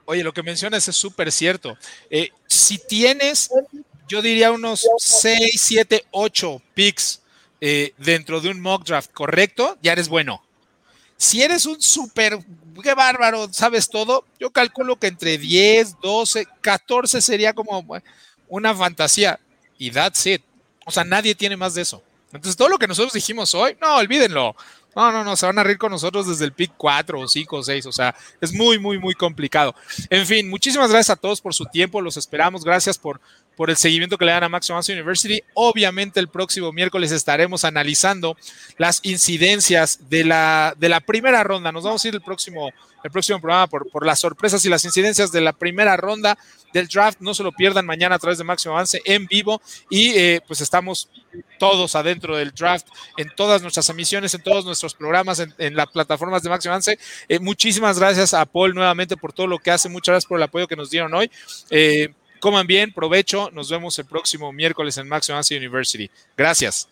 Oye, 0.07 0.23
lo 0.23 0.33
que 0.33 0.43
mencionas 0.43 0.87
es 0.89 0.97
súper 0.97 1.31
cierto. 1.33 1.77
Eh, 2.11 2.31
si 2.47 2.79
tienes, 2.79 3.51
yo 4.09 4.23
diría 4.23 4.53
unos 4.53 4.89
6, 4.99 5.53
7, 5.57 6.05
8 6.13 6.63
picks 6.75 7.23
eh, 7.61 7.93
dentro 7.99 8.41
de 8.41 8.51
un 8.51 8.61
mock 8.61 8.87
draft 8.87 9.13
correcto, 9.13 9.77
ya 9.83 9.93
eres 9.93 10.09
bueno 10.09 10.43
si 11.17 11.43
eres 11.43 11.67
un 11.67 11.81
súper, 11.81 12.39
qué 12.83 12.95
bárbaro, 12.95 13.49
sabes 13.53 13.89
todo, 13.89 14.25
yo 14.39 14.51
calculo 14.51 14.97
que 14.97 15.07
entre 15.09 15.39
10, 15.39 16.01
12, 16.01 16.47
14 16.61 17.21
sería 17.21 17.53
como 17.53 17.85
una 18.49 18.75
fantasía. 18.75 19.41
Y 19.79 19.91
that's 19.91 20.27
it. 20.27 20.43
O 20.85 20.91
sea, 20.91 21.05
nadie 21.05 21.35
tiene 21.35 21.57
más 21.57 21.75
de 21.75 21.83
eso. 21.83 22.03
Entonces, 22.33 22.57
todo 22.57 22.69
lo 22.69 22.79
que 22.79 22.89
nosotros 22.89 23.13
dijimos 23.13 23.55
hoy, 23.55 23.77
no, 23.81 23.97
olvídenlo. 23.97 24.55
No, 24.95 25.13
no, 25.13 25.25
no, 25.25 25.37
se 25.37 25.45
van 25.45 25.59
a 25.59 25.63
reír 25.63 25.77
con 25.77 25.93
nosotros 25.93 26.27
desde 26.27 26.47
el 26.47 26.53
pick 26.53 26.73
4 26.77 27.21
o 27.21 27.29
5 27.29 27.57
o 27.57 27.63
6. 27.63 27.87
O 27.87 27.93
sea, 27.93 28.15
es 28.41 28.53
muy, 28.55 28.79
muy, 28.79 28.99
muy 28.99 29.15
complicado. 29.15 29.75
En 30.09 30.27
fin, 30.27 30.49
muchísimas 30.49 30.91
gracias 30.91 31.11
a 31.11 31.21
todos 31.21 31.41
por 31.41 31.53
su 31.55 31.67
tiempo. 31.67 32.01
Los 32.01 32.17
esperamos. 32.17 32.65
Gracias 32.65 32.97
por, 32.97 33.21
por 33.57 33.71
el 33.71 33.77
seguimiento 33.77 34.19
que 34.19 34.25
le 34.27 34.33
dan 34.33 34.45
a 34.45 34.49
Max 34.49 34.71
Manson 34.71 34.95
University. 34.97 35.43
Obviamente 35.55 36.21
el 36.21 36.29
próximo 36.29 36.73
miércoles 36.73 37.11
estaremos 37.11 37.65
analizando 37.65 38.37
las 38.77 39.01
incidencias 39.03 40.11
de 40.11 40.25
la, 40.25 40.75
de 40.77 40.89
la 40.89 41.01
primera 41.01 41.43
ronda. 41.43 41.73
Nos 41.73 41.85
vamos 41.85 42.05
a 42.05 42.09
ir 42.09 42.15
el 42.15 42.21
próximo, 42.21 42.71
el 43.03 43.11
próximo 43.11 43.41
programa 43.41 43.67
por, 43.67 43.91
por 43.91 44.05
las 44.05 44.21
sorpresas 44.21 44.65
y 44.65 44.69
las 44.69 44.85
incidencias 44.85 45.33
de 45.33 45.41
la 45.41 45.53
primera 45.55 45.97
ronda 45.97 46.39
del 46.73 46.87
draft. 46.89 47.21
No 47.21 47.33
se 47.33 47.43
lo 47.43 47.53
pierdan 47.53 47.87
mañana 47.87 48.17
a 48.17 48.19
través 48.19 48.37
de 48.39 48.45
Máximo 48.45 48.75
Avance 48.75 49.01
en 49.05 49.27
vivo 49.27 49.63
y 49.89 50.11
eh, 50.11 50.41
pues 50.47 50.61
estamos 50.61 51.09
todos 51.59 51.95
adentro 51.95 52.37
del 52.37 52.53
draft 52.53 52.87
en 53.17 53.31
todas 53.35 53.63
nuestras 53.63 53.89
emisiones, 53.89 54.35
en 54.35 54.43
todos 54.43 54.67
nuestros 54.67 54.95
programas, 54.95 55.39
en, 55.39 55.55
en 55.59 55.75
las 55.75 55.87
plataformas 55.87 56.43
de 56.43 56.51
Máximo 56.51 56.73
Avance. 56.73 56.99
Eh, 57.29 57.39
muchísimas 57.39 57.99
gracias 57.99 58.35
a 58.35 58.45
Paul 58.45 58.75
nuevamente 58.75 59.17
por 59.17 59.33
todo 59.33 59.47
lo 59.47 59.59
que 59.59 59.71
hace. 59.71 59.89
Muchas 59.89 60.13
gracias 60.13 60.29
por 60.29 60.39
el 60.39 60.43
apoyo 60.43 60.69
que 60.69 60.77
nos 60.77 60.91
dieron 60.91 61.15
hoy. 61.15 61.31
Eh, 61.71 62.13
coman 62.41 62.67
bien, 62.67 62.93
provecho. 62.93 63.51
Nos 63.53 63.71
vemos 63.71 63.99
el 63.99 64.07
próximo 64.07 64.53
miércoles 64.53 64.97
en 64.99 65.09
Max 65.09 65.29
University. 65.51 66.11
Gracias. 66.37 66.89